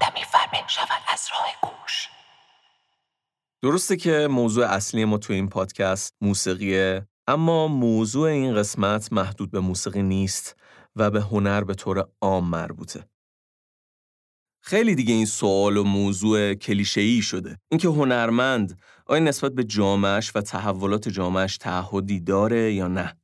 [0.00, 2.08] آدمی فربه شود از راه گوش
[3.62, 9.60] درسته که موضوع اصلی ما تو این پادکست موسیقیه اما موضوع این قسمت محدود به
[9.60, 10.56] موسیقی نیست
[10.96, 13.08] و به هنر به طور عام مربوطه.
[14.62, 17.58] خیلی دیگه این سوال و موضوع کلیشه‌ای شده.
[17.70, 23.16] اینکه هنرمند آیا نسبت به جامعش و تحولات جامعش تعهدی داره یا نه؟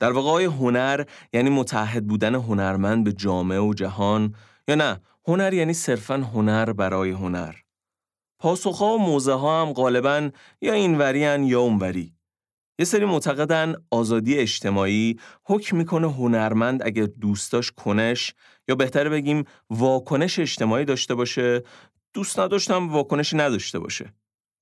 [0.00, 4.34] در واقع هنر یعنی متحد بودن هنرمند به جامعه و جهان
[4.68, 7.54] یا نه هنر یعنی صرفا هنر برای هنر.
[8.38, 12.14] پاسخها و موزه ها هم غالبا یا اینوریان یا اونوری.
[12.78, 18.34] یه سری معتقدن آزادی اجتماعی حکم می‌کنه هنرمند اگر دوست داشت کنش
[18.68, 21.62] یا بهتره بگیم واکنش اجتماعی داشته باشه
[22.14, 24.14] دوست نداشتم واکنشی نداشته باشه.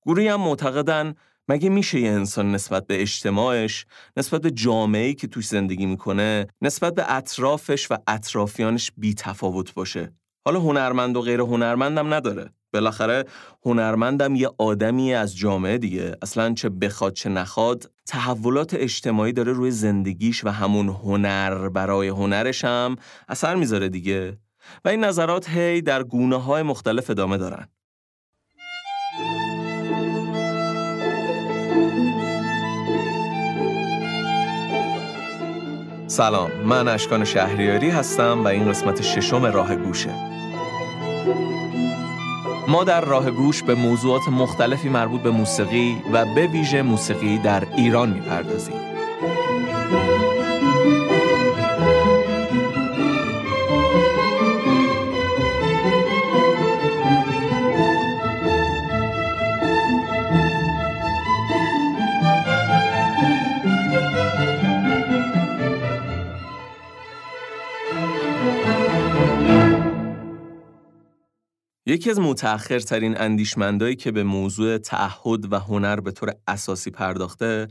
[0.06, 1.14] گروهی هم معتقدن
[1.48, 6.94] مگه میشه یه انسان نسبت به اجتماعش، نسبت به جامعه‌ای که توش زندگی می‌کنه، نسبت
[6.94, 10.12] به اطرافش و اطرافیانش بی تفاوت باشه؟
[10.44, 12.50] حالا هنرمند و غیر هنرمندم نداره.
[12.72, 13.24] بالاخره
[13.64, 16.16] هنرمندم یه آدمی از جامعه دیگه.
[16.22, 22.64] اصلا چه بخواد چه نخواد تحولات اجتماعی داره روی زندگیش و همون هنر برای هنرش
[22.64, 22.96] هم
[23.28, 24.38] اثر می‌ذاره دیگه.
[24.84, 27.68] و این نظرات هی در گونه های مختلف ادامه دارن.
[36.06, 40.31] سلام من اشکان شهریاری هستم و این قسمت ششم راه گوشه.
[42.68, 47.62] ما در راه گوش به موضوعات مختلفی مربوط به موسیقی و به ویژه موسیقی در
[47.76, 48.91] ایران می‌پردازیم.
[71.92, 77.68] یکی از متأخرترین اندیشمندایی که به موضوع تعهد و هنر به طور اساسی پرداخته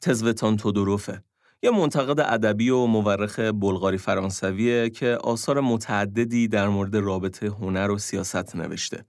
[0.00, 1.22] تزوتان تودوروفه
[1.62, 7.98] یه منتقد ادبی و مورخ بلغاری فرانسویه که آثار متعددی در مورد رابطه هنر و
[7.98, 9.04] سیاست نوشته.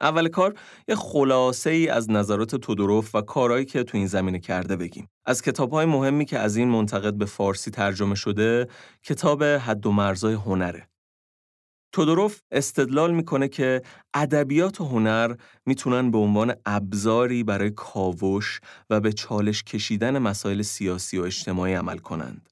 [0.00, 0.54] اول کار
[0.88, 5.08] یه خلاصه ای از نظرات تودوروف و کارهایی که تو این زمینه کرده بگیم.
[5.26, 8.68] از کتابهای مهمی که از این منتقد به فارسی ترجمه شده،
[9.02, 10.88] کتاب حد و مرزای هنره.
[11.96, 13.82] تودوروف استدلال می‌کنه که
[14.14, 15.34] ادبیات و هنر
[15.66, 21.98] می‌تونن به عنوان ابزاری برای کاوش و به چالش کشیدن مسائل سیاسی و اجتماعی عمل
[21.98, 22.50] کنند.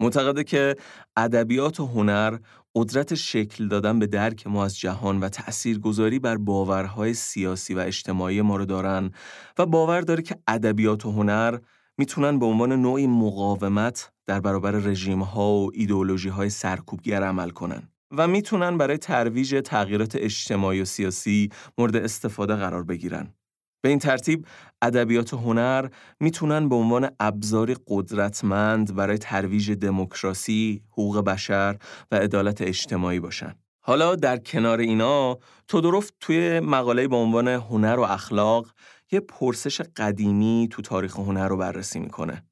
[0.00, 0.76] معتقده که
[1.16, 2.38] ادبیات و هنر
[2.74, 8.42] قدرت شکل دادن به درک ما از جهان و تأثیرگذاری بر باورهای سیاسی و اجتماعی
[8.42, 9.10] ما رو دارن
[9.58, 11.58] و باور داره که ادبیات و هنر
[11.98, 17.88] می‌تونن به عنوان نوعی مقاومت در برابر رژیم ها و ایدئولوژی های سرکوبگر عمل کنن.
[18.10, 23.34] و می‌تونن برای ترویج تغییرات اجتماعی و سیاسی مورد استفاده قرار بگیرن.
[23.82, 24.46] به این ترتیب
[24.82, 25.88] ادبیات و هنر
[26.20, 31.76] می‌تونن به عنوان ابزاری قدرتمند برای ترویج دموکراسی، حقوق بشر
[32.10, 33.54] و عدالت اجتماعی باشن.
[33.80, 35.38] حالا در کنار اینا
[35.68, 38.72] تودوروف توی مقاله با عنوان هنر و اخلاق
[39.12, 42.44] یه پرسش قدیمی تو تاریخ هنر رو بررسی می‌کنه.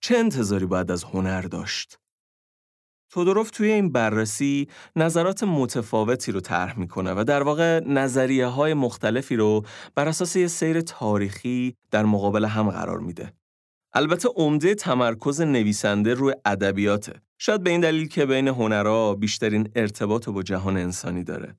[0.00, 1.98] چه انتظاری باید از هنر داشت؟
[3.10, 9.36] تودوروف توی این بررسی نظرات متفاوتی رو طرح می‌کنه و در واقع نظریه های مختلفی
[9.36, 13.32] رو بر اساس یه سیر تاریخی در مقابل هم قرار میده.
[13.92, 17.20] البته عمده تمرکز نویسنده روی ادبیاته.
[17.38, 21.56] شاید به این دلیل که بین هنرها بیشترین ارتباط با جهان انسانی داره.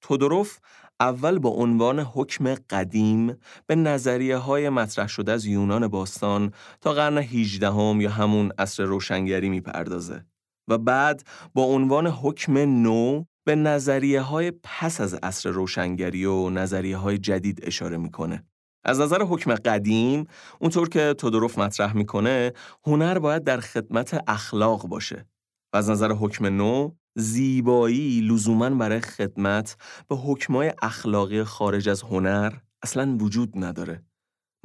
[0.00, 0.58] تودوروف
[1.00, 7.18] اول با عنوان حکم قدیم به نظریه های مطرح شده از یونان باستان تا قرن
[7.18, 10.24] 18 هم یا همون عصر روشنگری می‌پردازه.
[10.68, 11.22] و بعد
[11.54, 17.60] با عنوان حکم نو به نظریه های پس از عصر روشنگری و نظریه های جدید
[17.62, 18.44] اشاره می‌کنه.
[18.84, 20.26] از نظر حکم قدیم،
[20.60, 22.52] اونطور که تودوروف مطرح می‌کنه،
[22.86, 25.26] هنر باید در خدمت اخلاق باشه.
[25.72, 29.76] و از نظر حکم نو، زیبایی لزوما برای خدمت
[30.08, 32.52] به حکمای اخلاقی خارج از هنر
[32.82, 34.02] اصلا وجود نداره.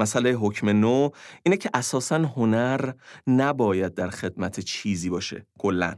[0.02, 1.10] مسئله حکم نو
[1.44, 2.94] اینه که اساسا هنر
[3.28, 5.96] نباید در خدمت چیزی باشه کلا.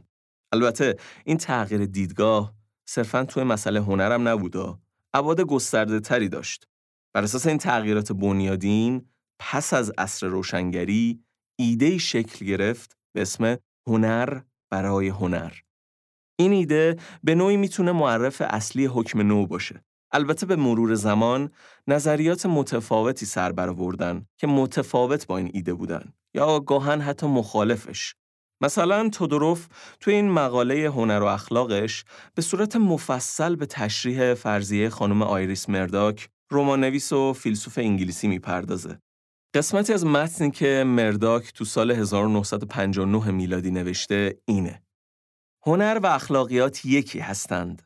[0.52, 2.54] البته این تغییر دیدگاه
[2.88, 4.74] صرفا توی مسئله هنرم نبوده
[5.14, 6.68] ابعاد گسترده تری داشت.
[7.14, 9.08] بر اساس این تغییرات بنیادین
[9.38, 11.24] پس از عصر روشنگری
[11.58, 13.56] ایده شکل گرفت به اسم
[13.86, 14.40] هنر
[14.70, 15.52] برای هنر.
[16.38, 19.84] این ایده به نوعی می‌تونه معرف اصلی حکم نو باشه.
[20.14, 21.50] البته به مرور زمان
[21.88, 28.14] نظریات متفاوتی سر برآوردن که متفاوت با این ایده بودن یا گاهن حتی مخالفش
[28.60, 29.66] مثلا تودوروف
[30.00, 36.28] تو این مقاله هنر و اخلاقش به صورت مفصل به تشریح فرضیه خانم آیریس مرداک
[36.50, 38.98] رمانویس و فیلسوف انگلیسی می‌پردازه.
[39.54, 44.82] قسمتی از متنی که مرداک تو سال 1959 میلادی نوشته اینه.
[45.66, 47.82] هنر و اخلاقیات یکی هستند.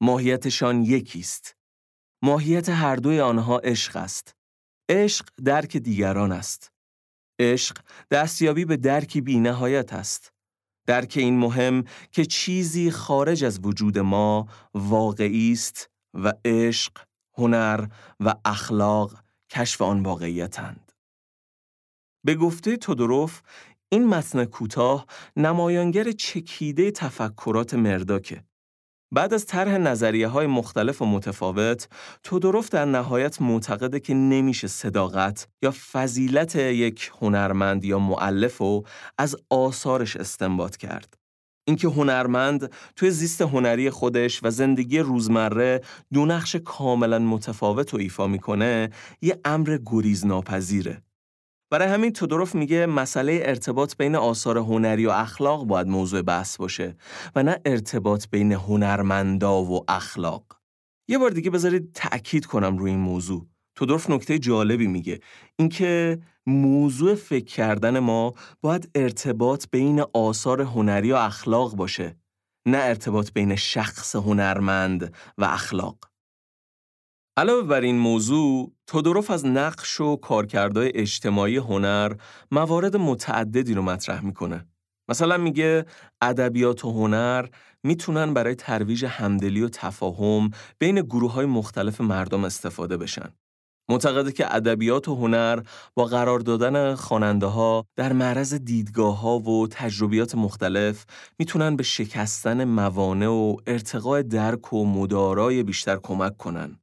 [0.00, 1.55] ماهیتشان یکی است.
[2.22, 4.36] ماهیت هر دوی آنها عشق است.
[4.88, 6.72] عشق درک دیگران است.
[7.38, 7.78] عشق
[8.10, 10.32] دستیابی به درکی بی نهایت است.
[10.86, 16.92] درک این مهم که چیزی خارج از وجود ما واقعی است و عشق،
[17.38, 17.86] هنر
[18.20, 20.92] و اخلاق کشف آن واقعیتند.
[22.24, 23.42] به گفته تودوروف
[23.88, 28.44] این متن کوتاه نمایانگر چکیده تفکرات مرداکه
[29.14, 31.88] بعد از طرح نظریه های مختلف و متفاوت،
[32.22, 38.84] تودوروف در نهایت معتقده که نمیشه صداقت یا فضیلت یک هنرمند یا معلف رو
[39.18, 41.14] از آثارش استنباط کرد.
[41.68, 45.80] اینکه هنرمند توی زیست هنری خودش و زندگی روزمره
[46.12, 48.90] دو نقش کاملا متفاوت رو ایفا می‌کنه
[49.22, 51.02] یه امر گریز ناپذیره.
[51.70, 56.96] برای همین تودوروف میگه مسئله ارتباط بین آثار هنری و اخلاق باید موضوع بحث باشه
[57.36, 60.60] و نه ارتباط بین هنرمندا و اخلاق.
[61.08, 63.46] یه بار دیگه بذارید تأکید کنم روی این موضوع.
[63.74, 65.20] تودوروف نکته جالبی میگه
[65.56, 72.16] اینکه موضوع فکر کردن ما باید ارتباط بین آثار هنری و اخلاق باشه
[72.66, 75.98] نه ارتباط بین شخص هنرمند و اخلاق.
[77.38, 82.12] علاوه بر این موضوع، تودوروف از نقش و کارکردهای اجتماعی هنر
[82.50, 84.66] موارد متعددی رو مطرح می‌کنه.
[85.08, 85.86] مثلا میگه
[86.22, 87.46] ادبیات و هنر
[87.82, 93.28] می‌تونن برای ترویج همدلی و تفاهم بین گروه های مختلف مردم استفاده بشن.
[93.88, 95.62] معتقده که ادبیات و هنر
[95.94, 101.04] با قرار دادن خواننده ها در معرض دیدگاه ها و تجربیات مختلف
[101.38, 106.78] می‌تونن به شکستن موانع و ارتقاء درک و مدارای بیشتر کمک کنن.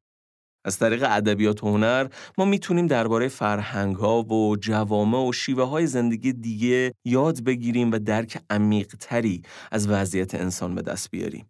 [0.66, 2.08] از طریق ادبیات و هنر
[2.38, 8.00] ما می‌تونیم درباره فرهنگ ها و جوامع و شیوه های زندگی دیگه یاد بگیریم و
[8.00, 11.50] درک عمیق تری از وضعیت انسان به دست بیاریم.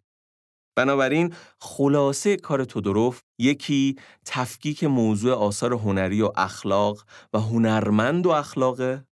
[0.76, 9.04] بنابراین خلاصه کار تودوروف یکی تفکیک موضوع آثار هنری و اخلاق و هنرمند و اخلاقه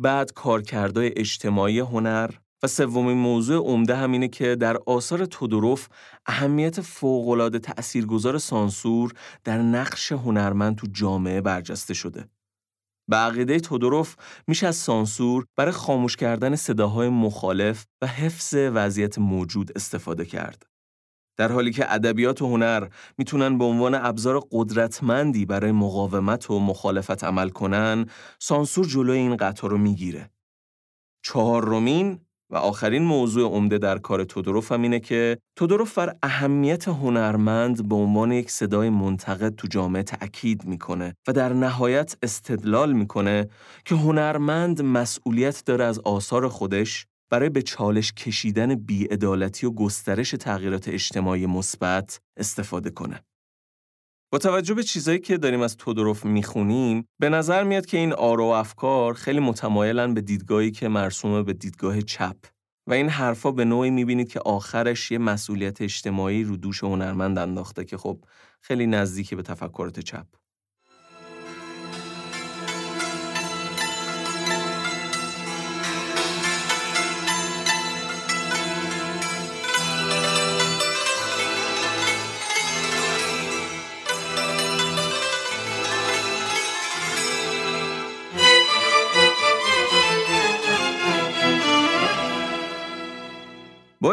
[0.00, 2.30] بعد کارکردهای اجتماعی هنر
[2.64, 5.88] و سومین موضوع عمده همینه که در آثار تودوروف
[6.26, 9.12] اهمیت فوق‌العاده تأثیرگذار سانسور
[9.44, 12.28] در نقش هنرمند تو جامعه برجسته شده.
[13.10, 14.16] به عقیده تودوروف
[14.46, 20.66] میشه از سانسور برای خاموش کردن صداهای مخالف و حفظ وضعیت موجود استفاده کرد.
[21.38, 22.88] در حالی که ادبیات و هنر
[23.18, 28.06] می‌تونن به عنوان ابزار قدرتمندی برای مقاومت و مخالفت عمل کنن،
[28.38, 30.30] سانسور جلوی این قطار رو می‌گیره.
[31.22, 32.20] چهارمین
[32.54, 37.94] و آخرین موضوع عمده در کار تودوروف هم اینه که تودوروف بر اهمیت هنرمند به
[37.94, 43.48] عنوان یک صدای منتقد تو جامعه تأکید می‌کنه و در نهایت استدلال می‌کنه
[43.84, 50.88] که هنرمند مسئولیت داره از آثار خودش برای به چالش کشیدن بیعدالتی و گسترش تغییرات
[50.88, 53.20] اجتماعی مثبت استفاده کنه.
[54.34, 58.44] با توجه به چیزایی که داریم از تودوروف می‌خونیم به نظر میاد که این آرا
[58.44, 62.36] و افکار خیلی متمایلن به دیدگاهی که مرسومه به دیدگاه چپ.
[62.86, 67.84] و این حرفا به نوعی می‌بینید که آخرش یه مسئولیت اجتماعی رو دوش هنرمند انداخته
[67.84, 68.24] که خب
[68.60, 70.26] خیلی نزدیکی به تفکرات چپ.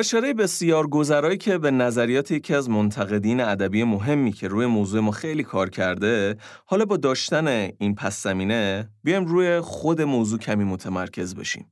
[0.01, 5.11] اشاره بسیار گذرایی که به نظریات یکی از منتقدین ادبی مهمی که روی موضوع ما
[5.11, 11.35] خیلی کار کرده حالا با داشتن این پس زمینه بیایم روی خود موضوع کمی متمرکز
[11.35, 11.71] بشیم.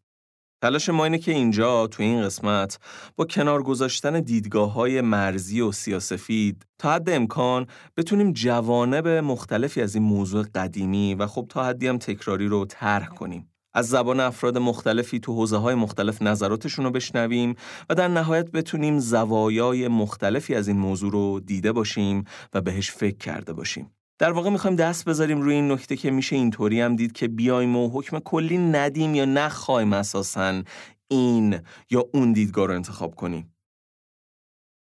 [0.62, 2.80] تلاش ما اینه که اینجا تو این قسمت
[3.16, 7.68] با کنار گذاشتن دیدگاه های مرزی و سیاسفید تا حد امکان
[7.98, 13.08] بتونیم جوانب مختلفی از این موضوع قدیمی و خب تا حدی هم تکراری رو طرح
[13.08, 13.49] کنیم.
[13.74, 17.56] از زبان افراد مختلفی تو حوزه های مختلف نظراتشون رو بشنویم
[17.90, 22.24] و در نهایت بتونیم زوایای مختلفی از این موضوع رو دیده باشیم
[22.54, 23.92] و بهش فکر کرده باشیم.
[24.20, 27.76] در واقع می‌خوایم دست بذاریم روی این نکته که میشه اینطوری هم دید که بیایم
[27.76, 30.64] و حکم کلی ندیم یا نخوایم اساسا
[31.08, 31.60] این
[31.90, 33.54] یا اون دیدگاه رو انتخاب کنیم.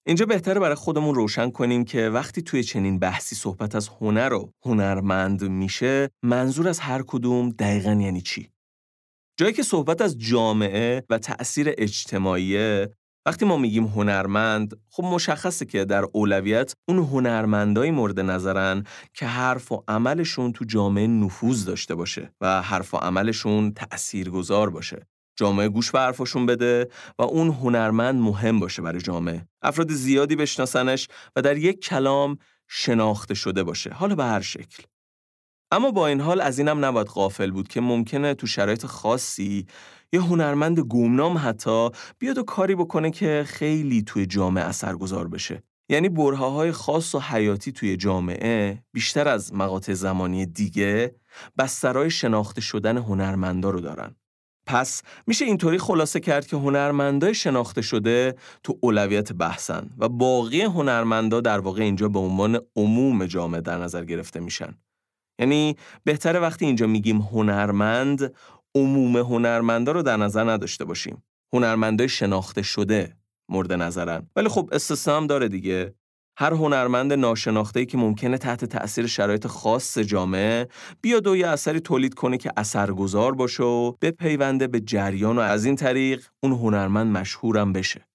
[0.07, 4.51] اینجا بهتره برای خودمون روشن کنیم که وقتی توی چنین بحثی صحبت از هنر و
[4.65, 8.49] هنرمند میشه منظور از هر کدوم دقیقا یعنی چی؟
[9.39, 12.89] جایی که صحبت از جامعه و تأثیر اجتماعیه
[13.25, 19.71] وقتی ما میگیم هنرمند خب مشخصه که در اولویت اون هنرمندایی مورد نظرن که حرف
[19.71, 25.07] و عملشون تو جامعه نفوذ داشته باشه و حرف و عملشون تأثیرگذار باشه.
[25.35, 26.87] جامعه گوش به حرفشون بده
[27.19, 29.47] و اون هنرمند مهم باشه برای جامعه.
[29.61, 33.89] افراد زیادی بشناسنش و در یک کلام شناخته شده باشه.
[33.89, 34.83] حالا به هر شکل.
[35.71, 39.65] اما با این حال از اینم نباید غافل بود که ممکنه تو شرایط خاصی
[40.13, 45.63] یه هنرمند گمنام حتی بیاد و کاری بکنه که خیلی توی جامعه اثرگذار بشه.
[45.89, 51.15] یعنی برهاهای خاص و حیاتی توی جامعه بیشتر از مقاطع زمانی دیگه
[51.57, 54.15] بسترهای شناخته شدن هنرمندا رو دارن.
[54.65, 61.41] پس میشه اینطوری خلاصه کرد که هنرمندای شناخته شده تو اولویت بحثن و باقی هنرمندا
[61.41, 64.77] در واقع اینجا به عنوان عموم جامعه در نظر گرفته میشن.
[65.39, 68.35] یعنی بهتره وقتی اینجا میگیم هنرمند
[68.75, 73.17] عموم هنرمندا رو در نظر نداشته باشیم هنرمندای شناخته شده
[73.49, 75.93] مورد نظرن ولی خب استثنا داره دیگه
[76.39, 80.67] هر هنرمند ناشناخته که ممکنه تحت تأثیر شرایط خاص جامعه
[81.01, 85.65] بیاد و یه اثری تولید کنه که اثرگذار باشه و بپیونده به جریان و از
[85.65, 88.07] این طریق اون هنرمند مشهورم بشه.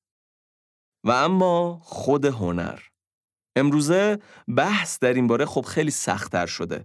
[1.05, 2.79] و اما خود هنر
[3.57, 4.19] امروزه
[4.57, 6.85] بحث در این باره خب خیلی سختتر شده.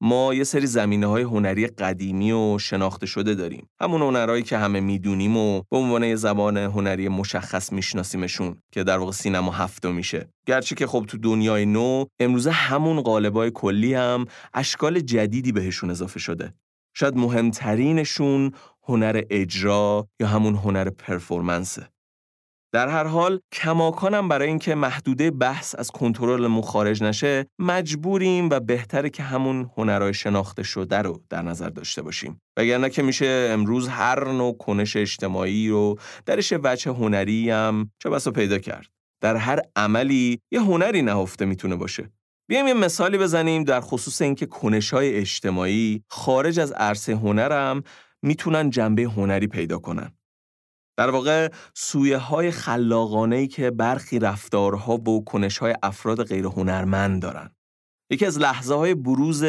[0.00, 3.68] ما یه سری زمینه های هنری قدیمی و شناخته شده داریم.
[3.80, 8.98] همون هنرهایی که همه می‌دونیم و به عنوان یه زبان هنری مشخص میشناسیمشون که در
[8.98, 10.28] واقع سینما هفته میشه.
[10.46, 14.24] گرچه که خب تو دنیای نو امروزه همون قالبای کلی هم
[14.54, 16.54] اشکال جدیدی بهشون اضافه شده.
[16.96, 18.52] شاید مهمترینشون
[18.88, 21.88] هنر اجرا یا همون هنر پرفورمنسه.
[22.74, 29.10] در هر حال کماکانم برای اینکه محدوده بحث از کنترل خارج نشه مجبوریم و بهتره
[29.10, 32.40] که همون هنرهای شناخته شده رو در نظر داشته باشیم.
[32.56, 38.30] وگرنه که میشه امروز هر نوع کنش اجتماعی رو درش وجه هنری هم چه بسا
[38.30, 38.86] پیدا کرد.
[39.20, 42.10] در هر عملی یه هنری نهفته می‌تونه باشه.
[42.48, 47.82] بیایم یه مثالی بزنیم در خصوص اینکه کنش های اجتماعی خارج از عرصه هنرم
[48.22, 50.12] می‌تونن جنبه هنری پیدا کنن.
[50.96, 57.50] در واقع سویه های خلاقانه که برخی رفتارها و کنش های افراد غیر هنرمند دارن.
[58.10, 59.44] یکی از لحظه های بروز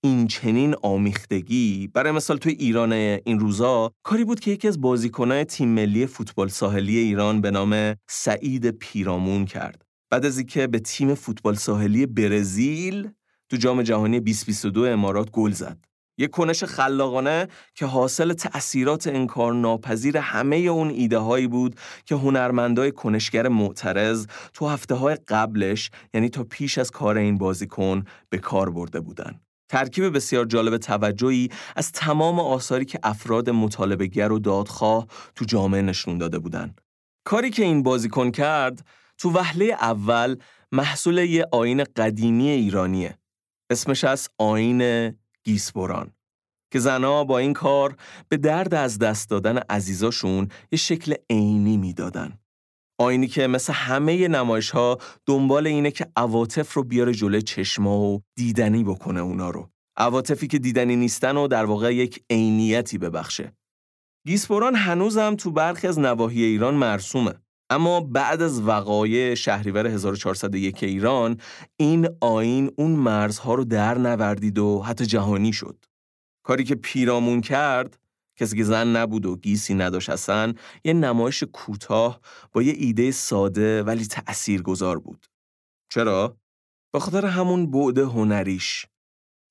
[0.00, 5.44] این چنین آمیختگی برای مثال توی ایران این روزا کاری بود که یکی از بازیکنان
[5.44, 9.84] تیم ملی فوتبال ساحلی ایران به نام سعید پیرامون کرد.
[10.10, 13.10] بعد از اینکه به تیم فوتبال ساحلی برزیل
[13.50, 15.93] تو جام جهانی 2022 امارات گل زد.
[16.18, 22.92] یک کنش خلاقانه که حاصل تأثیرات انکار ناپذیر همه اون ایده هایی بود که هنرمندای
[22.92, 28.70] کنشگر معترض تو هفته های قبلش یعنی تا پیش از کار این بازیکن به کار
[28.70, 29.40] برده بودن.
[29.68, 36.18] ترکیب بسیار جالب توجهی از تمام آثاری که افراد مطالبهگر و دادخواه تو جامعه نشون
[36.18, 36.74] داده بودن.
[37.24, 38.86] کاری که این بازیکن کرد
[39.18, 40.36] تو وهله اول
[40.72, 43.18] محصول یه آین قدیمی ایرانیه.
[43.70, 45.10] اسمش از آین
[45.44, 46.12] گیسبران
[46.72, 47.96] که زنها با این کار
[48.28, 52.38] به درد از دست دادن عزیزاشون یه شکل عینی می‌دادن.
[53.00, 58.22] آینی که مثل همه نمایش ها دنبال اینه که عواطف رو بیاره جلوی چشما و
[58.36, 59.70] دیدنی بکنه اونا رو.
[59.96, 63.52] عواطفی که دیدنی نیستن و در واقع یک عینیتی ببخشه.
[64.26, 67.34] گیسپوران هنوزم تو برخی از نواحی ایران مرسومه.
[67.74, 71.40] اما بعد از وقایع شهریور 1401 ایران
[71.76, 75.84] این آین اون مرزها رو در نوردید و حتی جهانی شد.
[76.42, 77.98] کاری که پیرامون کرد
[78.36, 80.54] کسی که زن نبود و گیسی نداشت اصلا
[80.84, 82.20] یه نمایش کوتاه
[82.52, 85.26] با یه ایده ساده ولی تأثیر گذار بود.
[85.92, 86.36] چرا؟
[86.92, 88.86] به خاطر همون بعد هنریش.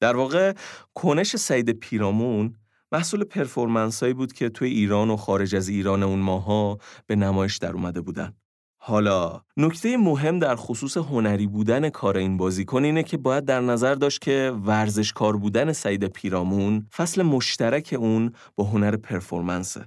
[0.01, 0.53] در واقع
[0.93, 2.55] کنش سید پیرامون
[2.93, 7.57] محصول پرفورمنس هایی بود که توی ایران و خارج از ایران اون ماها به نمایش
[7.57, 8.33] در اومده بودن.
[8.81, 13.95] حالا نکته مهم در خصوص هنری بودن کار این بازیکن اینه که باید در نظر
[13.95, 19.85] داشت که ورزشکار بودن سعید پیرامون فصل مشترک اون با هنر پرفورمنسه.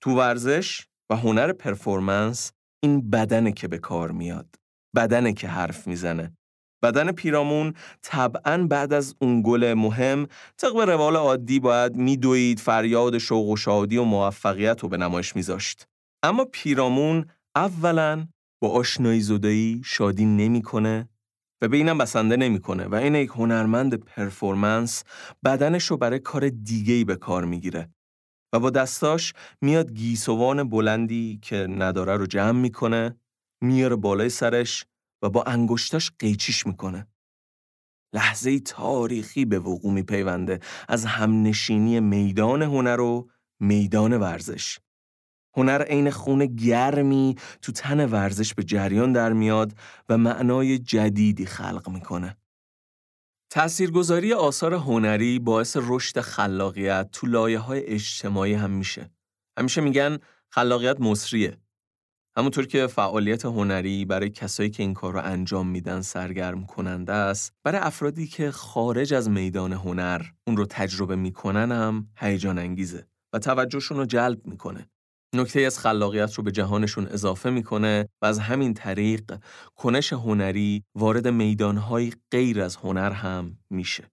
[0.00, 4.54] تو ورزش و هنر پرفورمنس این بدنه که به کار میاد.
[4.96, 6.36] بدنه که حرف می‌زنه.
[6.84, 10.26] بدن پیرامون طبعا بعد از اون گل مهم
[10.56, 15.86] طبق روال عادی باید میدوید فریاد شوق و شادی و موفقیت رو به نمایش میذاشت.
[16.22, 17.26] اما پیرامون
[17.56, 18.26] اولا
[18.62, 21.08] با آشنایی زدایی شادی نمی‌کنه
[21.62, 25.04] و به اینم بسنده نمی‌کنه و این یک هنرمند پرفورمنس
[25.44, 27.88] بدنش رو برای کار دیگه ای به کار می‌گیره
[28.52, 33.16] و با دستاش میاد گیسوان بلندی که نداره رو جمع می‌کنه
[33.62, 34.86] میاره بالای سرش
[35.22, 37.06] و با انگشتاش قیچیش می‌کنه.
[38.12, 43.30] لحظه تاریخی به وقوع میپیونده از همنشینی میدان هنر و
[43.60, 44.78] میدان ورزش.
[45.56, 49.74] هنر عین خون گرمی تو تن ورزش به جریان در میاد
[50.08, 52.36] و معنای جدیدی خلق می‌کنه.
[53.50, 59.10] تأثیرگذاری آثار هنری باعث رشد خلاقیت تو لایه های اجتماعی هم میشه.
[59.58, 60.18] همیشه میگن
[60.48, 61.56] خلاقیت مصریه.
[62.38, 67.52] همونطور که فعالیت هنری برای کسایی که این کار رو انجام میدن سرگرم کننده است،
[67.64, 73.38] برای افرادی که خارج از میدان هنر اون رو تجربه می‌کنن هم هیجان انگیزه و
[73.38, 74.88] توجهشون رو جلب می‌کنه.
[75.34, 79.40] نکته از خلاقیت رو به جهانشون اضافه می‌کنه و از همین طریق
[79.76, 84.10] کنش هنری وارد میدانهای غیر از هنر هم میشه.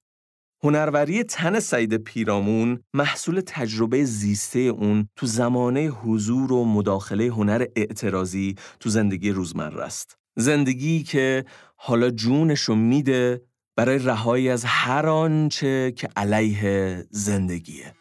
[0.63, 8.56] هنروری تن سعید پیرامون محصول تجربه زیسته اون تو زمانه حضور و مداخله هنر اعتراضی
[8.80, 10.18] تو زندگی روزمره است.
[10.36, 13.41] زندگی که حالا جونش رو میده
[13.75, 17.94] برای رهایی از هر آنچه که علیه زندگیه.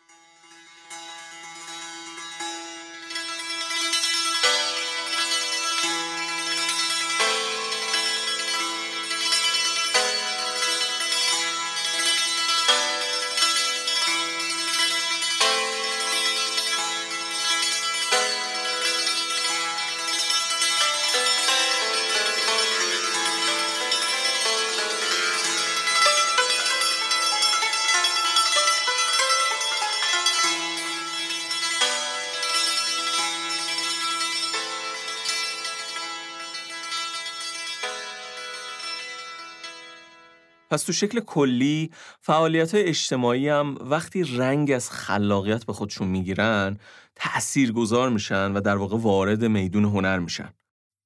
[40.71, 46.79] پس تو شکل کلی فعالیت های اجتماعی هم وقتی رنگ از خلاقیت به خودشون می‌گیرن
[47.17, 50.49] تأثیر گذار میشن و در واقع وارد میدون هنر میشن.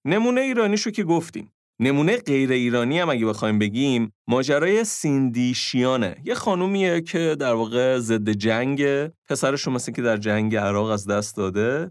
[0.04, 1.50] نمونه ایرانیشو که گفتیم.
[1.80, 7.98] نمونه غیر ایرانی هم اگه بخوایم بگیم ماجرای سیندی شیانه یه خانومیه که در واقع
[7.98, 11.90] ضد جنگ پسرشو مثل که در جنگ عراق از دست داده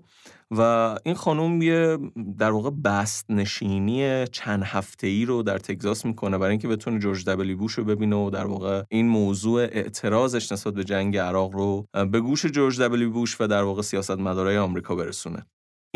[0.57, 1.97] و این خانم یه
[2.37, 7.25] در واقع بست نشینی چند هفته ای رو در تگزاس می‌کنه برای اینکه بتونه جورج
[7.25, 11.85] دبلی بوش رو ببینه و در واقع این موضوع اعتراضش نسبت به جنگ عراق رو
[12.11, 15.45] به گوش جورج دبلی بوش و در واقع سیاست مدارای آمریکا برسونه.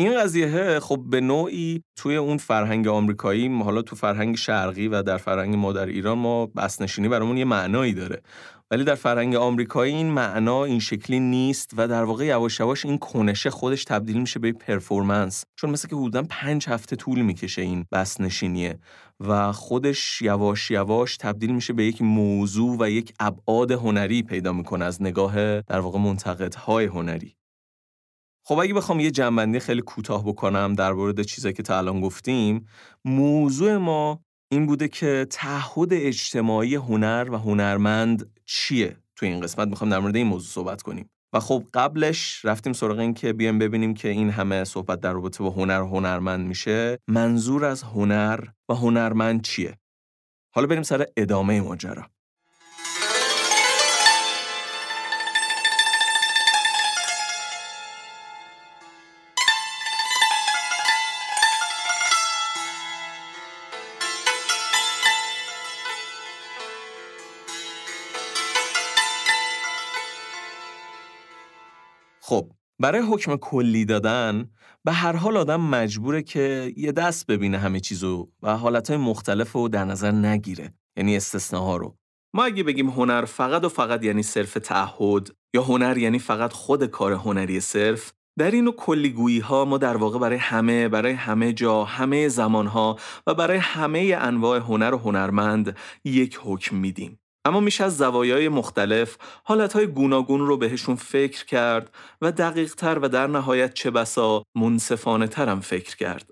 [0.00, 5.16] این قضیه خب به نوعی توی اون فرهنگ آمریکایی حالا تو فرهنگ شرقی و در
[5.16, 8.22] فرهنگ ما در ایران ما بسنشینی برامون یه معنایی داره.
[8.70, 12.98] ولی در فرهنگ آمریکایی این معنا این شکلی نیست و در واقع یواش یواش این
[12.98, 15.44] کنشه خودش تبدیل میشه به پرفورمنس.
[15.56, 18.78] چون مثل که حدودا پنج هفته طول می‌کشه این بس نشینیه
[19.20, 24.84] و خودش یواش یواش تبدیل میشه به یک موضوع و یک ابعاد هنری پیدا می‌کنه
[24.84, 27.36] از نگاه در واقع منتقدهای هنری.
[28.46, 32.66] خب اگه بخوام یه جنبندی خیلی کوتاه بکنم در مورد چیزایی که تا الان گفتیم
[33.04, 34.20] موضوع ما
[34.50, 40.16] این بوده که تعهد اجتماعی هنر و هنرمند چیه تو این قسمت؟ می‌خوام در مورد
[40.16, 41.10] این موضوع صحبت کنیم.
[41.32, 45.44] و خب قبلش رفتیم سراغ این که بیایم ببینیم که این همه صحبت در رابطه
[45.44, 46.98] با هنر هنرمند میشه.
[47.08, 49.78] منظور از هنر و هنرمند چیه؟
[50.54, 52.10] حالا بریم سر ادامه ماجرا.
[72.28, 74.50] خب برای حکم کلی دادن
[74.84, 79.68] به هر حال آدم مجبوره که یه دست ببینه همه چیزو و حالتهای مختلف رو
[79.68, 81.96] در نظر نگیره یعنی استثناها رو.
[82.34, 86.86] ما اگه بگیم هنر فقط و فقط یعنی صرف تعهد یا هنر یعنی فقط خود
[86.86, 91.84] کار هنری صرف در این کلیگویی ها ما در واقع برای همه برای همه جا
[91.84, 97.18] همه زمان ها و برای همه انواع هنر و هنرمند یک حکم میدیم.
[97.44, 103.08] اما میشه از زوایای مختلف حالتهای گوناگون رو بهشون فکر کرد و دقیق تر و
[103.08, 106.30] در نهایت چه بسا منصفانه ترم فکر کرد.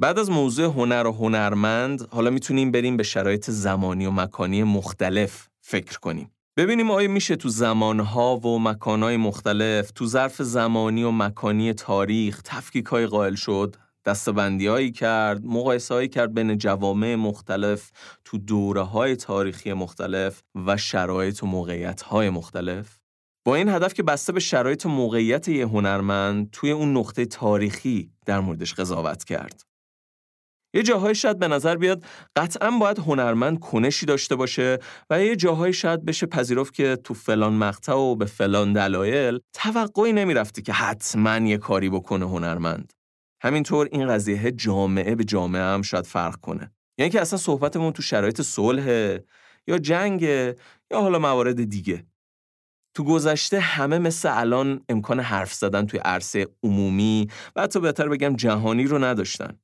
[0.00, 5.48] بعد از موضوع هنر و هنرمند حالا می‌تونیم بریم به شرایط زمانی و مکانی مختلف
[5.60, 6.30] فکر کنیم.
[6.56, 12.86] ببینیم آیا میشه تو زمانها و مکانهای مختلف تو ظرف زمانی و مکانی تاریخ تفکیک
[12.86, 17.90] های قائل شد دستبندی هایی کرد مقایسه هایی کرد بین جوامع مختلف
[18.24, 22.98] تو دوره های تاریخی مختلف و شرایط و موقعیت های مختلف.
[23.46, 28.10] با این هدف که بسته به شرایط و موقعیت یه هنرمند توی اون نقطه تاریخی
[28.26, 29.62] در موردش قضاوت کرد.
[30.74, 32.04] یه جاهای شاید به نظر بیاد
[32.36, 34.78] قطعا باید هنرمند کنشی داشته باشه
[35.10, 40.12] و یه جاهای شاید بشه پذیرفت که تو فلان مقطع و به فلان دلایل توقعی
[40.12, 42.92] نمی‌رفتی که حتما یه کاری بکنه هنرمند.
[43.44, 46.72] همینطور این قضیه جامعه به جامعه هم شاید فرق کنه.
[46.98, 49.18] یعنی که اصلا صحبتمون تو شرایط صلح
[49.66, 52.06] یا جنگ یا حالا موارد دیگه.
[52.94, 58.36] تو گذشته همه مثل الان امکان حرف زدن توی عرصه عمومی و حتی بهتر بگم
[58.36, 59.58] جهانی رو نداشتن.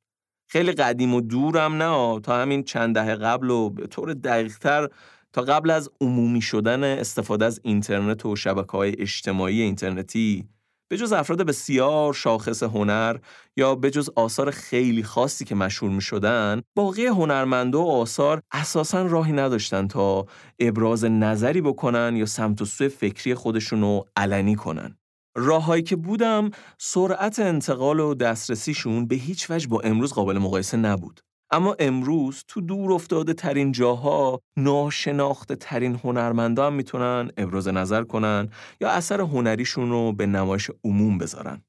[0.48, 4.88] خیلی قدیم و دورم نه تا همین چند دهه قبل و به طور دقیقتر
[5.32, 10.48] تا قبل از عمومی شدن استفاده از اینترنت و شبکه های اجتماعی اینترنتی.
[10.90, 13.16] به جز افراد بسیار شاخص هنر
[13.56, 19.06] یا به جز آثار خیلی خاصی که مشهور می شدن باقی هنرمنده و آثار اساسا
[19.06, 20.26] راهی نداشتن تا
[20.58, 24.98] ابراز نظری بکنن یا سمت و سوی فکری خودشون رو علنی کنن.
[25.36, 31.20] راههایی که بودم سرعت انتقال و دسترسیشون به هیچ وجه با امروز قابل مقایسه نبود.
[31.52, 38.48] اما امروز تو دور افتاده ترین جاها ناشناخته ترین هنرمندا هم می‌تونن ابراز نظر کنن
[38.80, 41.62] یا اثر هنریشون رو به نمایش عموم بذارن.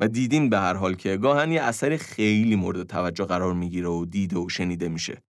[0.00, 4.04] و دیدین به هر حال که گاهن یه اثر خیلی مورد توجه قرار می‌گیره و
[4.04, 5.22] دیده و شنیده میشه.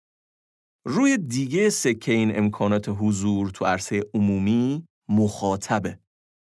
[0.86, 5.98] روی دیگه سکه این امکانات حضور تو عرصه عمومی مخاطبه.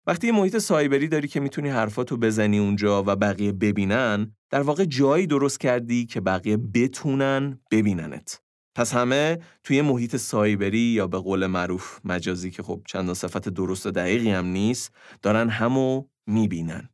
[0.06, 4.84] وقتی یه محیط سایبری داری که می‌تونی حرفاتو بزنی اونجا و بقیه ببینن در واقع
[4.84, 8.40] جایی درست کردی که بقیه بتونن ببیننت.
[8.76, 13.86] پس همه توی محیط سایبری یا به قول معروف مجازی که خب چندان صفت درست
[13.86, 16.88] و دقیقی هم نیست دارن همو می‌بینن.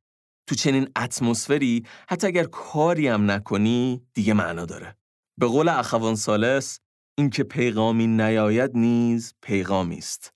[0.47, 4.97] تو چنین اتمسفری حتی اگر کاری هم نکنی دیگه معنا داره.
[5.39, 6.81] به قول اخوان سالس
[7.19, 10.35] اینکه پیغامی نیاید نیز پیغامی است.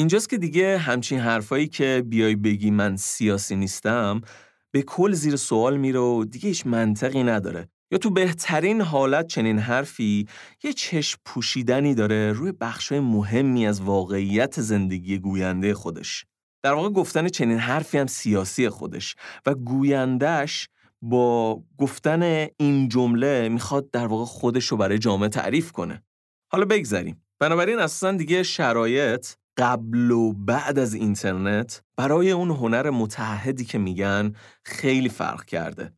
[0.00, 4.20] اینجاست که دیگه همچین حرفایی که بیای بگی من سیاسی نیستم
[4.70, 7.68] به کل زیر سوال میره و دیگه هیچ منطقی نداره.
[7.90, 10.28] یا تو بهترین حالت چنین حرفی
[10.64, 16.24] یه چشم پوشیدنی داره روی بخشای مهمی از واقعیت زندگی گوینده خودش.
[16.62, 20.68] در واقع گفتن چنین حرفی هم سیاسی خودش و گویندش
[21.02, 26.02] با گفتن این جمله می‌خواد در واقع خودش رو برای جامعه تعریف کنه.
[26.52, 27.24] حالا بگذریم.
[27.38, 34.32] بنابراین اصلا دیگه شرایط قبل و بعد از اینترنت برای اون هنر متحدی که میگن
[34.64, 35.92] خیلی فرق کرده.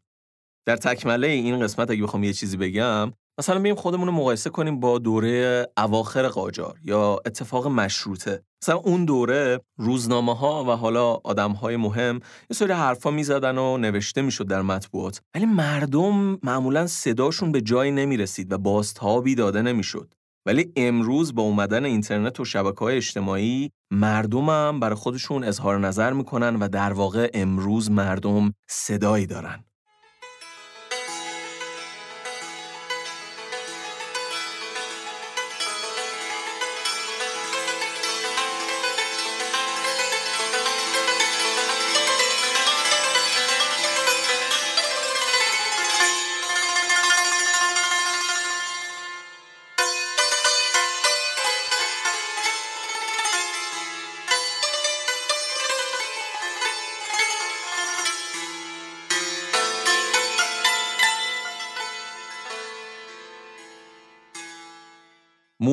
[0.66, 4.80] در تکمله این قسمت اگه بخوام یه چیزی بگم مثلا بیم خودمون رو مقایسه کنیم
[4.80, 8.42] با دوره اواخر قاجار یا اتفاق مشروطه.
[8.62, 12.14] مثلا اون دوره روزنامه ها و حالا آدم های مهم
[12.50, 15.20] یه سری حرفا می‌زدن و نوشته می‌شد در مطبوعات.
[15.34, 20.14] ولی مردم معمولا صداشون به جایی نمی‌رسید و بازتابی داده نمی‌شد.
[20.46, 26.56] ولی امروز با اومدن اینترنت و شبکه های اجتماعی مردمم برای خودشون اظهار نظر می‌کنن
[26.56, 29.64] و در واقع امروز مردم صدایی دارن.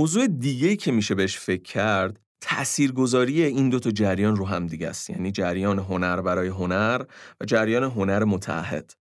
[0.09, 4.87] موضوع دیگه که میشه بهش فکر کرد تاثیرگذاری این دو تا جریان رو هم دیگه
[4.87, 5.09] است.
[5.09, 7.01] یعنی جریان هنر برای هنر
[7.41, 8.93] و جریان هنر متحد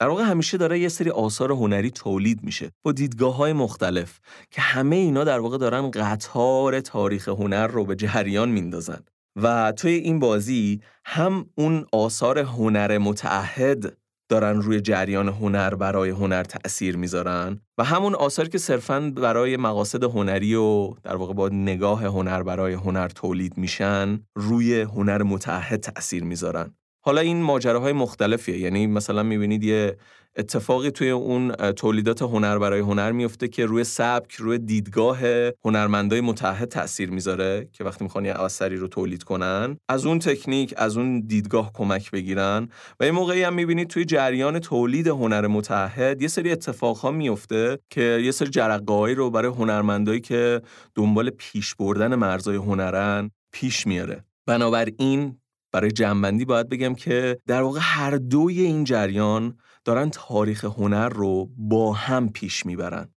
[0.00, 4.20] در واقع همیشه داره یه سری آثار هنری تولید میشه با دیدگاه های مختلف
[4.50, 9.00] که همه اینا در واقع دارن قطار تاریخ هنر رو به جریان میندازن.
[9.36, 13.96] و توی این بازی هم اون آثار هنر متعهد
[14.28, 20.04] دارن روی جریان هنر برای هنر تأثیر می‌ذارن و همون آثاری که صرفا برای مقاصد
[20.04, 26.24] هنری و در واقع با نگاه هنر برای هنر تولید میشن روی هنر متحد تأثیر
[26.24, 26.74] می‌ذارن.
[27.04, 29.96] حالا این ماجراهای مختلفیه یعنی مثلا می‌بینید یه
[30.38, 35.18] اتفاقی توی اون تولیدات هنر برای هنر میفته که روی سبک روی دیدگاه
[35.64, 40.74] هنرمندای متحد تاثیر می‌ذاره که وقتی می‌خوان یه اثری رو تولید کنن از اون تکنیک
[40.76, 42.68] از اون دیدگاه کمک بگیرن.
[43.00, 48.20] و این موقعی هم می‌بینید توی جریان تولید هنر متحد یه سری اتفاقها میفته که
[48.24, 50.62] یه سری جرقه‌ای رو برای هنرمندایی که
[50.94, 54.24] دنبال پیش بردن مرزای هنرن پیش میاره.
[54.46, 55.36] بنابراین
[55.72, 61.50] برای جنبندی باید بگم که در واقع هر دوی این جریان دارن تاریخ هنر رو
[61.56, 63.08] با هم پیش می‌برن.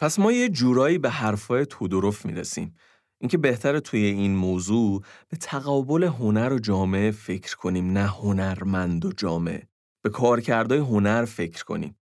[0.00, 2.74] پس ما یه جورایی به حرفای تودروف می‌رسیم
[3.22, 9.12] اینکه بهتره توی این موضوع به تقابل هنر و جامعه فکر کنیم نه هنرمند و
[9.12, 9.68] جامعه.
[10.04, 11.96] به کارکردهای هنر فکر کنیم.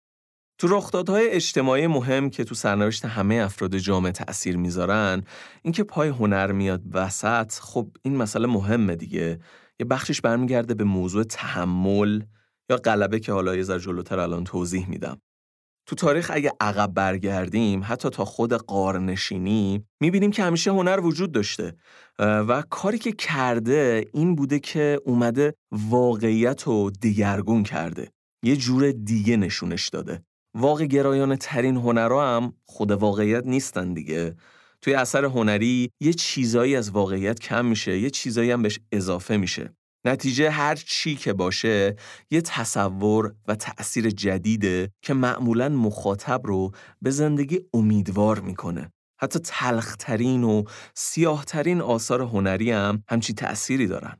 [0.57, 5.23] تو رخدادهای اجتماعی مهم که تو سرنوشت همه افراد جامعه تأثیر می‌ذارن
[5.61, 9.39] اینکه پای هنر میاد وسط خب این مسئله مهمه دیگه.
[9.79, 12.23] یه بخشش برمیگرده به موضوع تحمل
[12.69, 15.21] یا غلبه که حالا یه ذره جلوتر الان توضیح میدم.
[15.89, 21.75] تو تاریخ اگه عقب برگردیم حتی تا خود قارنشینی می‌بینیم که همیشه هنر وجود داشته.
[22.19, 28.11] و کاری که کرده این بوده که اومده واقعیت رو دیگرگون کرده.
[28.43, 30.23] یه جور دیگه نشونش داده.
[30.53, 34.35] واقع گرایانه ترین هنرها هم خود واقعیت نیستن دیگه.
[34.81, 39.73] توی اثر هنری یه چیزایی از واقعیت کم میشه یه چیزایی هم بهش اضافه میشه.
[40.05, 41.95] نتیجه هر چی که باشه
[42.31, 48.91] یه تصور و تأثیر جدیده که معمولا مخاطب رو به زندگی امیدوار می‌کنه.
[49.21, 50.63] حتی تلخترین و
[50.95, 54.17] سیاهترین آثار هنری هم همچی تأثیری دارن.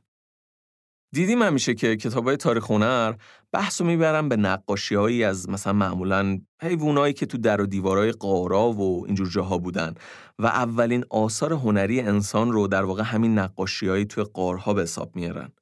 [1.12, 3.14] دیدیم همیشه که کتاب های تاریخ هنر
[3.52, 8.72] بحث رو می‌برن به نقاشی از مثلا معمولا حیوانایی که تو در و دیوارای قارا
[8.72, 9.94] و اینجور جاها بودن
[10.38, 15.52] و اولین آثار هنری انسان رو در واقع همین نقاشی توی قارها به حساب میارن.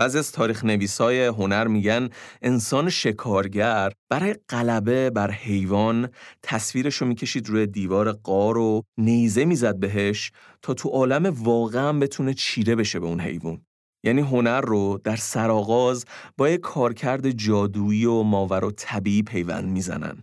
[0.00, 2.08] بعضی از تاریخ نویسای هنر میگن
[2.42, 6.08] انسان شکارگر برای غلبه بر حیوان
[6.42, 10.32] تصویرشو می‌کشید روی دیوار قار و نیزه می‌زد بهش
[10.62, 13.62] تا تو عالم واقعا بتونه چیره بشه به اون حیوان.
[14.04, 16.04] یعنی هنر رو در سرآغاز
[16.36, 20.22] با یک کارکرد جادویی و ماور و طبیعی پیوند می‌زنن.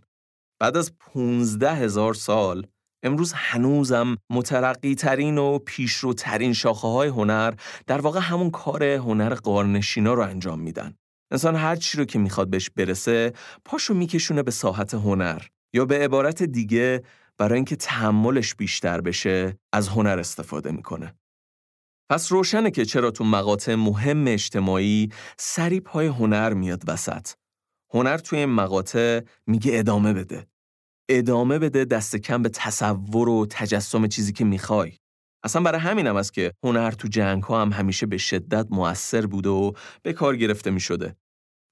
[0.61, 2.67] بعد از 15 هزار سال
[3.06, 7.54] امروز هنوزم مترقی ترین و پیشروترین شاخه های هنر
[7.88, 10.94] در واقع همون کار هنر قارنشینا رو انجام میدن.
[11.32, 13.34] انسان هر چی رو که می‌خواد بهش برسه
[13.65, 15.41] پاشو میکشونه به ساحت هنر
[15.74, 17.04] یا به عبارت دیگه
[17.38, 21.15] برای اینکه تحملش بیشتر بشه از هنر استفاده می‌کنه.
[22.12, 27.32] پس روشنه که چرا تو مقاطع مهم اجتماعی سری پای هنر میاد وسط.
[27.94, 30.48] هنر توی این مقاطع میگه ادامه بده.
[31.10, 34.91] ادامه بده دست کم به تصور و تجسم چیزی که می‌خوای.
[35.44, 39.26] اصلا برای همین هم است که هنر تو جنگ ها هم همیشه به شدت مؤثر
[39.26, 39.72] بوده و
[40.04, 41.15] به کار گرفته می شده.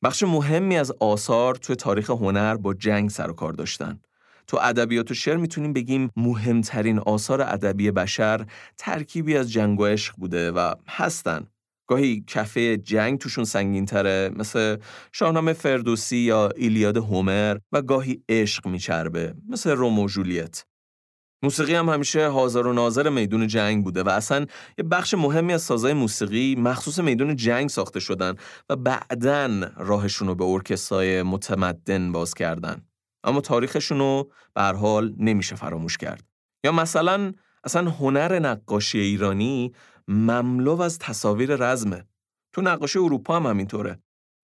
[0.04, 4.00] بخش مهمی از آثار تو تاریخ هنر با جنگ سر و کار داشتن.
[4.48, 8.46] تو ادبیات و شعر می‌تونیم بگیم مهمترین آثار ادبی بشر
[8.78, 11.48] ترکیبی از جنگ و عشق بوده و هستن.
[11.88, 14.78] گاهی کفه جنگ توشون سنگین تره مثل
[15.12, 20.65] شاهنامه فردوسی یا ایلیاد هومر و گاهی عشق میچربه مثل رومو جولیت.
[21.43, 24.46] موسیقی هم همیشه حاضر و ناظر میدون جنگ بوده و اصلا
[24.78, 28.36] یه بخش مهمی از سازهای موسیقی مخصوص میدون جنگ ساخته شدن
[28.69, 32.82] و بعدن راهشون رو به ارکستای متمدن باز کردن.
[33.24, 36.24] اما تاریخشون رو به نمیشه فراموش کرد.
[36.63, 39.74] یا مثلا اصلا هنر نقاشی ایرانی
[40.07, 42.03] مملو از تصاویر رزمه.
[42.53, 43.99] تو نقاشی اروپا هم همینطوره.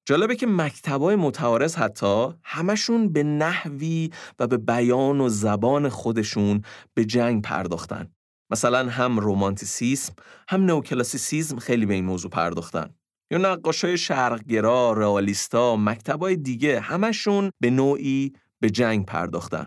[0.05, 6.61] جالبه که مکتبای متعارض حتی همشون به نحوی و به بیان و زبان خودشون
[6.93, 8.11] به جنگ پرداختن.
[8.51, 10.13] مثلا هم رومانتیسیسم
[10.49, 12.89] هم نوکلاسیسیزم خیلی به این موضوع پرداختن.
[13.31, 19.65] یا نقاشای شرقگرا، رئالیستا، مکتبای دیگه همشون به نوعی به جنگ پرداختن.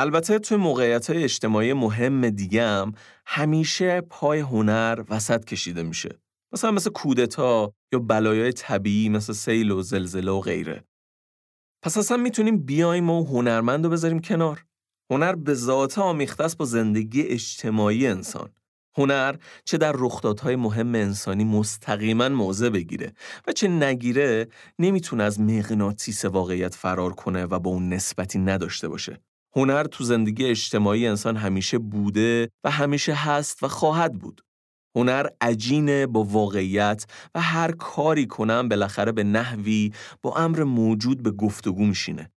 [0.00, 2.92] البته توی موقعیت های اجتماعی مهم دیگه هم
[3.26, 6.18] همیشه پای هنر وسط کشیده میشه.
[6.52, 10.84] مثلا مثل کودتا یا بلایای طبیعی مثل سیل و زلزله و غیره.
[11.82, 14.64] پس اصلا می‌تونیم بیایم و هنرمند رو بذاریم کنار.
[15.10, 18.50] هنر به ذات آمیخته است با زندگی اجتماعی انسان.
[18.98, 23.12] هنر چه در رخدادهای مهم انسانی مستقیما موضع بگیره
[23.46, 29.20] و چه نگیره نمی‌تونه از مغناطیس واقعیت فرار کنه و با اون نسبتی نداشته باشه.
[29.56, 34.40] هنر تو زندگی اجتماعی انسان همیشه بوده و همیشه هست و خواهد بود.
[34.96, 41.30] هنر عجینه با واقعیت و هر کاری کنم بالاخره به نحوی با امر موجود به
[41.30, 42.30] گفتگو میشینه.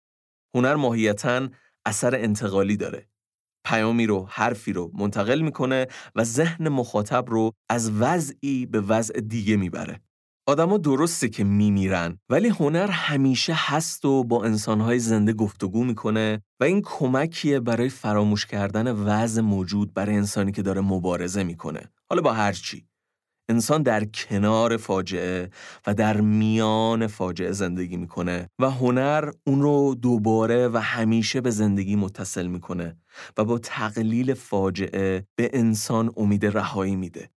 [0.55, 1.49] هنر ماهیتا
[1.85, 3.07] اثر انتقالی داره.
[3.65, 9.55] پیامی رو، حرفی رو منتقل می‌کنه و ذهن مخاطب رو از وضعی به وضع دیگه
[9.55, 10.01] می‌بره.
[10.49, 16.63] آدما درسته که میمیرن ولی هنر همیشه هست و با انسانهای زنده گفتگو می‌کنه و
[16.63, 21.81] این کمکیه برای فراموش کردن وضع موجود برای انسانی که داره مبارزه می‌کنه.
[22.09, 22.87] حالا با هر چی.
[23.49, 25.49] انسان در کنار فاجعه
[25.87, 31.95] و در میان فاجعه زندگی می‌کنه و هنر اون رو دوباره و همیشه به زندگی
[31.95, 32.97] متصل می‌کنه
[33.37, 37.29] و با تقلیل فاجعه به انسان امید رهایی میده.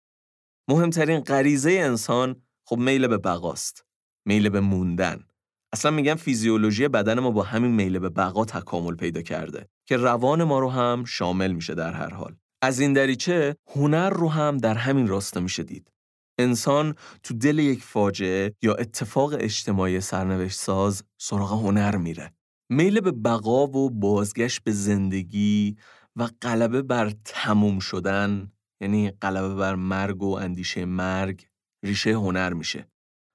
[0.69, 2.37] مهمترین غریزه انسان
[2.73, 3.85] خب میل به بقاست
[4.27, 5.25] میل به موندن.
[5.73, 10.45] اصلا میگن فیزیولوژی بدن ما با همین میل به بقا تکامل پیدا کرده که روان
[10.45, 12.35] ما رو هم شامل میشه در هر حال.
[12.63, 15.93] از این دریچه هنر رو هم در همین راستا میشه دید.
[16.39, 22.33] انسان تو دل یک فاجعه یا اتفاق اجتماعی سرنوشت ساز سراغ هنر میره.
[22.71, 25.77] میل به بقا و بازگشت به زندگی
[26.17, 31.47] و غلبه بر تموم شدن یعنی غلبه بر مرگ و اندیشه مرگ
[31.85, 32.89] ریشه هنر میشه.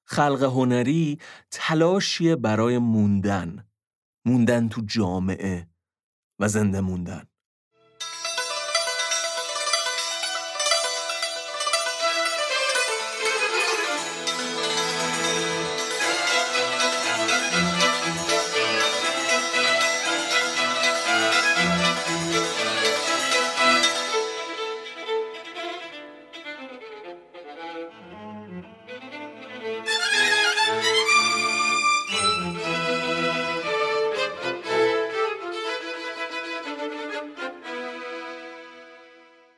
[0.07, 1.19] خلق هنری
[1.51, 3.67] تلاشیه برای موندن
[4.25, 5.69] موندن تو جامعه
[6.39, 7.26] و زنده موندن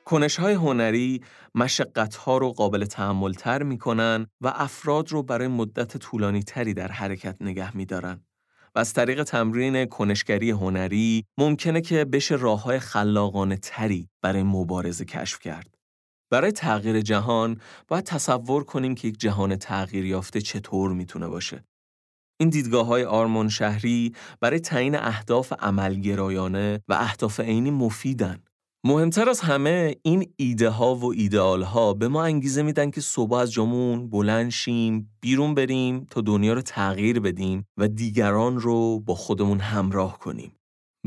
[0.10, 1.22] کنش های هنری
[1.56, 6.74] مشقت ها رو قابل تحمل تر می کنن و افراد رو برای مدت طولانی تری
[6.74, 8.22] در حرکت نگه می دارن.
[8.76, 15.06] و از طریق تمرین کنشگری هنری ممکنه که بشه راه های خلاقانه تری برای مبارزه
[15.06, 15.78] کشف کرد.
[16.30, 21.64] برای تغییر جهان باید تصور کنیم که یک جهان تغییر یافته چطور می‌تونه باشه.
[22.40, 28.44] این دیدگاه های آرمان شهری برای تعیین اهداف عملگرایانه و اهداف عینی مفیدن.
[28.86, 33.34] مهمتر از همه این ایده ها و ایدئال ها به ما انگیزه میدن که صبح
[33.34, 39.16] از جامون بلند شیم بیرون بریم تا دنیا رو تغییر بدیم و دیگران رو با
[39.16, 40.56] خودمون همراه کنیم.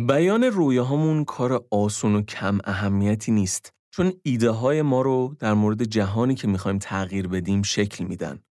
[0.09, 5.85] بیان رویاهامون کار آسون و کم اهمیتی نیست چون ایده های ما رو در مورد
[5.85, 8.43] جهانی که می‌خوایم تغییر بدیم شکل میدن.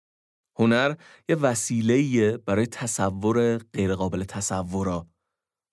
[0.59, 0.95] هنر
[1.29, 5.07] یه وسیله برای تصور غیرقابل تصورا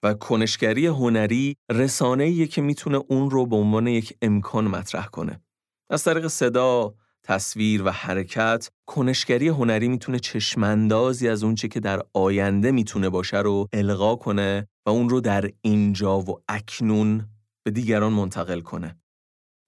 [0.04, 5.42] و کنشگری هنری رسانه‌ایه که می‌تونه اون رو به عنوان یک امکان مطرح کنه.
[5.90, 12.72] از طریق صدا، تصویر و حرکت، کنشگری هنری می‌تونه چشماندازی از اونچه که در آینده
[12.72, 17.30] می‌تونه باشه رو القا کنه و اون رو در اینجا و اکنون
[17.64, 19.00] به دیگران منتقل کنه.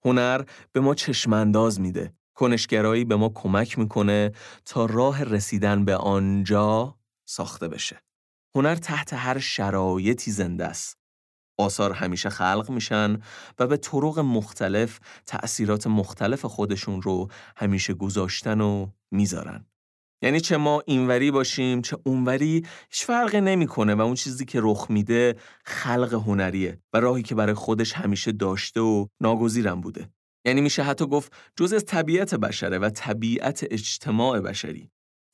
[0.04, 2.14] هنر به ما چشمانداز میده.
[2.34, 4.32] کنشگرایی به ما کمک می‌کنه
[4.64, 8.02] تا راه رسیدن به آنجا ساخته بشه.
[8.56, 10.98] هنر تحت هر شرایطی زنده است.
[11.58, 13.18] آثار همیشه خلق میشن
[13.58, 19.66] و به طرق مختلف تأثیرات مختلف خودشون رو همیشه گذاشتن و می‌ذارن.
[20.22, 24.86] یعنی چه ما اینوری باشیم چه اونوری هیچ فرقی نمی‌کنه و اون چیزی که رخ
[24.90, 30.10] میده خلق هنریه و راهی که برای خودش همیشه داشته و ناگزیرم بوده.
[30.46, 34.90] یعنی میشه حتی گفت جز از طبیعت بشره و طبیعت اجتماع بشری.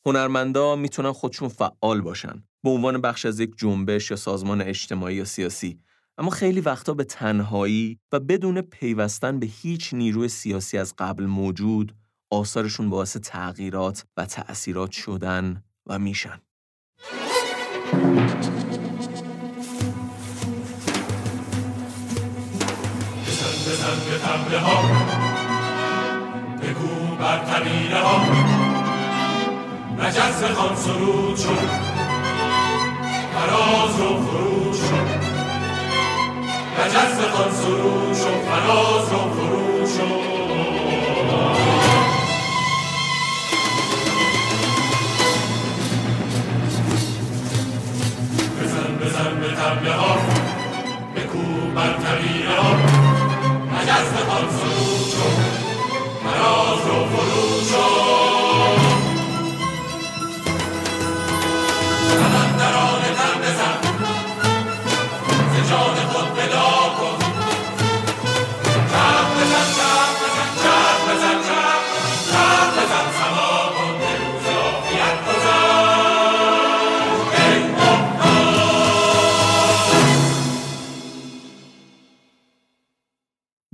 [0.07, 5.25] هنرمندا می‌تونن خودشون فعال باشن به عنوان بخش از یک جنبش یا سازمان اجتماعی یا
[5.25, 5.79] سیاسی.
[6.19, 11.95] اما خیلی وقتا به تنهایی و بدون پیوستن به هیچ نیروی سیاسی از قبل موجود
[12.31, 16.41] آثارشون باعث تغییرات و تأثیرات شدن و میشن.
[26.63, 27.17] بگو
[30.55, 32.06] خان سرود شد.
[33.37, 35.27] فراز و فرود شد
[36.79, 40.27] مجز خان سرود شد فراز و فرود شد
[48.61, 50.16] بزن بزن به تبله ها.
[51.16, 52.75] بکو بر طبیعه ها.
[53.72, 54.49] مجز خان
[56.25, 57.36] فراز و فرود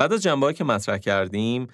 [0.02, 1.66] بعد از جنبه که مطرح کردیم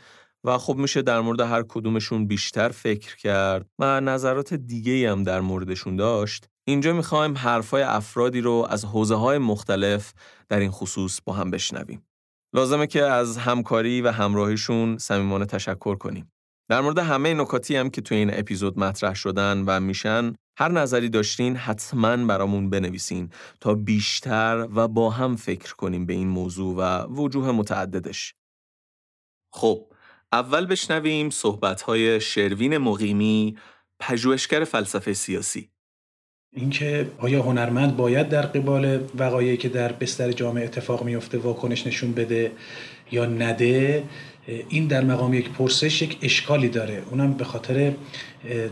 [0.44, 5.40] و خب میشه در مورد هر کدومشون بیشتر فکر کرد و نظرات دیگه هم در
[5.40, 10.12] موردشون داشت اینجا می‌خوایم حرفای افرادی رو از حوزه های مختلف
[10.48, 12.06] در این خصوص با هم بشنویم.
[12.54, 16.32] لازمه که از همکاری و همراهیشون صمیمانه تشکر کنیم.
[16.68, 21.08] در مورد همه نکاتی هم که توی این اپیزود مطرح شدن و میشن هر نظری
[21.08, 27.06] داشتین حتما برامون بنویسین تا بیشتر و با هم فکر کنیم به این موضوع و
[27.22, 28.34] وجوه متعددش.
[29.52, 29.86] خب
[30.32, 33.56] اول بشنویم صحبت‌های شروین مقیمی
[34.00, 35.70] پژوهشگر فلسفه سیاسی.
[36.52, 42.12] اینکه آیا هنرمند باید در قبال وقایعی که در بستر جامعه اتفاق میفته واکنش نشون
[42.12, 42.52] بده
[43.12, 44.04] یا نده
[44.68, 47.02] این در مقام یک پرسش یک اشکالی داره.
[47.10, 47.92] اونم به خاطر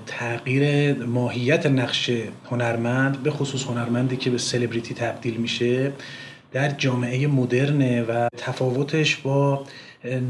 [0.07, 2.11] تغییر ماهیت نقش
[2.51, 5.93] هنرمند به خصوص هنرمندی که به سلبریتی تبدیل میشه
[6.53, 9.65] در جامعه مدرنه و تفاوتش با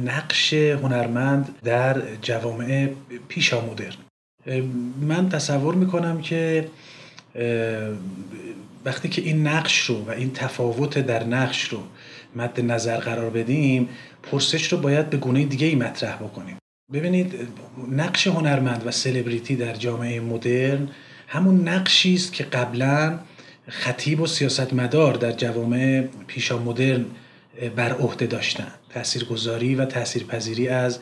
[0.04, 2.88] نقش هنرمند در جوامع
[3.28, 3.96] پیشا مدرن.
[5.00, 6.68] من تصور می‌کنم که
[8.84, 11.78] وقتی که این نقش رو و این تفاوت در نقش رو
[12.36, 13.88] مد نظر قرار بدیم
[14.22, 16.58] پرسش رو باید به گونه دیگه ای مطرح بکنیم.
[16.92, 17.34] ببینید
[17.90, 20.88] نقش هنرمند و سلبریتی در جامعه مدرن
[21.28, 23.18] همون نقشی است که قبلا
[23.68, 27.04] خطیب و سیاستمدار در جوامع پیشا مدرن
[27.76, 30.98] بر عهده داشتن تاثیرگذاری و تاثیرپذیری از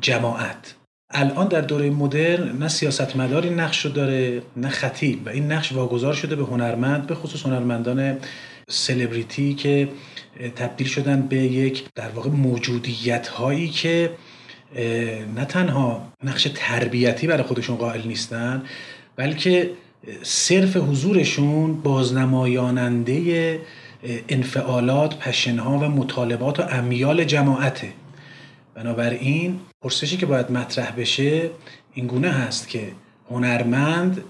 [0.00, 0.74] جماعت.
[1.10, 5.26] الان در دوره مدرن نه سیاستمدار این نقش رو داره نه خطیب.
[5.26, 8.18] و این نقش واگذار شده به هنرمند به خصوص هنرمندان
[8.68, 9.88] سلبریتی که
[10.56, 14.10] تبدیل شدن به یک در واقع موجودیت هایی که
[15.36, 18.62] نه تنها نقش تربیتی برای خودشون قائل نیستن
[19.16, 19.70] بلکه
[20.22, 23.60] صرف حضورشون بازنمایاننده
[24.28, 27.92] انفعالات، پشنها و مطالبات و امیال جماعته.
[28.74, 31.50] بنابراین پرسشی که باید مطرح بشه
[31.94, 32.92] این گونه هست که
[33.30, 34.24] هنرمند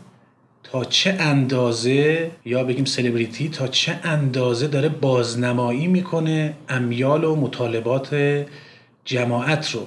[0.73, 8.45] تا چه اندازه یا بگیم سلبریتی تا چه اندازه داره بازنمایی می‌کنه امیال و مطالبات
[9.05, 9.87] جماعت رو.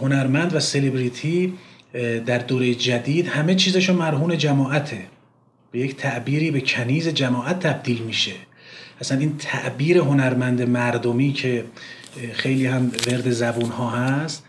[0.00, 1.54] هنرمند و سلبریتی
[2.26, 4.98] در دوره جدید همه چیزشو مرهون جماعته.
[5.70, 8.32] به یک تعبیری به کنیز جماعت تبدیل میشه.
[9.00, 11.64] اصلا این تعبیر هنرمند مردمی که
[12.32, 14.44] خیلی هم ورد زبون ها هست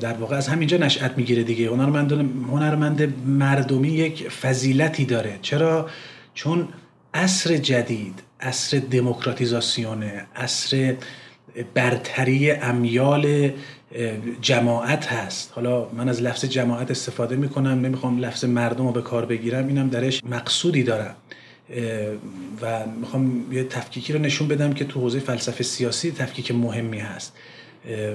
[0.00, 1.68] در واقع از همینجا نشأت می‌گیره دیگه.
[1.68, 2.12] هنرمند
[2.50, 5.38] هنرمند مردمی یک فضیلتی داره.
[5.42, 5.88] چرا؟
[6.34, 6.68] چون
[7.14, 10.94] عصر جدید عصر دموکراتیزاسیونه عصر
[11.74, 13.50] برتری امیال
[14.40, 15.52] جماعت هست.
[15.54, 19.88] حالا من از لفظ جماعت استفاده می‌کنم نمی‌خوام لفظ مردم رو به کار بگیرم اینم
[19.88, 21.14] درش مقصودی دارم.
[22.62, 27.36] و می‌خوام یه تفکیکی رو نشون بدم که تو حوزه فلسفه سیاسی تفکیک مهمی هست.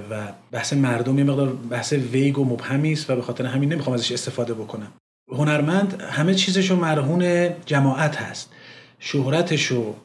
[0.09, 3.93] و بحث مردم یه مقدار بحث ویگ و مبهمی است و به خاطر همین نمی‌خوام
[3.93, 4.91] ازش استفاده بکنم.
[5.31, 8.51] هنرمند همه چیزشو مرهون جماعت هست.
[8.99, 9.95] شهرتشو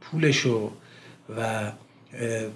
[0.00, 0.70] پولشو
[1.38, 1.72] و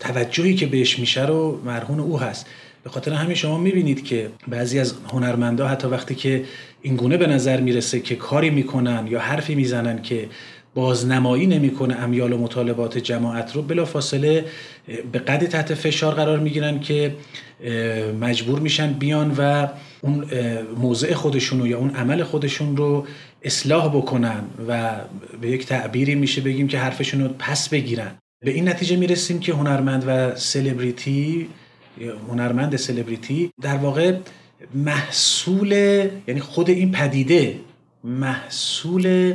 [0.01, 2.47] توجهی که بهش میشه رو مرهون او هست.
[2.85, 6.45] به خاطر همین شما می‌بینید که بعضی از هنرمندا حتی وقتی که
[6.83, 10.29] این گونه به نظر می‌رسه که کاری می‌کنن یا حرفی می‌زنن که
[10.75, 13.63] بازنمایی نمی‌کنه امیال و مطالبات جماعت رو.
[13.63, 14.45] بلا فاصله
[15.13, 17.15] به قدی تحت فشار قرار می‌گیرن که
[18.21, 19.69] مجبور میشن بیان و
[20.01, 20.27] اون
[20.79, 23.07] موضع خودشون یا اون عمل خودشون رو
[23.43, 24.91] اصلاح بکنن و
[25.41, 28.11] به یک تعبیری میشه بگیم که حرفشون رو پس بگیرن.
[28.45, 31.49] به این نتیجه می‌رسیم که هنرمند و سلبریتی
[32.29, 34.17] هنرمند سلبریتی در واقع
[34.75, 35.73] محصول
[36.29, 37.57] یعنی خود این پدیده
[38.05, 39.35] محصول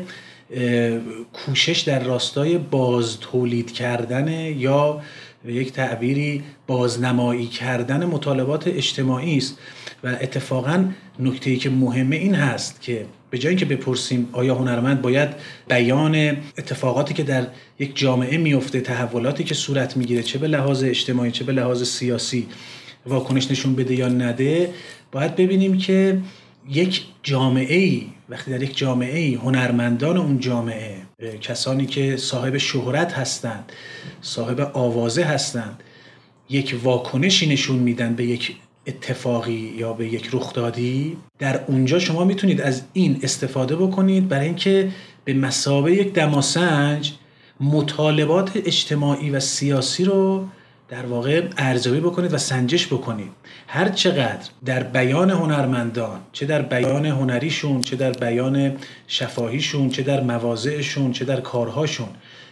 [1.34, 4.28] کوشش در راستای باز تولید کردن
[4.58, 5.02] یا
[5.46, 9.58] یک تعبیری بازنمایی کردن مطالبات اجتماعی است.
[10.04, 10.86] و اتفاقا
[11.20, 15.30] نکته که مهمه این هست که به جای اینکه بپرسیم آیا هنرمند باید
[15.68, 16.16] بیان
[16.58, 17.48] اتفاقاتی که در
[17.80, 22.48] یک جامعه میفته تحولاتی که صورت می‌گیره چه به لحاظ اجتماعی چه به لحاظ سیاسی
[23.06, 24.74] واکنش نشون بده یا نده
[25.12, 26.20] باید ببینیم که
[26.70, 30.96] یک جامعه ای وقتی در یک جامعه ای هنرمندان اون جامعه
[31.42, 33.72] کسانی که صاحب شهرت هستند
[34.22, 35.84] صاحب آوازه هستند
[36.50, 38.56] یک واکنشی نشون میدن به یک
[38.88, 44.92] اتفاقی یا به یک رخدادی در اونجا شما می‌تونید از این استفاده بکنید برای اینکه
[45.26, 47.14] به مسابه یک دماسنج
[47.60, 50.48] مطالبات اجتماعی و سیاسی رو
[50.90, 53.32] در واقع ارزیابی بکنید و سنجش بکنید.
[53.68, 58.78] هر چقدر در بیان هنرمندان چه در بیان هنریشون چه در بیان
[59.08, 62.08] شفاهیشون چه در مواضعشون چه در کارهاشون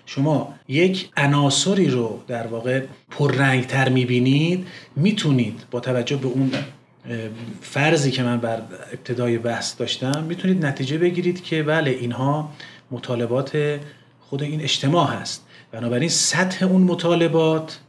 [0.06, 2.82] شما یک عناصری رو در واقع
[3.12, 6.52] پررنگتر می‌بینید می‌تونید با توجه به اون
[7.62, 8.62] فرضی که من بر
[8.94, 12.52] ابتدای بحث داشتم می‌تونید نتیجه بگیرید که بله اینها
[12.92, 13.80] مطالبات
[14.30, 15.46] خود این اجتماع هست.
[15.72, 17.80] بنابراین سطح اون مطالبات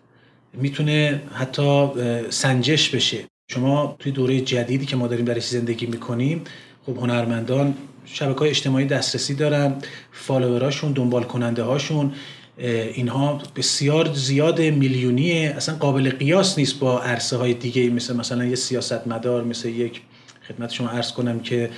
[0.54, 1.88] می‌تونه حتی
[2.30, 3.18] سنجش بشه.
[3.50, 6.44] شما توی دوره جدیدی که ما داریم درش زندگی می‌کنیم
[6.86, 7.74] خب هنرمندان
[8.04, 9.74] شبکه های اجتماعی دسترسی دارن
[10.12, 12.12] فالووراشون دنبال کننده هاشون
[12.58, 15.54] اینها بسیار زیاد میلیونیه.
[15.56, 20.00] اصلا قابل قیاس نیست با عرصه های دیگه مثل مثلا یه سیاستمدار مثل یک
[20.48, 21.70] خدمت شما عرض کنم که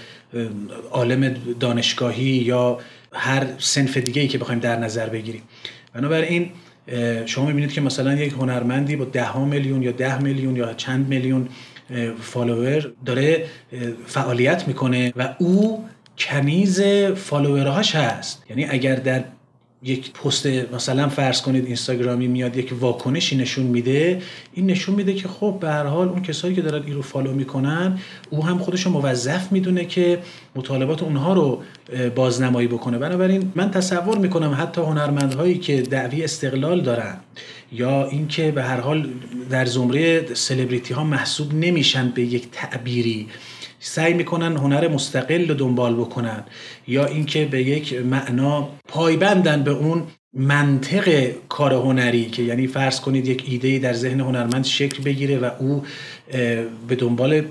[0.90, 2.78] عالم دانشگاهی یا
[3.12, 5.42] هر سنف دیگه ای که بخوایم در نظر بگیریم.
[5.94, 6.50] بنابراین
[7.26, 11.48] شما می‌بینید که مثلا یک هنرمندی با ده میلیون یا ده میلیون یا چند میلیون
[12.20, 13.44] follower داره
[14.06, 15.84] فعالیت می‌کنه و او
[16.18, 16.82] کنیز
[17.16, 18.44] follower هاش هست.
[18.50, 19.24] یعنی اگر در
[19.82, 24.22] یک پست مثلا فرض کنید اینستاگرامی میاد یک واکنشی نشون میده
[24.54, 27.32] این نشون میده که خب به هر حال اون کسایی که دارن این رو follow
[27.32, 27.98] می‌کنن
[28.30, 30.18] او هم خودش موظف می‌دونه که
[30.56, 31.62] مطالبات اونها رو
[32.14, 32.98] بازنمایی بکنه.
[32.98, 37.16] بنابراین من تصور می‌کنم حتی هنرمندهایی که دعوی استقلال دارن
[37.72, 39.08] یا اینکه به هر حال
[39.50, 43.28] در زمره سلبریتی ها محسوب نمیشن به یک تعبیری
[43.80, 46.44] سعی می‌کنن هنر مستقل رو دنبال بکنن
[46.86, 50.02] یا اینکه به یک معنا پایبندن به اون
[50.34, 55.50] منطق کار هنری که یعنی فرض کنید یک ایده در ذهن هنرمند شکل بگیره و
[55.58, 55.84] او
[56.88, 57.42] به دنبال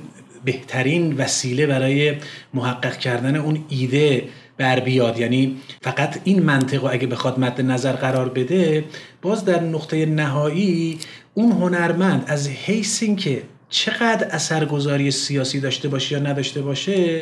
[0.46, 2.16] بهترین وسیله برای
[2.54, 4.24] محقق کردن اون ایده
[4.58, 5.20] بر بیاد.
[5.20, 8.86] یعنی فقط این منطق اگه بخواد مد نظر قرار بده
[9.22, 11.00] باز در نقطه نهایی
[11.34, 17.22] اون هنرمند از حیث که چقدر اثرگذاری سیاسی داشته باشه یا نداشته باشه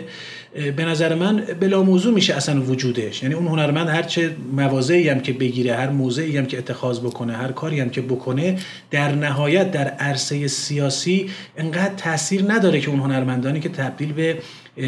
[0.75, 3.23] به نظر من بلا موضوع میشه اصلا وجودش.
[3.23, 7.33] یعنی اون هنرمند هر چه مواضعی هم که بگیره هر موضعی هم که اتخاذ بکنه
[7.33, 8.59] هر کاری هم که بکنه
[8.91, 14.37] در نهایت در عرصه سیاسی انقدر تاثیر نداره که اون هنرمندانی که تبدیل به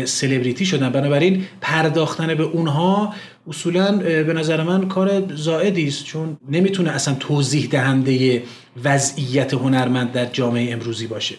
[0.06, 0.90] سلبریتی شدن.
[0.90, 3.14] بنابراین پرداختن به اونها
[3.48, 8.44] اصولا به نظر من کار زائدی است چون نمی‌تونه اصلا توضیح دهنده
[8.84, 11.36] وضعیت هنرمند در جامعه امروزی باشه.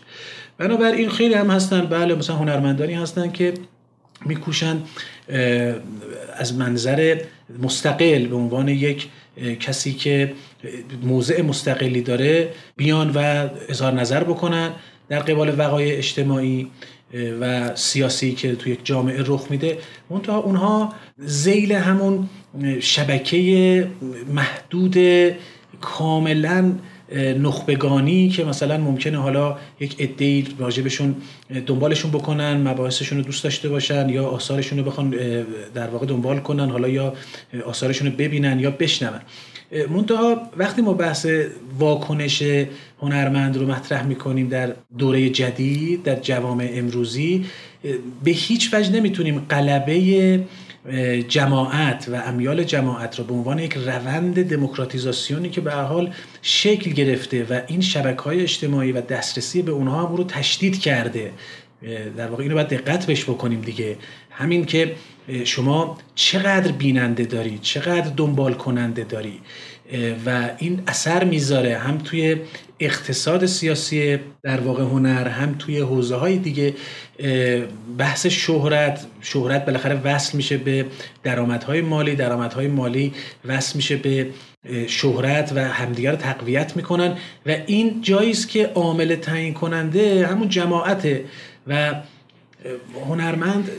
[0.59, 3.55] بنابراین خیلی هم هستن بله مثلا هنرمندانی هستن که
[4.27, 4.77] میکوشن
[6.37, 7.21] از منظر
[7.63, 9.09] مستقل به عنوان یک
[9.61, 10.33] کسی که
[11.03, 14.71] موضع مستقلی داره بیان و اظهار نظر بکنن.
[15.09, 16.71] در قبال وقایع اجتماعی
[17.41, 19.79] و سیاسی که تو یک جامعه رخ میده
[20.11, 22.29] منتها اونها زیل همون
[22.81, 23.89] شبکه
[24.35, 24.97] محدود
[25.81, 26.73] کاملا
[27.39, 31.17] نخبگانی که مثلا ممکنه حالا یک عده‌ای راجبشون
[31.67, 35.11] دنبالشون بکنن مباحثشون رو دوست داشته باشن یا آثارشون رو بخوان
[35.75, 37.15] در واقع دنبال کنن حالا یا
[37.67, 39.21] آثارشون رو ببینن یا بشنون.
[39.91, 41.27] منتها وقتی ما بحث
[41.79, 42.43] واکنش
[43.03, 47.47] هنرمند رو مطرح می‌کنیم در دوره جدید در جوامع امروزی
[48.25, 50.41] به هیچ وجه نمی‌تونیم قلبه
[51.29, 57.47] جماعت و امیال جماعت را به عنوان یک روند دموکراتیزاسیونی که به حال شکل گرفته
[57.51, 61.33] و این شبکه های اجتماعی و دسترسی به اونها رو تشدید کرده.
[62.17, 63.97] در واقع اینو باید دقت بهش بکنیم دیگه.
[64.31, 64.95] همین که
[65.45, 69.41] شما چقدر بیننده داری چقدر دنبال کننده داری.
[70.27, 72.37] و این اثر می‌ذاره هم توی
[72.81, 76.75] اقتصاد سیاسی در واقع هنر هم توی حوزه های دیگه
[77.99, 80.87] بحث شهرت شهرت بالاخره وصل میشه به
[81.23, 83.13] درآمدهای مالی درآمدهای مالی
[83.45, 84.27] وصل میشه به
[84.87, 87.17] شهرت و همدیگر رو تقویت می‌کنن.
[87.47, 91.25] و این جایی است که عامل تعیین کننده همون جماعته
[91.71, 91.95] و
[93.09, 93.71] هنرمند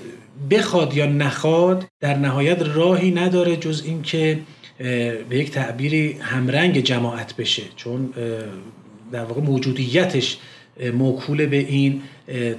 [0.51, 4.39] بخواد یا نخواد در نهایت راهی نداره جز اینکه
[5.29, 7.63] به یک تعبیری همرنگ جماعت بشه.
[7.75, 8.13] چون
[9.11, 10.37] در واقع موجودیتش
[10.93, 12.01] موکول به این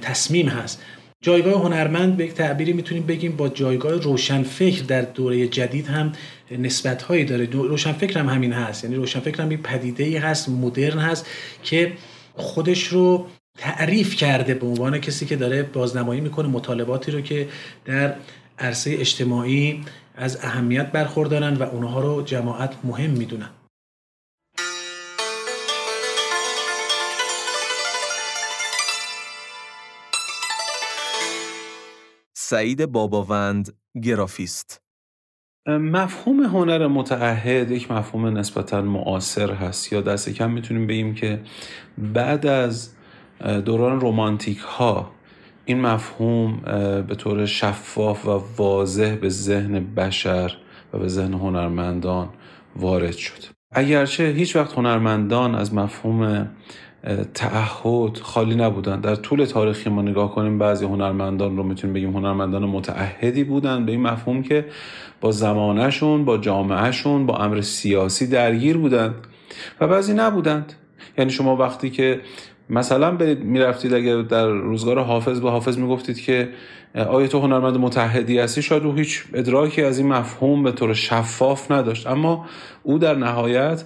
[0.01, 0.81] تصمیم هست.
[1.21, 6.11] جایگاه هنرمند به یک تعبیری می‌تونیم بگیم با جایگاه روشنفکر در دوره جدید هم
[6.51, 8.83] نسبت هایی داره روشنفکر هم همین هست.
[8.83, 11.27] یعنی روشنفکر هم یک پدیده هست مدرن هست
[11.63, 11.93] که
[12.35, 13.27] خودش رو
[13.57, 17.49] تعریف کرده به عنوان کسی که داره بازنمایی می‌کنه مطالباتی رو که
[17.85, 18.15] در
[18.59, 19.85] عرصه اجتماعی
[20.15, 23.49] از اهمیت برخوردارن و اونها رو جماعت مهم می‌دونن.
[32.37, 34.81] سعید باباوند گرافیست.
[35.67, 39.93] مفهوم هنر متعهد یک مفهوم نسبتا معاصر هست.
[39.93, 41.41] یا دست کم می‌تونیم بگیم که
[41.97, 42.92] بعد از
[43.65, 45.11] دوران رومانتیک ها
[45.65, 46.59] این مفهوم
[47.07, 50.57] به طور شفاف و واضح به ذهن بشر
[50.93, 52.29] و به ذهن هنرمندان
[52.75, 53.43] وارد شد.
[53.71, 56.49] اگرچه هیچ وقت هنرمندان از مفهوم
[57.33, 59.01] تعهد خالی نبودن.
[59.01, 63.91] در طول تاریخی ما نگاه کنیم بعضی هنرمندان رو می‌تونیم بگیم هنرمندان متعهدی بودن به
[63.91, 64.65] این مفهوم که
[65.21, 69.15] با زمانهشون با جامعهشون با امر سیاسی درگیر بودند
[69.81, 70.73] و بعضی نبودند.
[71.17, 72.21] یعنی شما وقتی که
[72.69, 76.49] مثلا برید می‌رفتید اگر در روزگار حافظ به حافظ می‌گفتید که
[76.95, 81.71] آیا تو هنرمند متحدی هستی؟ شاید او هیچ ادراکی از این مفهوم به طور شفاف
[81.71, 82.07] نداشت.
[82.07, 82.45] اما
[82.83, 83.83] او در نهایت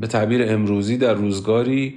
[0.00, 1.94] به تعبیر امروزی در روزگاری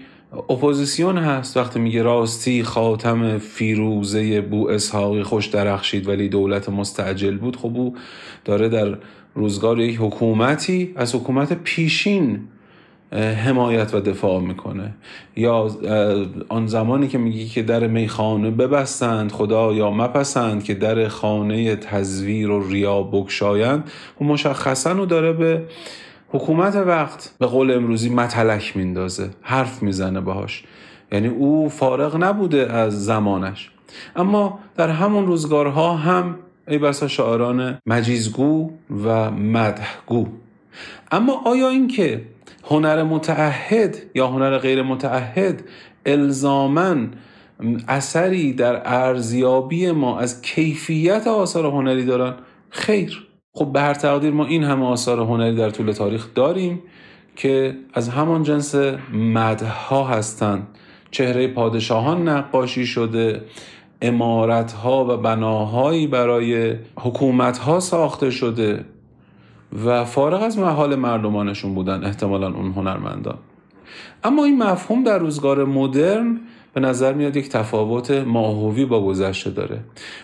[0.50, 1.58] اپوزیسیون هست.
[1.58, 7.96] وقتی میگه راستی خاتم فیروزه بو اسحاقی خوش درخشید ولی دولت مستعجل بود خب او
[8.46, 8.98] داره در
[9.36, 12.40] روزگار یک حکومتی از حکومت پیشین
[13.14, 14.94] حمایت و دفاع می‌کنه.
[15.36, 15.72] یا
[16.50, 22.50] آن زمانی که میگی که در میخانه ببستند خدا یا مپسند که در خانه تزویر
[22.50, 23.92] و ریا بکشایند
[24.22, 25.64] و مشخصا رو داره به
[26.30, 30.64] حکومت وقت به قول امروزی متلک میندازه حرف می‌زنه باهاش.
[31.12, 33.72] یعنی او فارغ نبوده از زمانش.
[34.16, 36.36] اما در همون روزگارها هم
[36.68, 38.72] ای بسا شاعران مجیزگو
[39.04, 40.28] و مدهگو.
[41.12, 42.22] اما آیا اینکه
[42.64, 45.64] هنر متعهد یا هنر غیر متعهد
[46.06, 47.10] الزامن
[47.88, 52.34] اثری در ارزیابی ما از کیفیت آثار هنری دارن؟
[52.70, 53.28] خیر.
[53.54, 56.84] خب به هر تقدیر ما این همه آثار هنری در طول تاریخ داریم
[57.36, 58.76] که از همان جنس
[59.14, 60.68] مدها هستند.
[61.12, 63.42] چهره پادشاهان نقاشی شده
[64.02, 68.86] امارت ها و بناهایی برای حکومت ها ساخته شده.
[69.86, 73.38] و فارغ از محال مردمانشون بودن احتمالا اون هنرمندان
[74.24, 76.40] اما این مفهوم در روزگار مدرن
[76.74, 79.80] به نظر میاد یک تفاوت ماهوی با گذشته داره.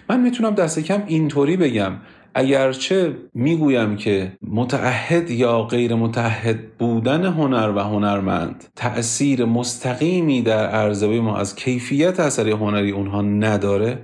[0.09, 1.91] من می‌تونم دست کم اینطوری بگم
[2.39, 11.19] اگرچه می‌گویم که متعهد یا غیر متعهد بودن هنر و هنرمند تأثیر مستقیمی در ارزیابی
[11.19, 13.99] ما از کیفیت اثری هنری اونها نداره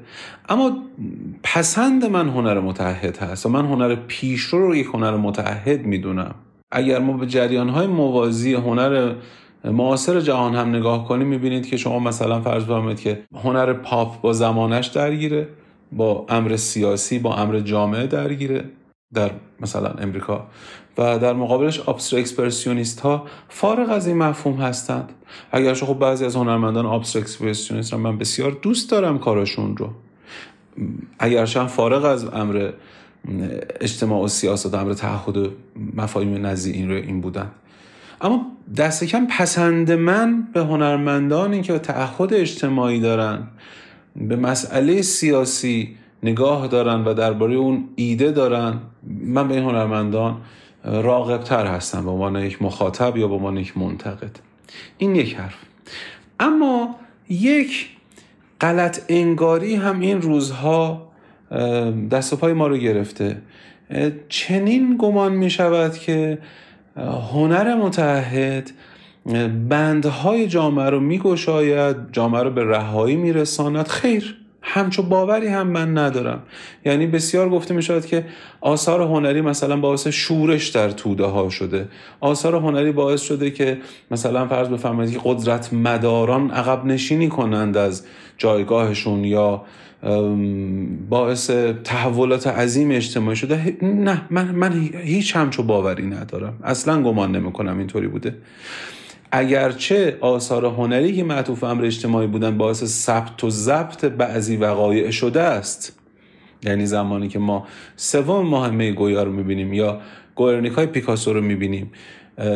[0.50, 0.78] اما
[1.44, 6.36] پسند من هنر متعهد هست و من هنر پیشرو رو یک هنر متعهد می‌دونم.
[6.72, 9.14] اگر ما به جریان های موازی هنر
[9.66, 14.34] معاصر جهان هم نگاه کنیم می‌بینید که شما مثلا فرض بفرمایید که هنر پاپ با
[14.34, 15.48] زمانش درگیره.
[15.98, 18.66] با امر سیاسی با امر جامعه درگیره
[19.14, 20.48] در مثلا امریکا.
[20.98, 25.10] و در مقابلش ابستر اکسپرسیونیست ها فارغ از این مفهوم هستند.
[25.52, 29.90] اگرچه خب بعضی از هنرمندان ابستر اکسپرسیونیست من بسیار دوست دارم کارشون رو.
[31.20, 32.72] اگرچه هم فارغ از امر
[33.82, 35.48] اجتماع و سیاست امر تعهد و
[35.96, 37.52] مفاهیم نزی این رو این بودن.
[38.22, 38.46] اما
[38.78, 43.48] دست کم پسند من به هنرمندانی که تعهد اجتماعی دارن.
[44.16, 50.42] به مسئله سیاسی نگاه دارن و درباره اون ایده دارن من به این هنرمندان
[50.84, 54.40] راقبتر هستم به عنوان یک مخاطب یا به عنوان یک منتقد.
[54.98, 55.56] این یک حرف.
[56.40, 56.96] اما
[57.30, 57.90] یک
[58.62, 61.12] غلط انگاری هم این روزها
[62.12, 63.42] دست و پای ما رو گرفته.
[64.30, 66.38] چنین گمان می شود که
[67.34, 68.72] هنر متحد
[69.70, 73.88] بندهای جامعه رو میگشاید جامعه رو به رهایی میرساند.
[73.88, 76.44] خیر همچو باوری هم من ندارم.
[76.86, 78.26] یعنی بسیار گفته می شود که
[78.62, 81.88] آثار هنری مثلا باعث شورش در توده ها شده.
[82.20, 83.78] آثار هنری باعث شده که
[84.12, 88.06] مثلا فرض بفرمایید که قدرت مداران عقب نشینی کنند از
[88.38, 89.62] جایگاهشون یا
[91.10, 91.52] باعث
[91.84, 93.78] تحولات عظیم اجتماعی شده.
[93.82, 96.54] نه من, من هیچ همچو باوری ندارم.
[96.64, 98.36] اصلا گمان نمی کنم اینطوری بوده.
[99.36, 105.42] اگرچه آثار هنری که معطوف امر اجتماعی بودن باعث ثبت و ضبط بعضی وقایع شده
[105.42, 106.00] است.
[106.64, 110.02] یعنی زمانی که ما سوم ماه گویا رو می‌بینیم یا
[110.36, 111.92] گویرنیک پیکاسو رو می‌بینیم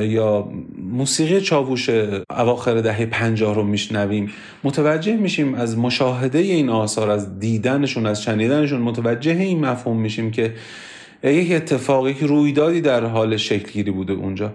[0.01, 1.89] یا موسیقی چاووش
[2.29, 4.31] اواخر دهه پنجاه رو میشنویم
[4.63, 10.53] متوجه میشیم از مشاهده این آثار از دیدنشون از شنیدنشون متوجه این مفهوم میشیم که
[11.23, 14.53] یک اتفاقی که رویدادی در حال شکلگیری بوده اونجا.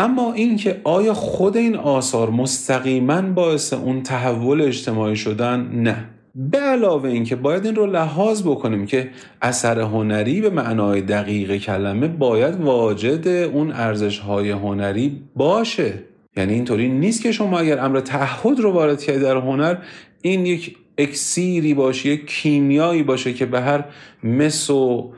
[0.00, 6.04] اما اینکه آیا خود این آثار مستقیما باعث اون تحول اجتماعی شدن؟ نه.
[6.34, 9.10] به علاوه اینکه باید این رو لحاظ بکنیم که
[9.42, 15.94] اثر هنری به معنای دقیق کلمه باید واجد اون ارزش های هنری باشه.
[16.36, 19.76] یعنی اینطوری نیست که شما اگر امر تعهد رو وارد کردید در هنر
[20.22, 23.84] این یک اکسیری باشه یک کیمیایی باشه که به هر
[24.24, 25.12] مس و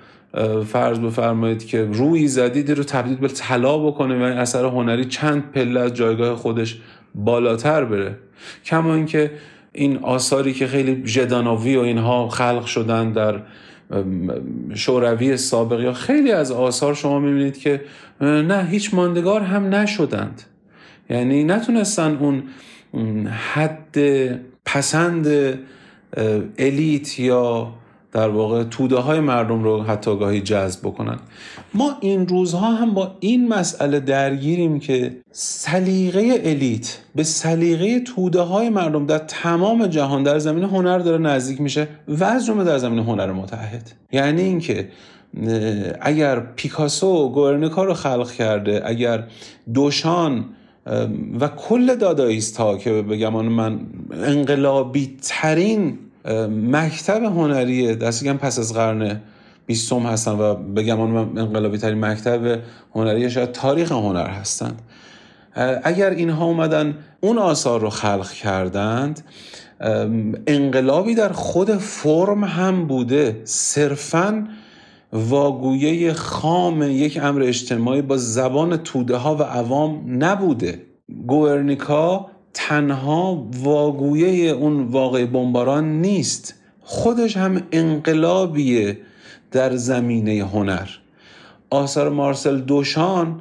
[0.66, 5.52] فرض بفرمایید که روی زدید رو تبدیل به طلا بکنه و این اثر هنری چند
[5.52, 6.80] پله از جایگاه خودش
[7.14, 8.18] بالاتر بره.
[8.64, 9.30] کما اینکه
[9.72, 13.40] این آثاری که خیلی ژدانوی و اینها خلق شدن در
[14.74, 17.80] شوروی سابق یا خیلی از آثار شما می‌بینید که
[18.20, 20.42] نه هیچ ماندگار هم نشدند.
[21.10, 22.16] یعنی نتونستن
[22.92, 23.98] اون حد
[24.64, 25.26] پسند
[26.58, 27.74] الیت یا
[28.12, 31.18] در واقع توده های مردم رو حتی گاهی جذب بکنن.
[31.74, 38.70] ما این روزها هم با این مسئله درگیریم که سلیقه الیت به سلیقه توده های
[38.70, 42.98] مردم در تمام جهان در زمین هنر داره نزدیک میشه و از جمله در زمین
[42.98, 44.88] هنر متحد یعنی اینکه
[46.00, 49.24] اگر پیکاسو گورنکا رو خلق کرده اگر
[49.74, 50.44] دوشان
[51.40, 53.80] و کل داداییست ها که بگم من
[54.12, 55.98] انقلابی ترین
[56.50, 59.20] مکتب هنری دست پس از قرن
[59.66, 62.58] بیستم هستن و بگم من انقلابی ترین مکتب
[62.94, 64.82] هنری شاید تاریخ هنر هستند.
[65.84, 69.20] اگر اینها اومدن اون آثار رو خلق کردند
[70.46, 73.40] انقلابی در خود فرم هم بوده.
[73.44, 74.48] صرفا
[75.12, 80.82] واگویه خام یک امر اجتماعی با زبان توده ها و عوام نبوده.
[81.26, 86.54] گوورنیکا تنها واگویه اون واقع بمباران نیست.
[86.80, 88.98] خودش هم انقلابیه
[89.50, 90.88] در زمینه هنر.
[91.70, 93.40] آثار مارسل دوشان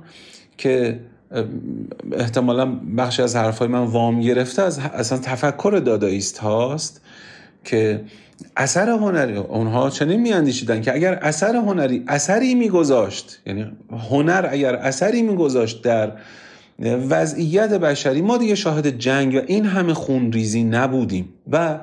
[0.57, 0.99] که
[2.11, 2.65] احتمالا
[2.97, 7.01] بخشی از حرفای من وام گرفته از اصلا تفکر داداییست هاست
[7.63, 8.01] که
[8.57, 13.71] اثر هنری اونها چنین میاندیشیدن که اگر اثر هنری اثری میگذاشت یعنی
[14.11, 16.11] هنر اگر اثری میگذاشت در
[16.81, 18.21] وضعیت بشری.
[18.21, 21.29] ما دیگه شاهد جنگ و این همه خونریزی نبودیم.
[21.51, 21.79] و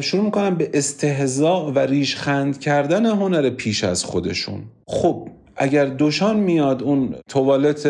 [0.00, 4.62] شروع می‌کنن به استهزاء و ریشخند کردن هنر پیش از خودشون.
[4.86, 7.86] خب اگر دوشان میاد اون توالت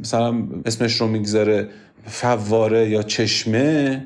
[0.00, 0.34] مثلا
[0.66, 1.68] اسمش رو می‌گذاره
[2.06, 4.04] فواره یا چشمه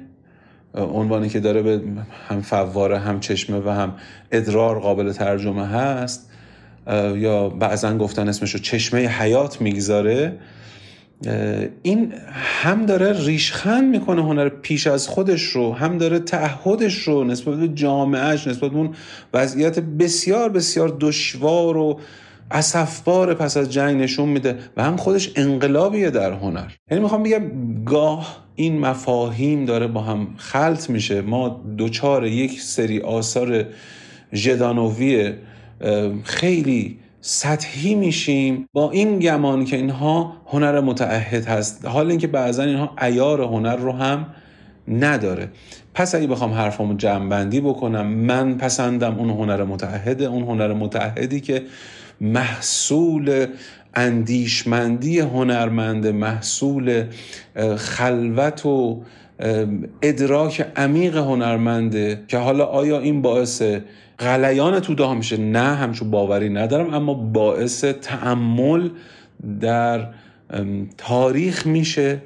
[0.74, 1.80] عنوانی که داره به
[2.28, 3.94] هم فواره هم چشمه و هم
[4.32, 6.30] ادرار قابل ترجمه هست
[7.16, 10.32] یا بعضا گفتن اسمش رو چشمه حیات می‌گذاره
[11.82, 17.58] این هم داره ریشخند می‌کنه هنر پیش از خودش رو هم داره تعهدش رو نسبت
[17.58, 18.94] به جامعهش نسبت به اون
[19.34, 22.00] وضعیت بسیار بسیار دشوار و
[22.50, 26.70] اصفبار پس از جنگ نشون میده و هم خودش انقلابیه در هنر.
[26.90, 27.42] یعنی می‌خوام بگم
[27.84, 31.20] گاه این مفاهیم داره با هم خلط میشه.
[31.20, 31.48] ما
[31.78, 33.64] دوچار یک سری آثار
[34.32, 35.32] ژدانوی
[36.24, 41.86] خیلی سطحی میشیم با این گمان که اینها هنر متعهد هست.
[41.86, 44.26] حال اینکه بعضا اینها ایار هنر رو هم
[44.88, 45.48] نداره.
[45.94, 51.62] پس اگه بخوام حرفامو جمعبندی بکنم من پسندم اون هنر متعهده اون هنر متعهدی که
[52.20, 53.46] محصول
[53.94, 57.04] اندیشمندی هنرمند محصول
[57.76, 59.02] خلوت و
[60.02, 63.62] ادراک عمیق هنرمنده که حالا آیا این باعث
[64.20, 65.36] غلیان توده میشه.
[65.36, 68.90] نه همچون باوری ندارم اما باعث تعمل
[69.60, 70.14] در
[70.98, 72.22] تاریخ میشه.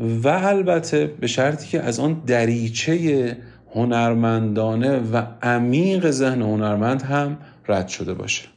[0.00, 3.36] و البته به شرطی که از آن دریچه
[3.74, 8.48] هنرمندانه و عمیق ذهن هنرمند هم رد شده باشه.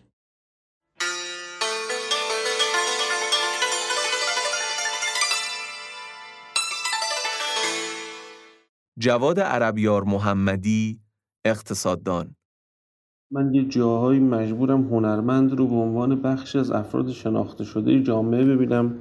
[9.00, 11.00] جواد عربیار محمدی
[11.46, 12.37] اقتصاددان
[13.32, 18.96] من یه جاهایی مجبورم هنرمند رو به عنوان بخشی از افراد شناخته شده جامعه ببینم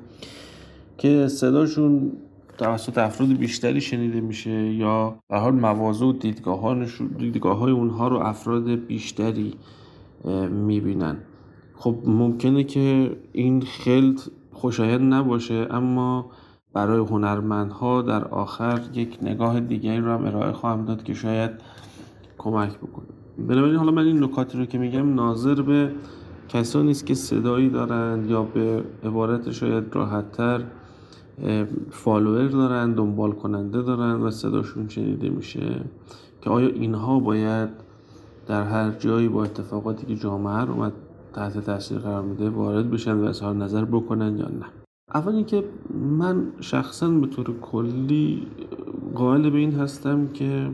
[0.98, 2.12] که صداشون
[2.58, 8.70] توسط افراد بیشتری شنیده میشه یا به حال مواضع و دیدگاه, های اونها رو افراد
[8.70, 9.54] بیشتری
[10.50, 11.16] می‌بینن.
[11.74, 14.20] خب ممکنه که این خلط
[14.52, 16.30] خوشایند نباشه اما
[16.72, 21.50] برای هنرمندها در آخر یک نگاه دیگری رو هم ارائه خواهم داد که شاید
[22.38, 23.15] کمک بکنه.
[23.38, 25.90] بنابراین حالا من این نکاتی رو که میگم ناظر به
[26.48, 30.64] کسانی نیست که صدایی دارند یا به عبارت شاید راحتتر
[31.90, 35.80] فالوور دارن دنبال کننده دارن و صداشون شنیده میشه
[36.40, 37.68] که آیا اینها باید
[38.46, 40.90] در هر جایی با اتفاقاتی که جامعه رو
[41.32, 44.66] تحت تاثیر قرار میده وارد بشن و اظهار نظر بکنن یا نه؟
[45.14, 45.64] اول اینکه
[46.18, 48.46] من شخصا به طور کلی
[49.14, 50.70] قائل به این هستم که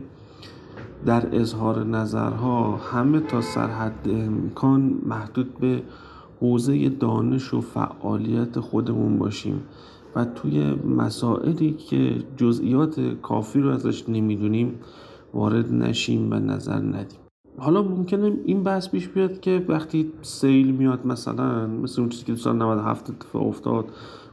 [1.05, 5.83] در اظهار نظرها همه تا سرحد امکان محدود به
[6.41, 9.61] حوزه دانش و فعالیت خودمون باشیم
[10.15, 14.79] و توی مسائلی که جزئیات کافی رو ازش نمی‌دونیم
[15.33, 17.19] وارد نشیم و نظر ندیم.
[17.57, 22.35] حالا ممکنه این بحث پیش بیاد که وقتی سیل میاد مثلا مثل اون چیزی که
[22.35, 23.85] سال 97 اتفاق افتاد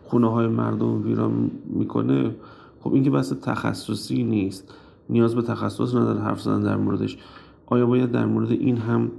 [0.05, 2.35] خونه های مردم ویران می‌کنه
[2.81, 4.75] خب این که بحث تخصصی نیست.
[5.11, 7.19] نیاز به تخصص نداره حرف زدن در موردش.
[7.67, 9.11] آیا باید در مورد این هم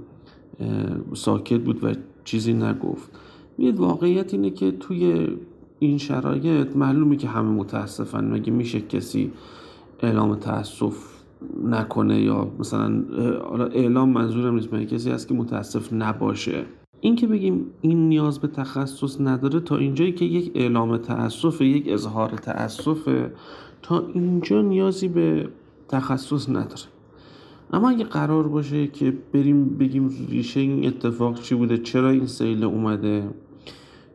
[1.14, 3.10] ساکت بود و چیزی نگفت؟
[3.58, 5.28] می‌دید واقعیت اینه که توی
[5.78, 8.24] این شرایط معلومه که همه متاسفن.
[8.24, 9.32] مگه میشه کسی
[10.00, 10.96] اعلام تاسف
[11.64, 13.04] نکنه یا مثلا
[13.72, 16.64] اعلام منظورم نیست مگه کسی هست که متاسف نباشه؟
[17.00, 21.84] این که بگیم این نیاز به تخصص نداره تا اینجایی که یک اعلام تاسف یک
[21.88, 23.28] اظهار تاسف
[23.82, 25.48] تا اینجا نیازی به
[25.92, 26.82] تخصص نداره.
[27.72, 32.64] اما اگه قرار باشه که بریم بگیم ریشه این اتفاق چی بوده چرا این سیل
[32.64, 33.28] اومده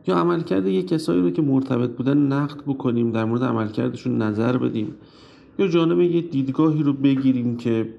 [0.06, 4.94] یا عملکرد یه کسایی رو که مرتبط بودن نقد بکنیم در مورد عملکردشون نظر بدیم
[5.58, 7.94] یا جانب یه دیدگاهی رو بگیریم که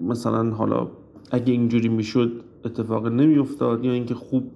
[0.00, 0.88] مثلا حالا
[1.30, 2.32] اگه اینجوری می‌شد
[2.64, 4.50] اتفاق نمیافتاد یا اینکه خوب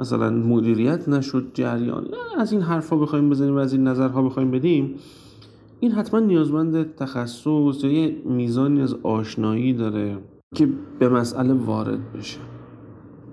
[0.00, 2.06] مثلا مدیریت نشد جریان.
[2.38, 4.94] از این حرفا بخوایم بزنیم و از این نظرها بخوایم بدیم.
[5.82, 7.46] این حتما نیازمند تخصص
[7.84, 10.18] یا یه میزانی از آشنایی داره
[10.54, 10.68] که
[10.98, 12.38] به مسئله وارد بشه.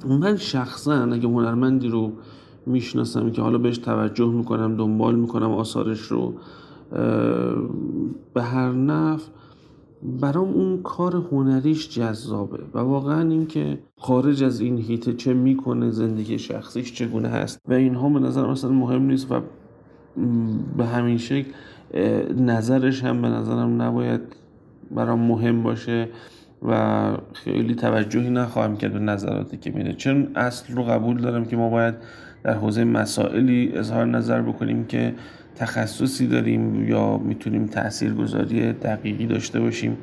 [0.08, 2.12] من شخصا اگه هنرمندی رو
[2.66, 6.34] می‌شناسم که حالا بهش توجه می‌کنم دنبال می‌کنم آثارش رو
[8.34, 9.32] به هر نفع
[10.22, 16.40] برام اون کار هنریش جذابه و واقعا اینکه خارج از این هیته چه می‌کنه زندگی
[16.40, 19.42] شخصیش چگونه هست و اینها به نظر اصلا مهم نیست و
[20.78, 21.52] به همین شکل
[22.38, 24.22] نظرش هم به نظرم نباید
[24.92, 26.08] برام مهم باشه
[26.62, 29.94] و خیلی توجهی نخواهم کرد به نظراتی که میده.
[29.94, 31.96] چون اصل رو قبول دارم که ما باید
[32.44, 35.14] در حوزه مسائلی اظهار نظر بکنیم که
[35.56, 39.98] تخصصی داریم یا می‌تونیم تاثیرگذاری دقیقی داشته باشیم.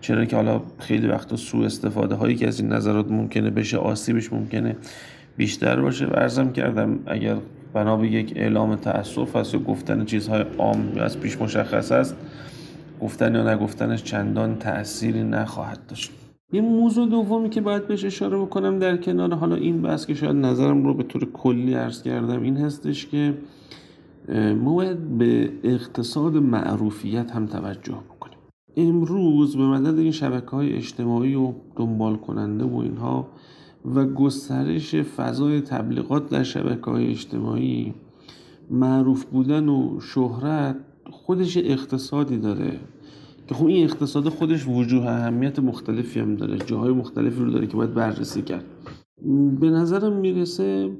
[0.00, 4.32] چرا که حالا خیلی وقتا سوء استفاده هایی که از این نظرات ممکنه بشه آسیبش
[4.32, 4.76] ممکنه
[5.36, 6.06] بیشتر باشه.
[6.06, 7.36] و ارزم کردم اگر
[7.74, 12.16] بنا به یک اعلام تاسف هست یا گفتن چیزهای عام یا از پیش مشخص است
[13.00, 16.10] گفتن یا نگفتنش چندان تأثیری نخواهد داشت.
[16.52, 20.36] یه موضوع دومی که باید بهش اشاره بکنم در کنار حالا این بحث که شاید
[20.36, 23.34] نظرم رو به طور کلی عرض کردم این هستش که
[24.62, 28.38] ما باید به اقتصاد معروفیت هم توجه بکنیم.
[28.76, 33.28] امروز به مدد این شبکه های اجتماعی و دنبال کننده و اینها
[33.84, 37.94] و گسترش فضای تبلیغات در شبکه های اجتماعی.
[38.70, 40.76] معروف بودن و شهرت
[41.10, 42.80] خودش اقتصادی داره.
[43.48, 46.58] که خب این اقتصاد خودش وجوه اهمیت مختلفی هم داره.
[46.58, 48.64] جاهای مختلفی رو داره که باید بررسی کرد.
[49.60, 50.90] به نظرم می‌رسه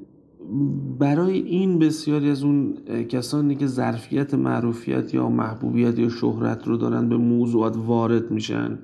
[0.99, 2.73] برای این بسیاری از اون
[3.09, 8.79] کسانی که ظرفیت معروفیت یا محبوبیت یا شهرت رو دارن به موضوعات وارد میشن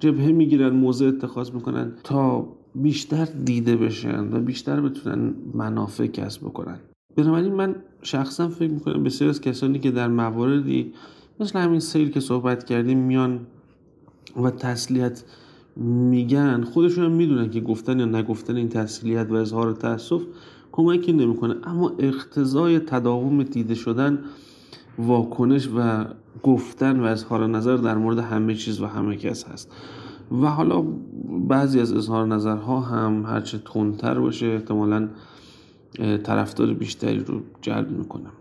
[0.00, 6.78] جبهه می‌گیرن موضع اتخاذ می‌کنن تا بیشتر دیده بشن و بیشتر بتونن منافع کسب بکنن.
[7.16, 10.92] بنابراین من شخصا فکر می‌کنم بسیار از کسانی که در مواردی
[11.40, 13.40] مثل همین سیل که صحبت کردیم میان
[14.42, 15.24] و تسلیت
[15.76, 20.22] میگن خودشون هم می‌دونن که گفتن یا نگفتن این تسلیت و اظهار تاسف
[20.72, 21.54] کمکی نمی‌کنه.
[21.64, 24.18] اما اقتضای تداوم دیده شدن
[24.98, 26.04] واکنش و
[26.42, 29.72] گفتن و اظهار نظر در مورد همه چیز و همه کس هست.
[30.42, 30.84] و حالا
[31.48, 35.08] بعضی از اظهار نظرها هم هرچه تندتر باشه احتمالا
[36.22, 38.32] طرفدار بیشتری رو جلب می‌کنم.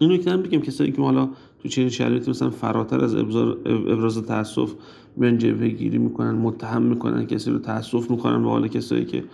[0.00, 1.28] این نکته هم بگم کسایی که حالا
[1.62, 4.72] تو چنین شرایطی مثلا فراتر از ابراز تاسف
[5.16, 9.24] میان جبهه گیری می‌کنن متهم می‌کنن کسی رو تاسف می‌کنن و حالا کسایی که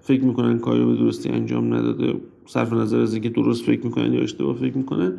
[0.00, 4.20] فکر می‌کنن کاری به درستی انجام نداده صرف نظر از اینکه درست فکر می‌کنن یا
[4.20, 5.12] اشتباه فکر می‌کنن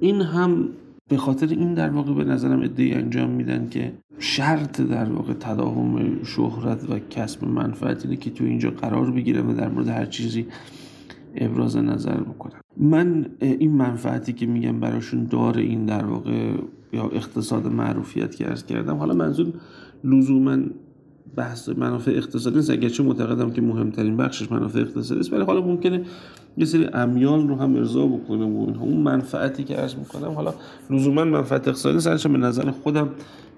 [0.00, 0.68] این هم
[1.10, 6.22] به خاطر این در واقع به نظرم ادعی انجام میدن که شرط در واقع تداوم
[6.24, 10.46] شهرت و کسب منفعت اینه که تو اینجا قرار بگیره و در مورد هر چیزی
[11.36, 16.52] ابراز نظر بکنم من این منفعتی که میگم براشون داره این در واقع
[16.92, 19.52] یا اقتصاد معروفیت که ارز کردم حالا منظور
[20.04, 20.58] لزوما
[21.36, 22.70] بحث منافع اقتصادی نیست.
[22.70, 26.02] اگرچه معتقدم که مهمترین بخشش منافع اقتصادی است ولی حالا ممکنه
[26.60, 30.54] یه سری امیال رو هم ارضا بکنه و اون منفعتی که عرض می‌کنم حالا
[30.90, 33.10] لزوما منفعت اقتصادی سرش به نظر خودم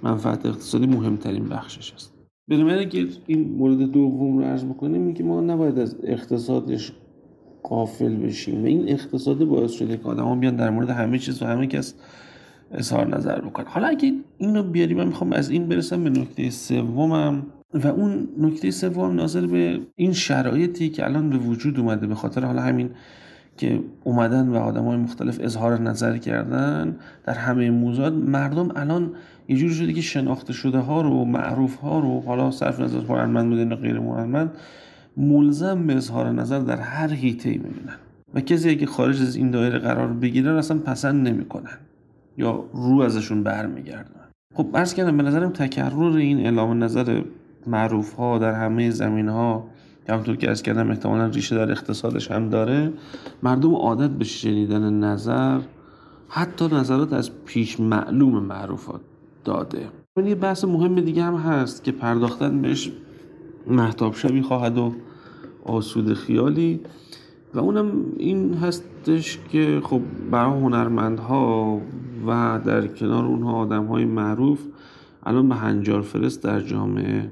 [0.02, 2.14] منفعت اقتصادی مهمترین بخشش است.
[2.48, 6.92] بنابراین اگر این مورد دوم رو عرض بکنیم که ما نباید از اقتصادش
[7.62, 11.46] قافل بشیم و این اقتصاد باعث شده که آدم بیان در مورد همه چیز و
[11.46, 11.94] همه کس
[12.70, 13.66] اظهار نظر بکنن.
[13.66, 17.46] حالا اگه اینو بیاریم من می‌خوام از این برسم به نکته سومم.
[17.74, 22.44] و اون نکته سوم ناظر به این شرایطی که الان به وجود اومده به خاطر
[22.44, 22.90] حالا همین
[23.56, 29.10] که اومدن و آدم های مختلف اظهار نظر کردن در همه موضوعات مردم الان
[29.48, 33.50] یه جوری شده که شناخته شده ها رو معروف ها رو حالا صرف نظر هنرمند
[33.50, 34.50] بودن غیر هنرمند
[35.16, 37.96] ملزم به اظهار نظر در هر حیطه ای می‌بینن.
[38.34, 41.78] و کسی که خارج از این دایره قرار بگیرن اصلا پسند نمی‌کنن
[42.38, 44.20] یا رو ازشون برمیگردن.
[44.54, 47.22] خب عرض کردم به نظرم تکرر این اعلام نظر
[47.66, 49.64] معروف ها در همه زمین ها
[50.08, 52.92] همونطور که از کردم احتمالا ریشه در اقتصادش هم داره.
[53.42, 55.60] مردم عادت به شنیدن نظر
[56.28, 59.00] حتی نظرات از پیش معلوم معروفات
[59.44, 59.88] داده.
[60.26, 62.92] یه بحث مهم دیگه هم هست که پرداختن بهش
[63.66, 64.92] محتاب شبی خواهد و
[65.64, 66.80] آسود خیالی.
[67.54, 70.00] و اونم این هستش که خب
[70.30, 71.80] برای هنرمندها
[72.26, 74.60] و در کنار اونها آدم های معروف
[75.22, 77.30] الان به هنجار فرست در جامعه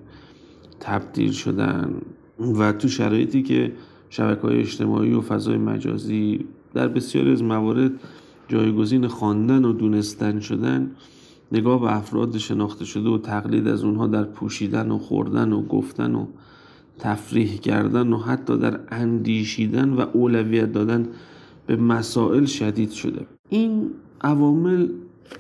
[0.81, 1.95] تبدیل شدن
[2.59, 3.73] و تو شرایطی که
[4.11, 7.93] شبکه های اجتماعی و فضای مجازی در بسیاری از موارد
[8.49, 10.91] جایگزین خواندن و دونستن شدن
[11.53, 16.15] نگاه به افراد شناخته شده و تقلید از اونها در پوشیدن و خوردن و گفتن
[16.15, 16.27] و
[16.99, 21.09] تفریح کردن و حتی در اندیشیدن و اولویت دادن
[21.67, 23.27] به مسائل شدید شده.
[23.49, 24.89] این عوامل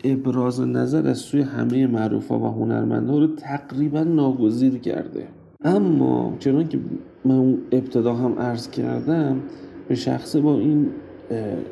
[0.05, 5.29] ابراز نظر از سوی همه معروفا و هنرمندها رو تقریبا ناگزیر کرده.
[5.65, 6.79] اما چون که
[7.25, 9.41] من ابتدا هم عرض کردم
[9.89, 10.87] به شخصه با این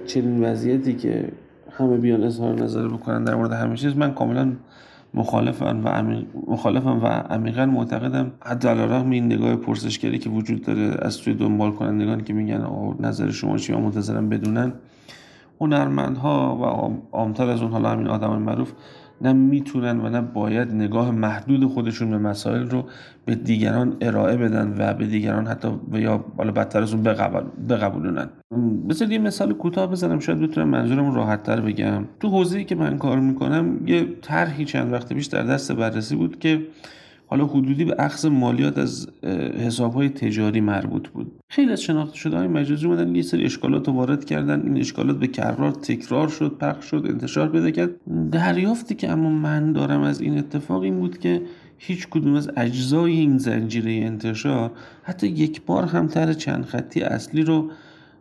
[0.07, 1.33] چنین وضعیتی که
[1.71, 4.53] همه بیان اظهار نظر بکنن در مورد همه چیز من کاملا
[5.15, 10.97] مخالفم و عمیق مخالفم و عمیقا معتقدم حتی رغم این نگاه پرسشگری که وجود داره
[11.03, 12.67] از سوی دنبال کنندگان که میگن
[13.01, 14.73] نظر شما چی منتظرم بدونن.
[15.61, 16.65] هنرمندها و
[17.17, 18.73] عامتر از اون حالا همین آدم معروف
[19.21, 22.85] نه می‌تونن و نه باید نگاه محدود خودشون به مسائل رو
[23.25, 27.03] به دیگران ارائه بدن و به دیگران حتی و یا بالا بدتر از اون
[27.69, 28.29] بقبولونن.
[28.89, 32.05] بذار یه مثال کوتاه بزنم شاید بتونم منظورم راحت تر بگم.
[32.21, 36.39] تو حوزه‌ای که من کار می‌کنم یه طرحی چند وقت پیش در دست بررسی بود
[36.39, 36.63] که
[37.31, 39.09] حالا حدودی به اخذ مالیات از
[39.95, 41.33] های تجاری مربوط بود.
[41.49, 44.63] خیلی از شناخته شده های مجازی اومدن یه سری اشکالات رو وارد کردن.
[44.63, 47.91] این اشکالات به کرار تکرار شد پخش شد انتشار پیدا کرد.
[48.31, 51.43] دریافتی که اما من دارم از این اتفاق این بود که
[51.79, 54.71] هیچ کدوم از اجزای این زنجیره انتشار
[55.03, 57.71] حتی یک بار هم تر چند خطی اصلی رو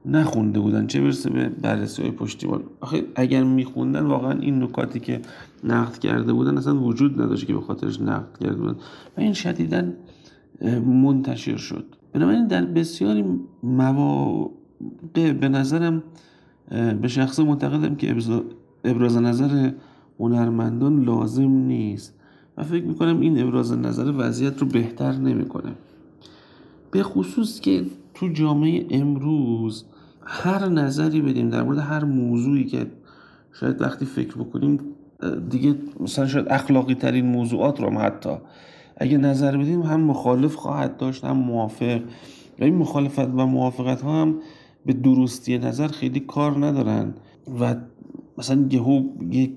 [0.06, 2.64] نخونده بودن چه برسه به بررسی های پشتیبان.
[2.82, 5.22] آخه اگر میخوندن واقعا این نکاتی که
[5.64, 8.76] نقد کرده بودن اصلا وجود نداشت که به خاطرش نقد کرده بودن.
[9.18, 9.84] و این شدیدا
[10.86, 11.86] منتشر شد.
[12.14, 13.26] بنابراین در بسیاری
[13.64, 16.04] مواقع به نظرم
[17.02, 18.16] به شخص معتقدم که
[18.84, 19.72] ابراز نظر
[20.20, 22.14] هنرمندان لازم نیست.
[22.58, 25.72] و فکر می‌کنم این ابراز نظر وضعیت رو بهتر نمی‌کنه.
[26.92, 29.86] به خصوص که تو جامعه امروز
[30.22, 32.92] هر نظری بدیم در مورد هر موضوعی که
[33.54, 34.80] شاید وقتی فکر بکنیم
[35.50, 38.38] دیگه مثلا شاید اخلاقی ترین موضوعات رو هم حتی
[38.98, 42.02] اگه نظر بدیم هم مخالف خواهد داشت هم موافق.
[42.60, 44.36] و این مخالفت و موافقت ها هم
[44.86, 47.14] به درستی نظر خیلی کار ندارن.
[47.60, 47.76] و
[48.38, 49.52] مثلا یهو یک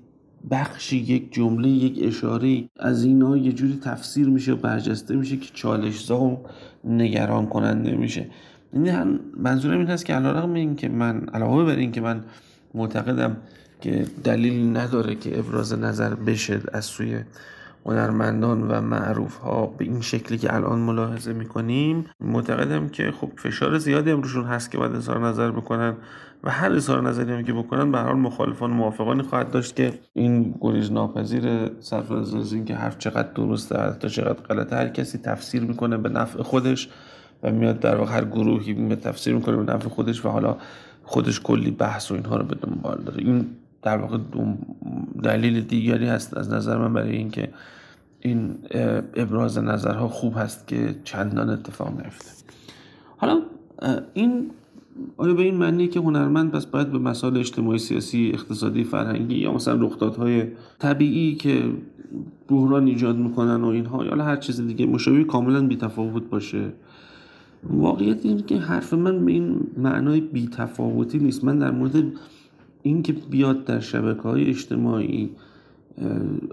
[0.50, 5.50] بخشی یک جمله یک اشاره از اینها یه جوری تفسیر میشه و برجسته میشه که
[5.54, 6.38] چالشزا و
[6.84, 8.26] نگران کننده میشه.
[8.74, 12.24] یعنی منظورم این هست که علیرغم این که من علاوه بر این که من
[12.74, 13.36] معتقدم
[13.80, 17.20] که دلیل نداره که ابراز نظر بشه از سوی
[17.86, 22.06] هنرمندان و معروف ها به این شکلی که الان ملاحظه می‌کنیم.
[22.20, 25.94] معتقدم که خب فشار زیادی هم روشون هست که باید اظهار نظر بکنن
[26.44, 30.54] و هر اظهار نظری هم که بکنن به حال مخالفان موافقانی خواهد داشت که این
[30.60, 35.62] گریز ناپذیر صرف از این که حرف چقدر درسته تا چقدر غلطه هر کسی تفسیر
[35.62, 36.88] می‌کنه به نفع خودش
[37.42, 40.56] و میاد در واقع هر گروهی به تفسیر می‌کنه به نفع خودش و حالا
[41.02, 43.18] خودش کلی بحث و اینها رو به دنبال داره.
[43.18, 43.46] این
[43.82, 44.18] در واقع
[45.22, 47.48] دلیل دیگری هست از نظر من برای اینکه
[48.20, 48.54] این
[49.14, 52.30] ابراز نظرها خوب هست که چندان اتفاق نیفته.
[53.16, 53.40] حالا
[54.14, 54.50] این
[55.16, 59.52] آیا به این معنی که هنرمند پس باید به مسائل اجتماعی سیاسی اقتصادی فرهنگی یا
[59.52, 60.44] مثلا رخدادهای
[60.78, 61.64] طبیعی که
[62.48, 66.72] بحران ایجاد می‌کنن و اینها یا هر چیز دیگه مشابه کاملا بیتفاوت باشه؟
[67.64, 71.44] واقعیت این که حرف من به این معنای بیتفاوتی نیست.
[71.44, 72.04] من در مورد
[72.82, 75.30] اینکه بیاد در شبکه های اجتماعی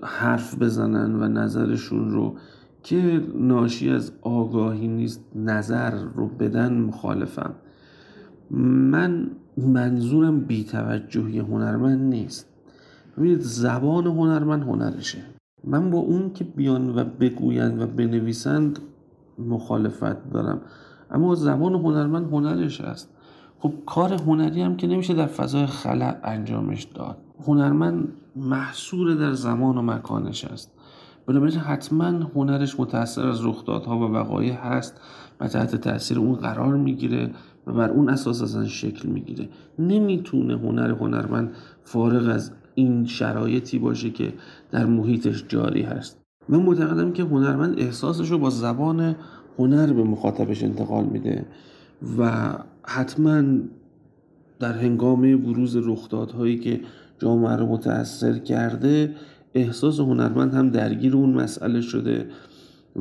[0.04, 2.36] حرف بزنن و نظرشون رو
[2.84, 7.54] که ناشی از آگاهی نیست نظر رو بدن مخالفم.
[8.52, 12.48] من منظورم بیتوجهی هنرمند نیست.
[13.18, 15.18] ببینید زبان هنرمند هنرشه.
[15.64, 18.80] من با اون که بیان و بگویند و بنویسند
[19.40, 20.62] مخالفت دارم.
[21.12, 23.17] اما زبان هنرمند هنرش است
[23.60, 27.18] خب کار هنری هم که نمیشه در فضای خلع انجامش داد.
[27.48, 30.72] هنرمند محصور در زمان و مکانش است.
[31.26, 35.02] بنابراین حتما هنرش متأثر از رخدادها و وقایع هست
[35.40, 37.30] و تحت تاثیر اون قرار می‌گیره
[37.68, 39.50] و بر اون اساس اصلا شکل می‌گیره.
[39.80, 41.52] نمی‌تونه هنر هنرمند
[41.84, 44.34] فارغ از این شرایطی باشه که
[44.72, 46.22] در محیطش جاری هست.
[46.50, 49.16] من معتقدم که هنرمند احساسش رو با زبان
[49.60, 51.46] هنر به مخاطبش انتقال میده
[52.18, 52.50] و
[52.88, 53.44] حتما
[54.60, 56.80] در هنگام بروز رخدادهایی که
[57.20, 59.16] جامعه رو متاثر کرده
[59.54, 62.30] احساس هنرمند هم درگیر اون مسئله شده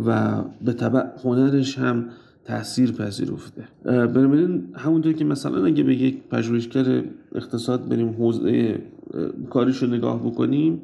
[0.06, 2.08] و به طبع هنرش هم
[2.44, 3.64] تاثیر پذیرفته.
[3.84, 7.02] بنابراین همونطور که مثلا اگه به یک پژوهشگر
[7.34, 8.78] اقتصاد بریم حوزه
[9.50, 10.82] کاریش رو نگاه بکنیم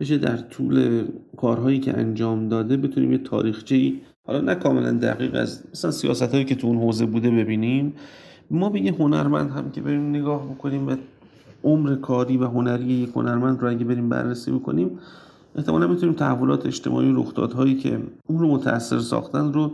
[0.00, 1.04] بشه در طول
[1.36, 3.92] کارهایی که انجام داده بتونیم یه تاریخچه
[4.26, 7.94] حالا نه کاملا دقیق از مثلا سیاست هایی که تو اون حوزه بوده ببینیم
[8.50, 10.98] ما به یه هنرمند هم که بریم نگاه بکنیم به
[11.64, 14.98] عمر کاری و هنری یک هنرمند رو اگه بریم بررسی بکنیم
[15.56, 19.72] احتمالا می‌تونیم تحولات اجتماعی و رخدادهایی که اون رو متاثر ساختن رو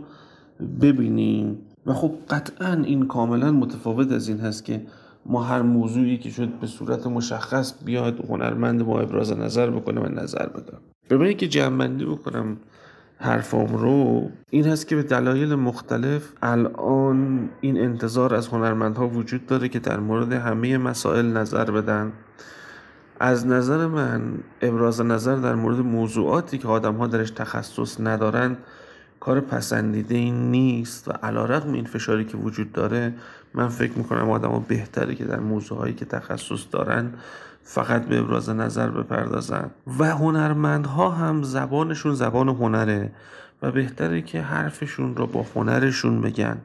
[0.81, 1.57] ببینیم.
[1.85, 4.81] و خب قطعا این کاملا متفاوت از این هست که
[5.25, 10.09] ما هر موضوعی که شد به صورت مشخص بیاد هنرمند ما ابراز نظر بکنه و
[10.09, 12.57] نظر بده به که جمعبندی بکنم
[13.21, 19.69] حرفام رو این هست که به دلایل مختلف الان این انتظار از هنرمندها وجود داره
[19.69, 22.11] که در مورد همه مسائل نظر بدن.
[23.19, 24.21] از نظر من
[24.61, 28.57] ابراز نظر در مورد موضوعاتی که آدم ها درش تخصص ندارند
[29.19, 33.13] کار پسندیده این نیست و علا رقم این فشاری که وجود داره
[33.53, 37.13] من فکر می‌کنم آدم ها بهتره که در موضوعهایی که تخصص دارن
[37.63, 43.11] فقط به ابراز نظر بپردازن و هنرمندها هم زبانشون زبان هنره
[43.61, 46.61] و بهتره که حرفشون رو با هنرشون بگن.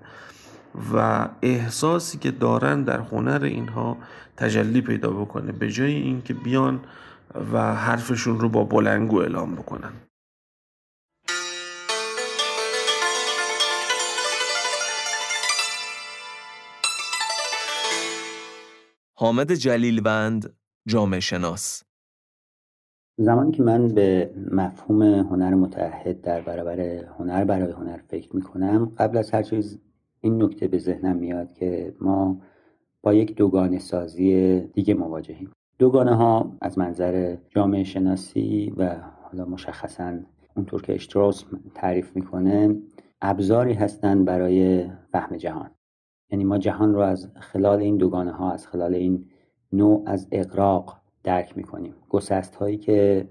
[0.94, 3.96] و احساسی که دارن در هنر اینها
[4.36, 5.52] تجلی پیدا بکنه.
[5.52, 6.80] به جای اینکه بیان
[7.52, 9.92] و حرفشون رو با بلنگو اعلام بکنن.
[19.18, 20.52] حامد جلیلوند
[20.86, 21.82] جامعه شناس.
[23.18, 26.80] زمانی که من به مفهوم هنر متحد در برابر
[27.18, 29.78] هنر برای هنر فکر می کنم قبل از هر چیز
[30.20, 32.40] این نکته به ذهنم میاد که ما
[33.02, 35.52] با یک دوگانه سازی دیگه مواجهیم.
[35.78, 40.18] دوگانه ها از منظر جامعه شناسی و حالا مشخصا
[40.56, 42.76] اونطور که اشتراس تعریف می‌کنه
[43.20, 45.70] ابزاری هستند برای فهم جهان.
[46.30, 49.26] یعنی ما جهان رو از خلال این دوگانه ها از خلال این
[49.72, 51.94] نوع از اقراق درک می‌کنیم.
[52.08, 53.28] گسست هایی که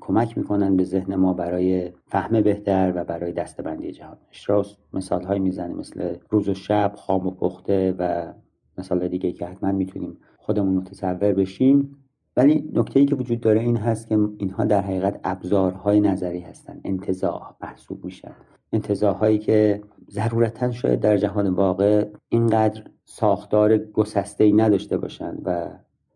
[0.00, 4.16] کمک می‌کنن به ذهن ما برای فهم بهتر و برای دستبندی جهان.
[4.30, 8.32] اشتراس مثال هایی می‌زنه مثل روز و شب خام و پخته و
[8.78, 11.96] مثال دیگه که حتما می‌تونیم خودمون متصور بشیم.
[12.36, 16.80] ولی نکته ای که وجود داره این هست که اینها در حقیقت ابزارهای نظری هستند
[16.84, 18.32] انتزاع محسوب میشن.
[18.72, 25.68] انتزاعهایی که ضرورتا شاید در جهان واقع اینقدر ساختار گسسته ای نداشته باشند و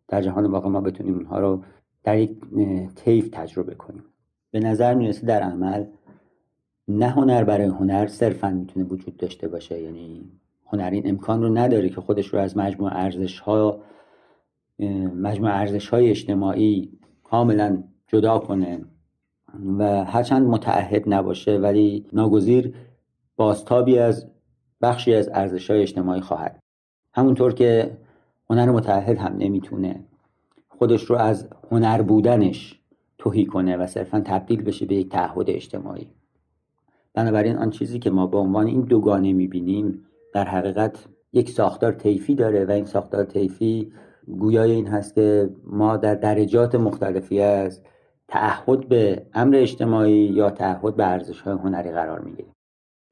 [0.08, 1.62] در جهان واقع ما بتونیم اونها رو
[2.04, 2.38] در یک
[2.94, 4.04] طیف تجربه کنیم.
[4.50, 5.84] به نظر می‌رسه در عمل
[6.88, 10.30] نه هنر برای هنر صرفا می‌تونه وجود داشته باشه یعنی
[10.66, 13.80] هنر این امکان رو نداره که خودش رو از مجموع ارزش ها
[15.14, 18.84] مجموع ارزش های اجتماعی کاملا جدا کنه
[19.78, 22.74] و هرچند متعهد نباشه ولی ناگزیر
[23.38, 24.26] بازتابی از
[24.82, 26.58] بخشی از ارزش های اجتماعی خواهد.
[27.14, 27.96] همونطور که
[28.50, 30.04] هنر متحد هم نمی‌تونه
[30.68, 32.80] خودش رو از هنر بودنش
[33.18, 36.06] توهی کنه و صرفا تبدیل بشه به یک تعهد اجتماعی.
[37.14, 42.34] بنابراین آن چیزی که ما به عنوان این دوگانه می‌بینیم در حقیقت یک ساختار طیفی
[42.34, 43.92] داره و این ساختار طیفی
[44.38, 47.82] گویای این هست که ما در درجات مختلفی از
[48.28, 52.52] تعهد به امر اجتماعی یا تعهد به ارزش های هنری قرار می‌گیریم.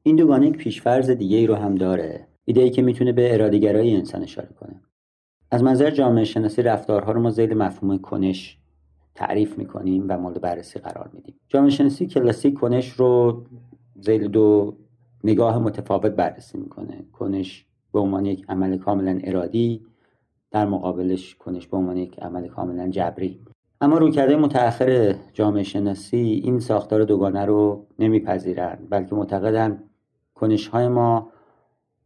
[0.07, 3.97] این دوگانه یک پیشفرز دیگه ای رو هم داره ایده ای که می‌تونه به ارادیگرایی
[3.97, 4.81] انسان اشاره کنه.
[5.51, 8.59] از منظر جامعه شناسی رفتارها رو ما زیل مفهوم کنش
[9.15, 11.35] تعریف می‌کنیم و مورد بررسی قرار میدیم.
[11.49, 13.45] جامعه شناسی کلاسیک کنش رو
[14.01, 14.77] زیل دو
[15.25, 17.05] نگاه متفاوت بررسی می‌کنه.
[17.13, 19.83] کنش به عنوان یک عمل کاملا ارادی
[20.51, 23.41] در مقابلش کنش به عنوان یک عمل کاملا جبری.
[23.81, 29.86] اما رویکرده متأخر جامعه شناسی این ساختار دوگانه رو نمیپذیرند بلکه معتقدند
[30.37, 31.31] کنش های ما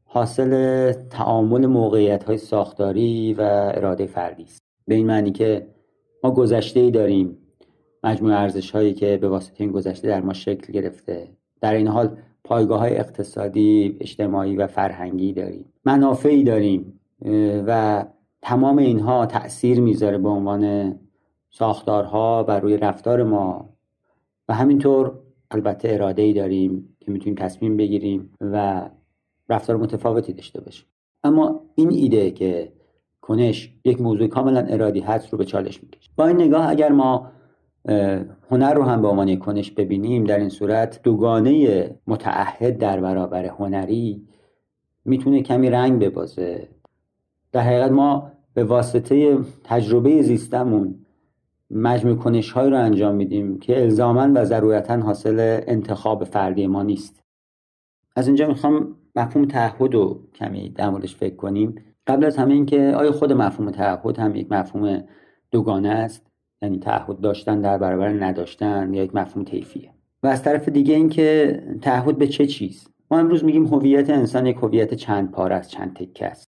[0.04, 3.40] حاصل تعامل موقعیت های ساختاری و
[3.74, 4.62] اراده فردی است.
[4.86, 5.66] به این معنی که
[6.24, 7.38] ما گذشته ای داریم.
[8.04, 11.28] مجموع ارزش هایی که به واسطه این گذشته در ما شکل گرفته.
[11.60, 15.72] در این حال پایگاه های اقتصادی اجتماعی و فرهنگی داریم.
[15.84, 17.00] منافعی داریم.
[17.66, 18.04] و
[18.42, 20.94] تمام اینها تاثیر می‌ذاره به عنوان
[21.50, 23.70] ساختارها بر روی رفتار ما.
[24.48, 25.18] و همینطور
[25.50, 26.89] البته اراده ای داریم.
[27.00, 28.88] که می‌تونیم تصمیم بگیریم و
[29.48, 30.86] رفتار متفاوتی داشته باشیم.
[31.24, 32.72] اما این ایده که
[33.20, 36.10] کنش یک موضوع کاملا ارادی هست رو به چالش می‌کشه.
[36.16, 37.30] با این نگاه اگر ما
[38.50, 44.26] هنر رو هم به عنوان کنش ببینیم در این صورت دوگانه متعهد در برابر هنری
[45.04, 46.68] می‌تونه کمی رنگ ببازه.
[47.52, 50.94] در حقیقت ما به واسطه تجربه زیستمون
[51.70, 57.22] مجموع کنش های رو انجام میدیم که الزاما و ضرورتا حاصل انتخاب فردی ما نیست.
[58.16, 61.74] از اینجا می‌خوام مفهوم تعهد رو کمی در موردش فکر کنیم.
[62.06, 65.04] قبل از همه اینکه آیا خود مفهوم تعهد هم یک مفهوم
[65.50, 66.26] دوگانه است؟
[66.62, 69.90] یعنی تعهد داشتن در برابر نداشتن یا یک مفهوم طیفیه؟
[70.22, 74.56] و از طرف دیگه اینکه تعهد به چه چیز؟ ما امروز میگیم هویت انسان یک
[74.56, 76.49] هویت چند پاره است چند تکه است.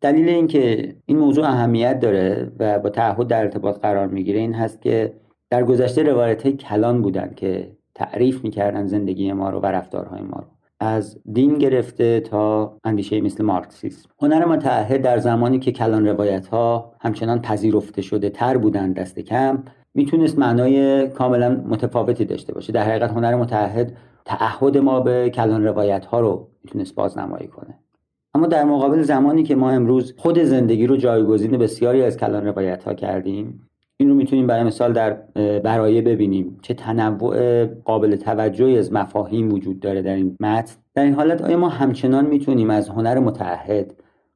[0.00, 4.82] دلیل اینکه این موضوع اهمیت داره و با تعهد در ارتباط قرار می‌گیره این هست
[4.82, 5.12] که
[5.50, 10.38] در گذشته روایت های کلان بودن که تعریف می‌کردن زندگی ما رو و رفتارهای ما
[10.38, 10.46] رو.
[10.80, 14.08] از دین گرفته تا اندیشه مثل مارکسیسم.
[14.22, 19.62] هنر متعهد در زمانی که کلان روایت ها همچنان پذیرفته شده تر بودن دست کم
[19.94, 22.72] می‌تونست معنای کاملا متفاوتی داشته باشه.
[22.72, 27.78] در حقیقت هنر متعهد تعهد ما به کلان روایت ها رو می‌تونست بازنمایی کنه.
[28.34, 32.84] اما در مقابل زمانی که ما امروز خود زندگی رو جایگزین بسیاری از کلان روایت
[32.84, 33.66] ها کردیم
[33.96, 35.12] این رو می‌تونیم برای مثال در
[35.64, 36.58] برایه ببینیم.
[36.62, 40.76] چه تنوع قابل توجهی از مفاهیم وجود داره در این متن.
[40.94, 43.94] در این حالت آیا ما همچنان می‌تونیم از هنر متعهد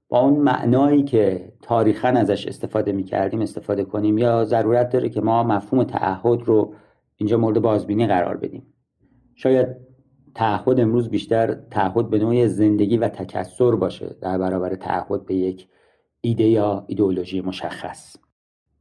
[0.09, 5.43] با اون معنایی که تاریخا ازش استفاده می‌کردیم استفاده کنیم یا ضرورت داره که ما
[5.43, 6.75] مفهوم تعهد رو
[7.17, 8.63] اینجا مورد بازبینی قرار بدیم؟
[9.35, 9.67] شاید
[10.35, 15.69] تعهد امروز بیشتر تعهد به نوع زندگی و تکسر باشه در برابر تعهد به یک
[16.21, 18.17] ایده یا ایدئولوژی مشخص.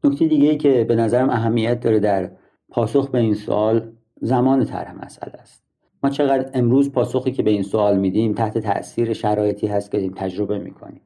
[0.04, 2.32] نکته دیگه ای که به نظرم اهمیت داره در
[2.70, 5.64] پاسخ به این سوال زمان طرح مسئله است.
[6.04, 10.14] ما چقدر امروز پاسخی که به این سوال میدیم تحت تاثیر شرایطی هست که این
[10.16, 11.02] تجربه می‌کنیم.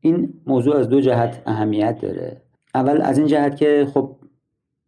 [0.00, 2.42] این موضوع از دو جهت اهمیت داره.
[2.74, 4.16] اول از این جهت که خب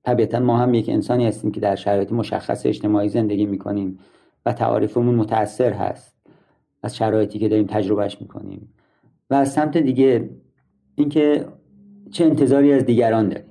[0.02, 3.98] طبیعتا ما هم یک انسانی هستیم که در شرایط مشخص اجتماعی زندگی می‌کنیم.
[4.47, 6.16] و تعاریفمون متاثر هست
[6.82, 8.74] از شرایطی که داریم تجربهش می‌کنیم.
[9.31, 10.31] و از سمت دیگه
[10.94, 11.47] اینکه
[12.10, 13.44] چه انتظاری از دیگران داریم.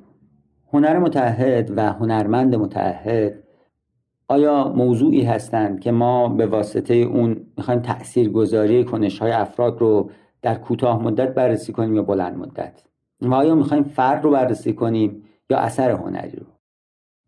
[0.74, 3.44] هنر متحد و هنرمند متحد
[4.28, 10.10] آیا موضوعی هستند که ما به واسطه اون می‌خوایم تأثیر گذاری کنش های افراد رو
[10.42, 12.84] در کوتاه مدت بررسی کنیم یا بلند مدت؟
[13.22, 16.46] و آیا می‌خوایم فرد رو بررسی کنیم یا اثر هنری رو؟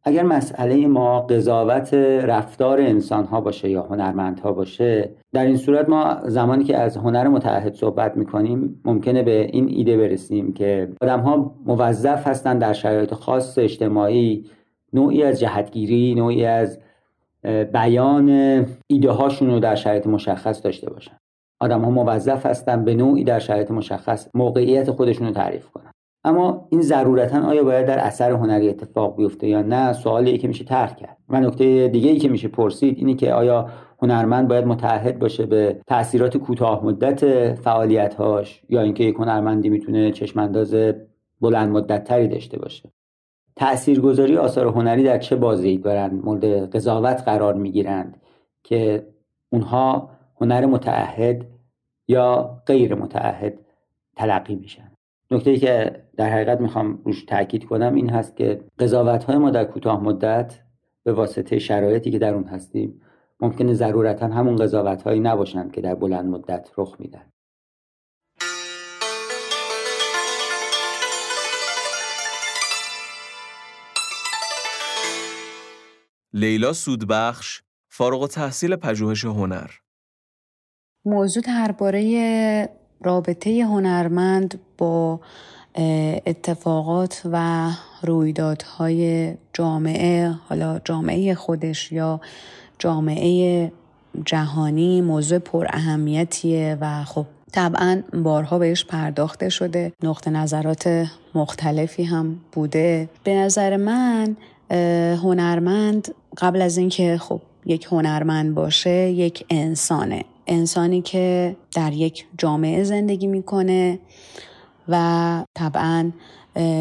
[0.04, 1.94] اگر مسئله ما قضاوت
[2.24, 6.98] رفتار انسان ها باشه یا هنرمند ها باشه در این صورت ما زمانی که از
[6.98, 12.74] هنر متعهد صحبت می‌کنیم ممکنه به این ایده برسیم که آدم ها موظف هستند در
[12.74, 14.46] شرایط خاص اجتماعی
[14.94, 16.80] نوعی از جهتگیری نوعی از
[17.74, 18.30] بیان
[18.88, 21.18] ایده هاشون رو در شرایط مشخص داشته باشن.
[21.60, 25.92] آدم ها موظف هستند به نوعی در شرایط مشخص موقعیت خودشون رو تعریف کنن.
[26.28, 30.64] اما این ضرورتا آیا باید در اثر هنری اتفاق بیفته یا نه؟ سوالی که میشه
[30.64, 31.18] طرح کرد.
[31.30, 33.70] و نکته دیگه ای که میشه پرسید اینه که آیا
[34.02, 40.76] هنرمند باید متعهد باشه به تاثیرات کوتاه مدت فعالیت‌هاش یا اینکه یک هنرمندی می‌تونه چشمانداز
[41.42, 42.92] بلند مدت تری داشته باشه؟
[43.56, 48.22] تاثیرگذاری آثار هنری در چه بازی دارند؟ مورد قضاوت قرار می‌گیرند
[48.64, 49.08] که
[49.50, 50.10] اونها
[50.42, 51.46] هنر متعهد
[52.08, 53.60] یا غیر متعهد
[54.16, 54.87] تلقی میشن؟
[55.32, 59.66] نکته که در حقیقت می‌خوام روش تاکید کنم این هست که قضاوت های ما در
[59.66, 60.60] کوتاه مدت
[61.04, 63.02] به واسطه شرایطی که در اون هستیم
[63.40, 67.32] ممکنه ضرورتا همون قضاوت هایی نباشند که در بلند مدت رخ میدن.
[76.34, 79.70] لیلا سودبخش فارغ تحصیل پژوهش هنر.
[81.06, 82.70] موضوع درباره
[83.02, 85.20] رابطه هنرمند با
[86.26, 87.70] اتفاقات و
[88.04, 92.22] رویدادهای جامعه حالا جامعه خودش یا
[92.80, 93.72] جامعه
[94.26, 99.94] جهانی موضوع پر اهمیتیه و خب طبعا بارها بهش پرداخته شده.
[100.04, 103.10] نقطه نظرات مختلفی هم بوده.
[103.24, 104.38] به نظر من
[105.24, 110.24] هنرمند قبل از اینکه خب یک هنرمند باشه یک انسانه.
[110.48, 114.00] انسانی که در یک جامعه زندگی می‌کنه.
[114.90, 116.12] و طبعا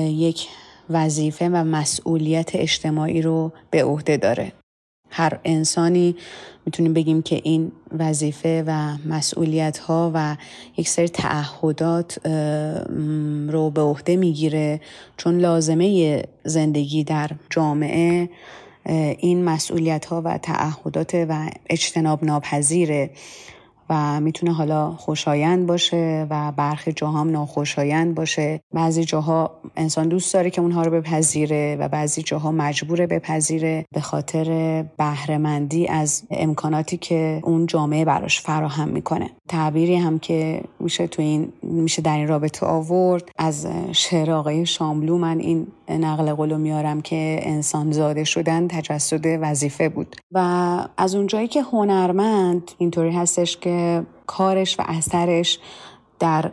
[0.08, 0.48] یک
[0.90, 4.52] وظیفه و مسئولیت اجتماعی رو به عهده داره.
[5.10, 6.16] هر انسانی
[6.66, 10.36] می‌تونیم بگیم که این وظیفه و مسئولیت ها و
[10.76, 12.26] یک سری تعهدات
[13.48, 14.80] رو به عهده می‌گیره.
[15.16, 18.28] چون لازمه زندگی در جامعه
[19.18, 23.10] این مسئولیت ها و تعهدات و اجتناب ناپذیره
[23.90, 28.60] و می‌تونه حالا خوشایند باشه و برخی جاها هم ناخوشایند باشه.
[28.74, 34.00] بعضی جاها انسان دوست داره که اونها رو بپذیره و بعضی جاها مجبوره بپذیره به
[34.00, 34.44] خاطر
[34.96, 39.30] بهرهمندی از امکاناتی که اون جامعه براش فراهم می‌کنه.
[39.48, 43.30] تعبیری هم که میشه تو این میشه در این رابطه آورد.
[43.38, 49.88] از شعر آقای شاملو من این نقل قولو میارم که انسان زاده شدن تجسد وظیفه
[49.88, 50.16] بود.
[50.32, 50.38] و
[50.96, 53.75] از اونجایی که هنرمند اینطوری هستش که
[54.26, 55.58] کارش و اثرش
[56.18, 56.50] در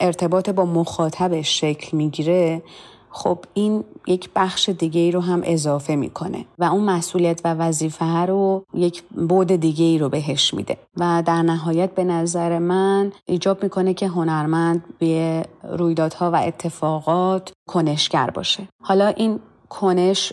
[0.00, 2.62] ارتباط با مخاطبش شکل می‌گیره
[3.10, 8.26] خب این یک بخش دیگه ای رو هم اضافه می‌کنه و اون مسئولیت و وظیفه
[8.26, 13.62] رو یک بود دیگه ای رو بهش میده و در نهایت به نظر من ایجاب
[13.62, 18.68] می‌کنه که هنرمند به رویدادها و اتفاقات کنشگر باشه.
[18.82, 20.32] حالا این کنش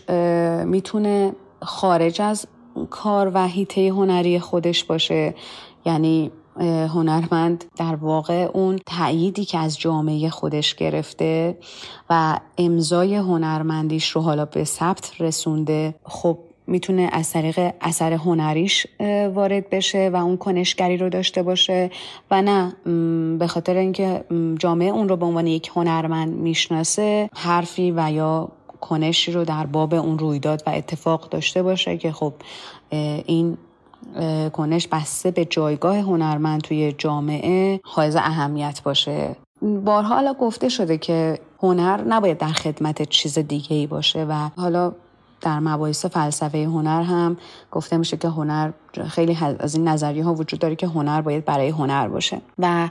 [0.64, 1.32] می‌تونه
[1.62, 2.46] خارج از
[2.90, 5.34] کار و هیته هنری خودش باشه
[5.84, 6.30] یعنی
[6.94, 11.58] هنرمند در واقع اون تأییدی که از جامعه خودش گرفته
[12.10, 18.86] و امضای هنرمندیش رو حالا به ثبت رسونده خب می‌تونه از طریق اثر هنریش
[19.34, 21.90] وارد بشه و اون کنشگری رو داشته باشه
[22.30, 22.72] و نه
[23.38, 24.24] به خاطر اینکه
[24.58, 28.48] جامعه اون رو به عنوان یک هنرمند می‌شناسه حرفی و یا
[28.80, 32.32] کنشی رو در باب اون رویداد و اتفاق داشته باشه که خب
[33.26, 33.56] این
[34.52, 39.36] کنش بسته به جایگاه هنرمند توی جامعه حائز اهمیت باشه.
[39.84, 44.92] بارها حالا گفته شده که هنر نباید در خدمت چیز دیگه ای باشه و حالا
[45.40, 47.36] در مباحث فلسفه هنر هم
[47.70, 48.70] گفته میشه که هنر
[49.08, 52.88] خیلی از این نظریه ها وجود داره که هنر باید برای هنر باشه و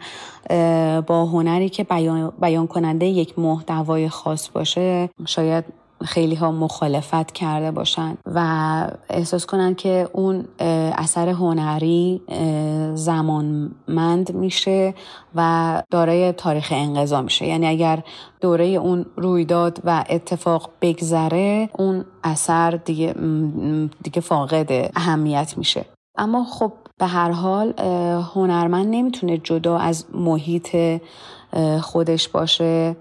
[1.07, 5.65] با هنری که بیان, بیان کننده یک محتوای خاص باشه شاید
[6.05, 8.39] خیلی ها مخالفت کرده باشن و
[9.09, 10.45] احساس کنن که اون
[10.97, 12.21] اثر هنری
[12.93, 14.93] زمانمند میشه
[15.35, 17.47] و دارای تاریخ انقضا میشه.
[17.47, 18.03] یعنی اگر
[18.41, 23.15] دوره اون رویداد و اتفاق بگذره اون اثر دیگه,
[24.03, 25.85] دیگه فاقد اهمیت میشه.
[26.17, 27.73] اما خب به هر حال
[28.35, 30.77] هنرمند نمی‌تونه جدا از محیط
[31.81, 32.95] خودش باشه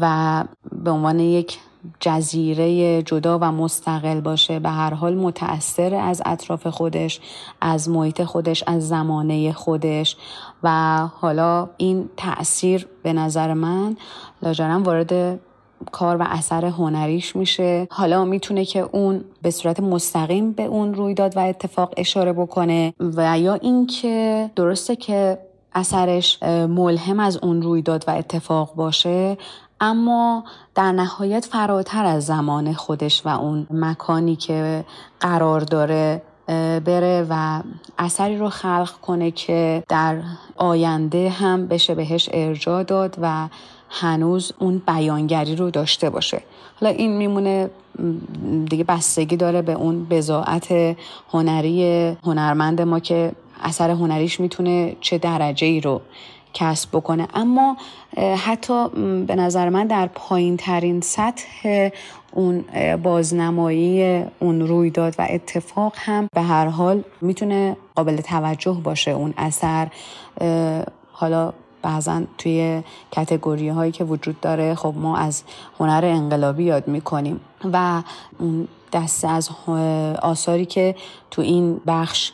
[0.00, 1.58] و به عنوان یک
[2.00, 4.58] جزیره جدا و مستقل باشه.
[4.58, 7.20] به هر حال متأثر از اطراف خودش
[7.60, 10.16] از محیط خودش از زمانه خودش.
[10.62, 13.96] و حالا این تاثیر به نظر من
[14.42, 15.40] لاجرم وارد
[15.92, 17.88] کار و اثر هنریش میشه.
[17.90, 23.38] حالا می‌تونه که اون به صورت مستقیم به اون رویداد و اتفاق اشاره بکنه و
[23.38, 25.38] یا اینکه درسته که
[25.72, 29.38] اثرش ملهم از اون رویداد و اتفاق باشه.
[29.80, 30.44] اما
[30.74, 34.84] در نهایت فراتر از زمان خودش و اون مکانی که
[35.20, 36.22] قرار داره
[36.84, 37.60] بره و
[37.98, 40.16] اثری رو خلق کنه که در
[40.56, 43.48] آینده هم بشه بهش ارجاع داد و
[43.90, 46.42] هنوز اون بیانگری رو داشته باشه.
[46.80, 47.70] حالا این میمونه
[48.70, 50.96] دیگه بستگی داره به اون بزاعت
[51.32, 53.32] هنری هنرمند ما که
[53.62, 56.00] اثر هنریش می‌تونه چه درجه ای رو
[56.54, 57.28] کسب بکنه.
[57.34, 57.76] اما
[58.36, 58.88] حتی
[59.26, 61.88] به نظر من در پایین ترین سطح
[62.32, 62.64] اون
[63.02, 69.88] بازنمایی اون رویداد و اتفاق هم به هر حال می‌تونه قابل توجه باشه اون اثر.
[71.12, 71.52] حالا
[71.82, 75.42] بعضا توی کتگوری هایی که وجود داره خب ما از
[75.80, 77.40] هنر انقلابی یاد می‌کنیم
[77.72, 78.02] و
[78.92, 79.50] دسته از
[80.22, 80.94] آثاری که
[81.30, 82.32] تو این بخش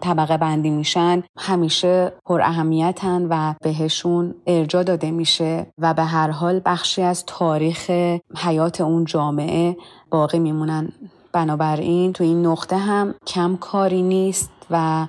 [0.00, 6.60] طبقه بندی میشن همیشه پر اهمیتن و بهشون ارجا داده میشه و به هر حال
[6.64, 7.90] بخشی از تاریخ
[8.36, 9.76] حیات اون جامعه
[10.10, 10.92] باقی میمونن.
[11.32, 15.06] بنابراین تو این نقطه هم کم کاری نیست و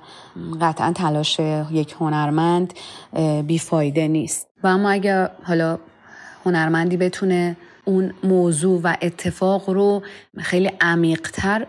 [0.60, 1.40] قطعا تلاش
[1.70, 2.74] یک هنرمند
[3.46, 4.46] بیفایده نیست.
[4.62, 5.78] و اما اگر حالا
[6.46, 10.02] هنرمندی بتونه اون موضوع و اتفاق رو
[10.38, 11.66] خیلی عمیقتر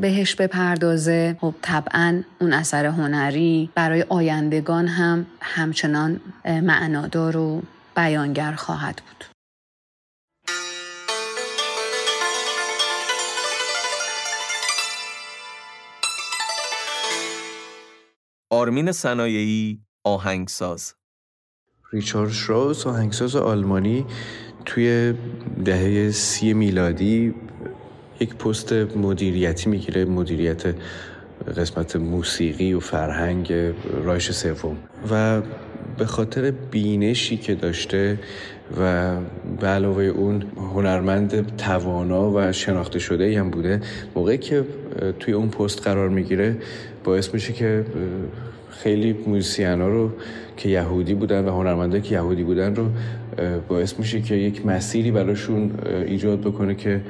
[0.00, 1.36] بهش بپردازه.
[1.40, 7.62] خب طبعا اون اثر هنری برای آیندگان هم همچنان معنادار و
[7.96, 9.24] بیانگر خواهد بود.
[18.50, 20.94] آرمین صنایعی آهنگساز.
[21.92, 24.06] ریچارد شراوس آهنگساز آلمانی.
[24.64, 25.14] توی
[25.64, 27.34] دهه سی میلادی
[28.20, 30.62] یک پست مدیریتی می‌گیره مدیریت
[31.56, 33.52] قسمت موسیقی و فرهنگ
[34.04, 34.76] رایش سوم.
[35.10, 35.42] و
[35.98, 38.18] به خاطر بینشی که داشته
[38.80, 39.16] و
[39.60, 43.80] به علاوه اون هنرمند توانا و شناخته شده هم بوده
[44.14, 44.64] موقعی که
[45.20, 46.56] توی اون پست قرار می‌گیره
[47.04, 47.84] باعث میشه که
[48.82, 50.10] خیلی موزیسین ها رو
[50.56, 52.86] که یهودی بودن و هنرمنده که یهودی بودن رو
[53.68, 55.70] باعث میشه که یک مسیری براشون
[56.06, 57.00] ایجاد بکنه که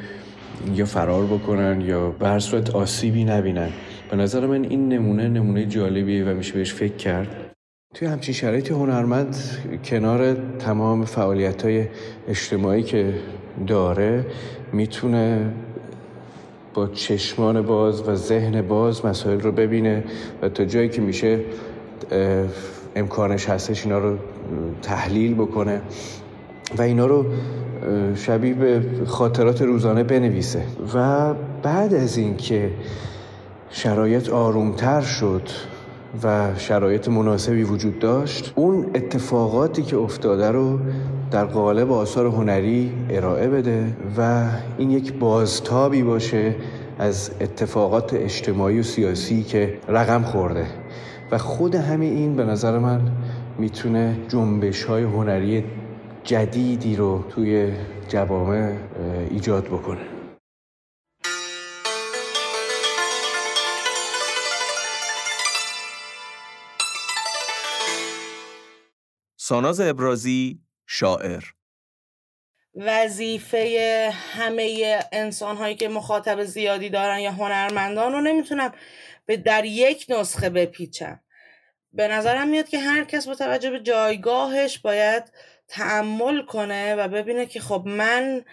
[0.74, 3.68] یا فرار بکنن یا به صورت آسیبی نبینن.
[4.10, 7.28] به نظر من این نمونه نمونه جالبیه و میشه بهش فکر کرد.
[7.94, 9.36] توی همچین شرایطی هنرمند
[9.84, 11.86] کنار تمام فعالیت های
[12.28, 13.14] اجتماعی که
[13.66, 14.26] داره
[14.72, 15.52] می‌تونه
[16.74, 20.04] با چشمان باز و ذهن باز مسائل رو ببینه
[20.42, 21.40] و تا جایی که میشه
[22.96, 24.16] امکانش هستش اینا رو
[24.82, 25.80] تحلیل بکنه
[26.78, 27.24] و اینا رو
[28.14, 30.62] شبیه به خاطرات روزانه بنویسه.
[30.94, 32.70] و بعد از اینکه
[33.70, 35.42] شرایط آرومتر شد
[36.22, 40.78] و شرایط مناسبی وجود داشت اون اتفاقاتی که افتاده رو
[41.30, 46.54] در قالب آثار هنری ارائه بده و این یک بازتابی باشه
[46.98, 50.66] از اتفاقات اجتماعی و سیاسی که رقم خورده.
[51.30, 53.00] و خود همین این به نظر من
[53.58, 55.64] می‌تونه جنبش های هنری
[56.24, 57.72] جدیدی رو توی
[58.08, 58.76] جوامع
[59.30, 60.00] ایجاد بکنه.
[69.36, 70.60] ساناز ابرازی
[70.92, 71.44] شاعر.
[72.74, 78.72] وظیفه همه انسان هایی که مخاطب زیادی دارن یا هنرمندان رو نمی‌تونم
[79.26, 81.20] به در یک نسخه بپیچم.
[81.92, 85.32] به نظرم میاد که هر کس با توجه به جایگاهش باید
[85.68, 88.44] تعمل کنه و ببینه که خب من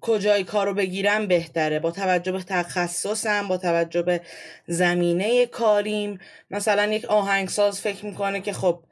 [0.00, 1.78] کجای کار رو بگیرم بهتره.
[1.78, 4.20] با توجه به تخصصم با توجه به
[4.66, 6.18] زمینه کاریم.
[6.50, 8.84] مثلا یک آهنگساز فکر می‌کنه که خب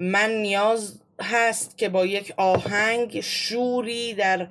[0.00, 4.48] من نیاز هست که با یک آهنگ شوری در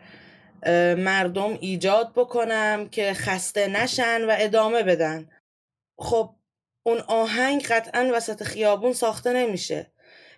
[0.96, 5.30] مردم ایجاد بکنم که خسته نشن و ادامه بدن.
[5.98, 6.36] خب
[6.84, 9.92] اون آهنگ قطعا وسط خیابون ساخته نمیشه.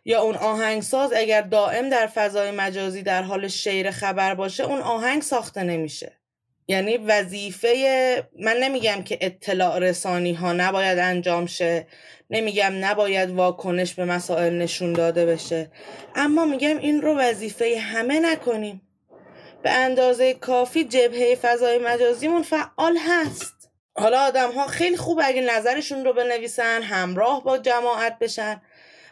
[0.06, 5.22] یا اون آهنگساز اگر دائم در فضای مجازی در حال شیر خبر باشه اون آهنگ
[5.22, 6.17] ساخته نمیشه.
[6.68, 7.74] یعنی وظیفه
[8.40, 11.88] من نمیگم که اطلاع رسانی ها نباید انجام شه
[12.30, 15.72] نمیگم نباید واکنش به مسائل نشون داده بشه
[16.16, 18.82] اما میگم این رو وظیفه همه نکنیم.
[19.64, 23.70] به اندازه کافی جبهه فضای مجازیمون فعال هست.
[23.96, 28.62] حالا آدم ها خیلی خوب اگه نظرشون رو بنویسن همراه با جماعت بشن.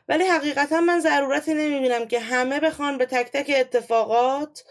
[0.10, 4.64] ولی حقیقتا من ضرورتی نمی‌بینم که همه بخوان به تک تک اتفاقات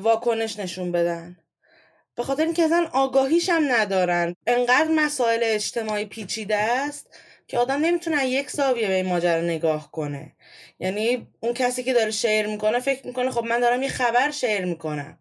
[0.00, 1.41] واکنش نشون بدن.
[2.14, 4.36] به خاطر اینکه اصلا آگاهیش هم ندارن.
[4.46, 7.06] انقدر مسائل اجتماعی پیچیده است
[7.48, 10.32] که آدم نمی‌تونه یک زاویه به این ماجرا نگاه کنه.
[10.78, 14.64] یعنی اون کسی که داره شعر می‌کنه فکر می‌کنه خب من دارم یه خبر شعر
[14.64, 15.18] می‌کنم.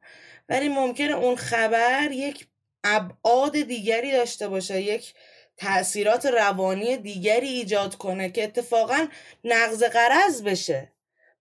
[0.50, 2.48] ولی ممکنه اون خبر یک
[2.84, 5.14] ابعاد دیگری داشته باشه یک
[5.58, 9.08] تاثیرات روانی دیگری ایجاد کنه که اتفاقا
[9.44, 10.92] نقض قرض بشه.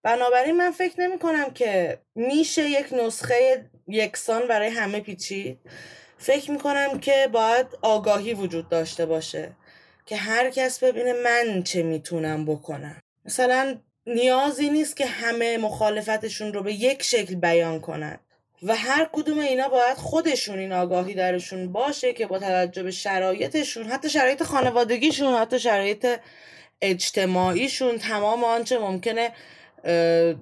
[0.02, 5.58] بنابراین من فکر نمی کنم که میشه یک نسخه یکسان برای همه پیچید.
[6.18, 9.52] فکر می کنم که باید آگاهی وجود داشته باشه
[10.06, 13.00] که هر کس ببینه من چه می‌تونم بکنم.
[13.24, 13.76] مثلا
[14.06, 18.18] نیازی نیست که همه مخالفتشون رو به یک شکل بیان کنن
[18.62, 23.86] و هر کدوم اینا باید خودشون این آگاهی درشون باشه که با توجه به شرایطشون
[23.86, 26.06] حتی شرایط خانوادگیشون حتی شرایط
[26.82, 29.32] اجتماعیشون تمام آنچه ممکنه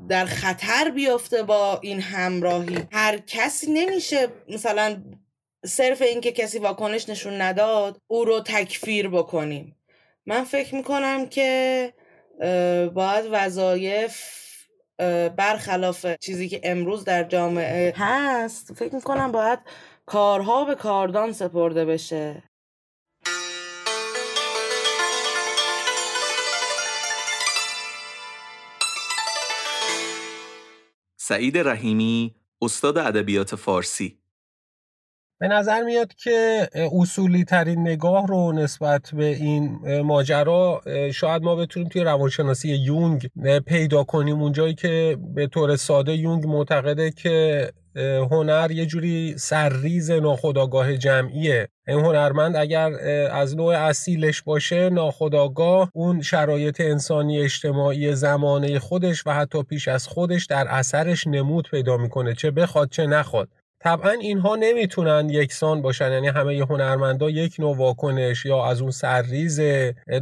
[0.09, 2.78] در خطر بیفته با این همراهی.
[2.93, 5.02] هر کسی نمیشه مثلا
[5.66, 9.77] صرف اینکه کسی واکنش نشون نداد او رو تکفیر بکنیم.
[10.27, 11.93] من فکر می‌کنم که
[12.94, 14.23] باید وظایف
[15.36, 19.59] برخلاف چیزی که امروز در جامعه هست فکر می‌کنم باید
[20.06, 22.43] کارها به کاردان سپرده بشه.
[31.28, 34.17] سعید رحیمی استاد ادبیات فارسی.
[35.40, 40.82] به نظر میاد که اصولی ترین نگاه رو نسبت به این ماجرا
[41.15, 43.31] شاید ما بتونیم توی روانشناسی یونگ
[43.66, 44.43] پیدا کنیم.
[44.43, 47.69] اونجایی که به طور ساده یونگ معتقده که
[48.31, 51.69] هنر یه جوری سرریز ناخداگاه جمعیه.
[51.89, 52.93] این هنرمند اگر
[53.32, 60.09] از نوع اصیلش باشه ناخداگاه اون شرایط انسانی اجتماعی زمانه خودش و حتی پیش از
[60.09, 63.48] خودش در اثرش نمود پیدا می‌کنه چه بخواد چه نخواد.
[63.80, 69.60] طبعا اینها نمی‌تونن یکسان باشن یعنی همه هنرمندا یک نوع واکنش یا از اون سرریز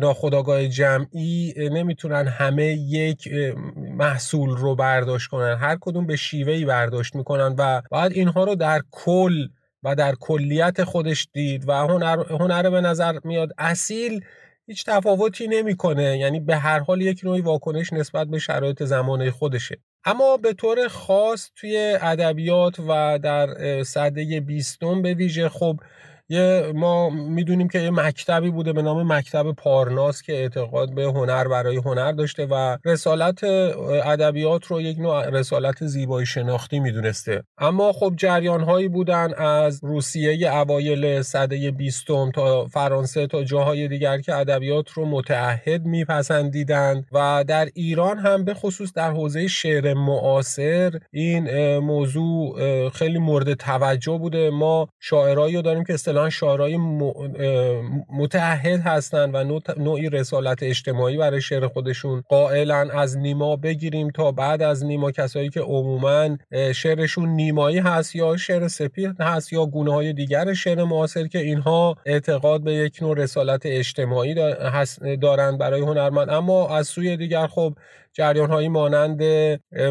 [0.01, 3.29] ناخداگاه جمعی نمی‌تونن همه یک
[3.77, 5.57] محصول رو برداشت کنن.
[5.57, 9.49] هر کدوم به شیوهی برداشت می‌کنن و باید اینها رو در کل
[9.83, 14.25] و در کلیت خودش دید و هنر, هنر به نظر میاد اصیل
[14.67, 16.19] هیچ تفاوتی نمی‌کنه.
[16.19, 19.79] یعنی به هر حال یک نوعی واکنش نسبت به شرایط زمانه خودشه.
[20.05, 23.47] اما به طور خاص توی ادبیات و در
[23.85, 25.81] صده بیستم به ویژه خب
[26.29, 31.49] یه ما می‌دونیم که یه مکتبی بوده به نام مکتب پارناس که اعتقاد به هنر
[31.49, 33.45] برای هنر داشته و رسالت
[34.05, 37.43] ادبیات رو یک نوع رسالت زیبایی شناختی می‌دونسته.
[37.59, 44.21] اما خب جریان هایی بودن از روسیه اوایل سده بیستم تا فرانسه تا جاهای دیگر
[44.21, 50.99] که ادبیات رو متعهد میپسندیدند و در ایران هم به خصوص در حوزه شعر معاصر
[51.13, 54.51] این موضوع خیلی مورد توجه بوده.
[54.51, 56.77] ما شاعرایی رو داریم که اصطلاحا شاعرای
[58.11, 62.23] متعهد هستند و نوعی رسالت اجتماعی برای شعر خودشون.
[62.29, 65.11] قائلن از نیما بگیریم تا بعد از نیما.
[65.11, 66.37] کسایی که عموما
[66.75, 71.97] شعرشون نیمایی هست یا شعر سپید هست یا گونه های دیگر شعر معاصر که اینها
[72.07, 74.35] اعتقاد به یک نوع رسالت اجتماعی
[75.21, 76.31] دارند برای هنرمند.
[76.31, 77.75] اما از سوی دیگر خب
[78.17, 79.23] جریان هایی مانند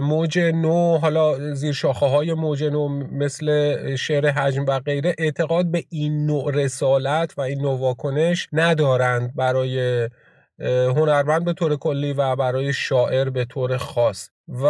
[0.02, 5.84] موج نو حالا زیر شاخه های موج نو مثل شعر حجم و غیره اعتقاد به
[5.90, 10.10] این نوع رسالت و این نوع واکنش ندارند برای
[10.60, 14.30] هنرمند به طور کلی و برای شاعر به طور خاص.
[14.48, 14.66] و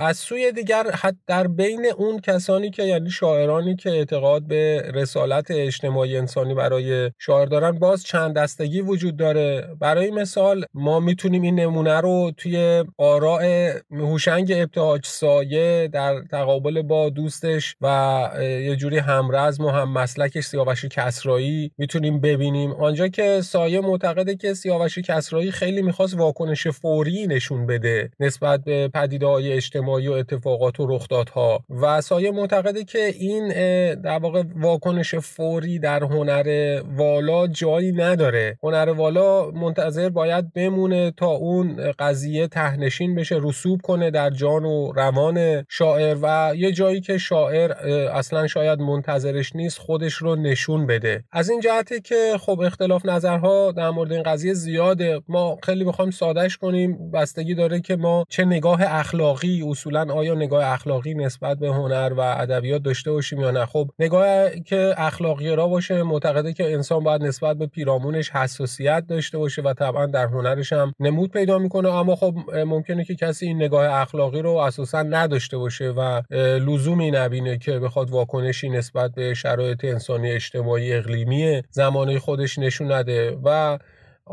[0.00, 5.50] از سوی دیگر حد در بین اون کسانی که یعنی شاعرانی که اعتقاد به رسالت
[5.50, 9.68] اجتماعی انسانی برای شاعر دارن باز چند دستگی وجود داره.
[9.80, 17.10] برای مثال ما می‌تونیم این نمونه رو توی آراء هوشنگ ابتهاج سایه در تقابل با
[17.10, 22.72] دوستش و یه جوری همرزم و هم مسلکش سیاوش کسرایی می‌تونیم ببینیم.
[22.72, 28.88] آنجا که سایه معتقده که سیاوش کسرایی خیلی می‌خواست واکنش فوری نشون بده نسبت به
[28.88, 31.64] پدیده های اجتماعی و اتفاقات و رخدادها.
[31.70, 33.48] و سایه معتقده که این
[33.94, 38.58] در واقع واکنش فوری در هنر والا جایی نداره.
[38.62, 44.92] هنر والا منتظر باید بمونه تا اون قضیه تهنشین بشه رسوب کنه در جان و
[44.92, 46.16] روان شاعر.
[46.22, 47.72] و یه جایی که شاعر
[48.12, 51.24] اصلا شاید منتظرش نیست خودش رو نشون بده.
[51.32, 55.20] از این جهته که خب اختلاف نظرها در مورد این قضیه زیاده.
[55.28, 57.10] ما خیلی بخوایم سادش کنیم.
[57.10, 62.20] بستگی داره که ما چه نگاه اخلاقی اصولا آیا نگاه اخلاقی نسبت به هنر و
[62.20, 67.22] ادبیات داشته باشیم یا نه؟ خب نگاه که اخلاقی را باشه معتقده که انسان باید
[67.22, 71.88] نسبت به پیرامونش حساسیت داشته باشه و طبعا در هنرش هم نمود پیدا می‌کنه.
[71.88, 72.34] اما خب
[72.66, 76.22] ممکنه که کسی این نگاه اخلاقی رو اساسا نداشته باشه و
[76.58, 83.38] لزومی نبینه که بخواد واکنشی نسبت به شرایط انسانی اجتماعی اقلیمی زمانه خودش نشون نده
[83.44, 83.78] و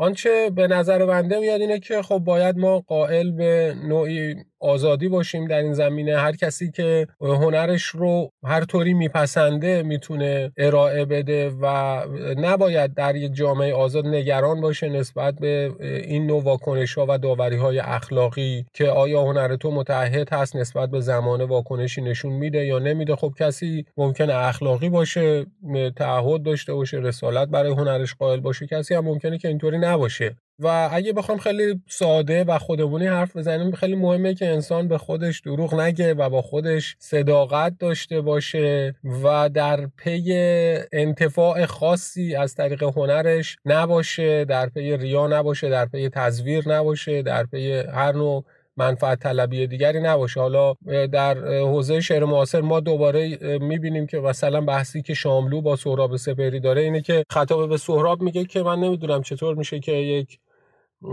[0.00, 5.46] آنچه به نظر بنده میاد اینه که خب باید ما قائل به نوعی آزادی باشیم
[5.46, 6.18] در این زمینه.
[6.18, 11.66] هر کسی که هنرش رو هر طوری میپسنده می‌تونه ارائه بده و
[12.36, 17.56] نباید در یک جامعه آزاد نگران باشه نسبت به این نوع واکنش ها و داوری
[17.56, 22.78] های اخلاقی که آیا هنر تو متعهد هست نسبت به زمان واکنشی نشون میده یا
[22.78, 23.16] نمیده.
[23.16, 25.46] خب کسی ممکنه اخلاقی باشه
[25.96, 28.66] تعهد داشته باشه رسالت برای هنرش قائل باشه.
[28.66, 30.36] کسی هم ممکنه که اینطوری نباشه.
[30.60, 35.40] و اگه بخوام خیلی ساده و خودمونی حرف بزنیم خیلی مهمه که انسان به خودش
[35.40, 40.32] دروغ نگه و با خودش صداقت داشته باشه و در پی
[40.92, 47.44] انتفاع خاصی از طریق هنرش نباشه در پی ریا نباشه در پی تزویر نباشه در
[47.44, 48.44] پی هر نوع
[48.76, 50.40] منفعت طلبی دیگری نباشه.
[50.40, 50.74] حالا
[51.12, 56.60] در حوزه شعر معاصر ما دوباره می‌بینیم که مثلا بحثی که شاملو با سهراب سپری
[56.60, 60.38] داره اینه که خطاب به سهراب میگه که من نمی‌دونم چطور میشه که یک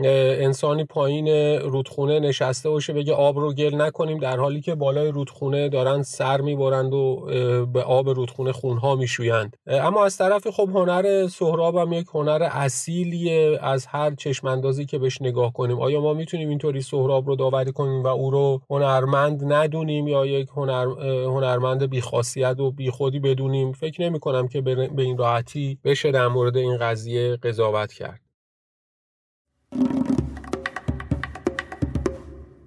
[0.03, 1.27] انسانی پایین
[1.59, 4.18] رودخونه نشسته باشه بگه آب رو گل نکنیم.
[4.19, 7.26] در حالی که بالای رودخونه دارن سر می‌برند و
[7.73, 9.57] به آب رودخونه خونها میشویند.
[9.68, 15.22] اما از طرف خب هنر سهراب هم یک هنر اصیلیه از هر چشماندازی که بهش
[15.22, 15.80] نگاه کنیم.
[15.80, 20.47] آیا ما می‌تونیم اینطوری سهراب رو داوری کنیم و او رو هنرمند ندونیم یا یک
[20.55, 20.88] هنر
[21.26, 26.57] هنرمند بیخاصیت و بیخودی بدونیم؟ فکر نمی کنم که به این راحتی بشه در مورد
[26.57, 28.27] این قضیه قضاوت کرد.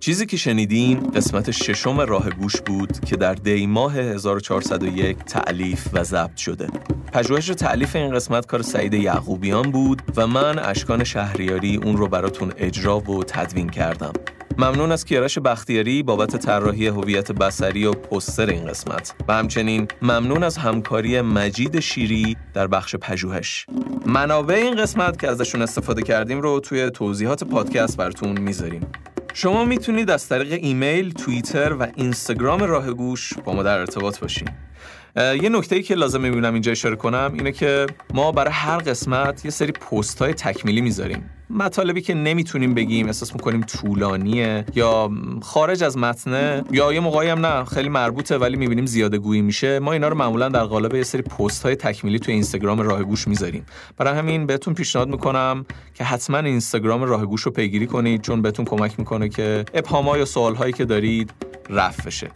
[0.01, 6.05] چیزی که شنیدین قسمت ششم راه گوش بود که در دی ماه 1401 تعلیف و
[6.05, 6.69] ضبط شده.
[7.13, 12.53] پژوهش تعلیف این قسمت کار سعید یعقوبیان بود و من اشکان شهریاری اون رو براتون
[12.57, 14.13] اجرا و تدوین کردم.
[14.59, 19.15] ممنون از کیارش بختیاری بابت طراحی هویت بصری و پستر این قسمت.
[19.29, 23.67] و همچنین ممنون از همکاری مجید شیری در بخش پژوهش.
[24.07, 28.87] منابع این قسمت که ازشون استفاده کردیم رو توی توضیحات پادکست براتون می‌ذاریم.
[29.35, 34.49] شما می‌تونید از طریق ایمیل، توییتر و اینستاگرام راه گوش با ما در ارتباط باشین.
[35.17, 39.45] یه نکته ای که لازم می‌بینم اینجا اشاره کنم اینه که ما برای هر قسمت
[39.45, 41.31] یه سری پست های تکمیلی می‌ذاریم.
[41.51, 45.11] مطالبی که نمی‌تونیم بگیم احساس می‌کنیم طولانیه یا
[45.43, 49.79] خارج از متنه یا یه موقعی هم نه خیلی مربوطه ولی می‌بینیم زیاده گویی میشه.
[49.79, 53.29] ما اینا رو معمولا در قالب یه سری پست های تکمیلی تو اینستاگرام راه گوش
[53.29, 53.67] می‌ذاریم.
[53.99, 58.65] برای همین بهتون پیشنهاد می‌کنم که حتما اینستاگرام راه گوش رو پیگیری کنید چون بهتون
[58.65, 61.31] کمک می‌کنه که ابهام یا سوال هایی که دارید
[61.71, 62.31] رفع بشه.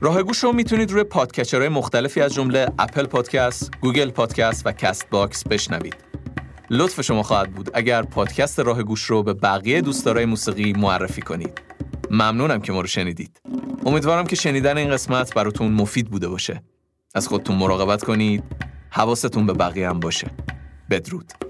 [0.00, 4.72] راه گوش رو می‌تونید روی podcatcher های مختلفی از جمله اپل پادکست، گوگل پادکست و
[4.72, 5.96] کست باکس بشنوید.
[6.70, 11.62] لطف شما خواهد بود اگر پادکست راه گوش رو به بقیه دوستدارای موسیقی معرفی کنید.
[12.10, 13.40] ممنونم که ما رو شنیدید.
[13.86, 16.62] امیدوارم که شنیدن این قسمت براتون مفید بوده باشه.
[17.14, 18.44] از خودتون مراقبت کنید.
[18.90, 20.30] حواستون به بقیه هم باشه.
[20.90, 21.47] بدرود.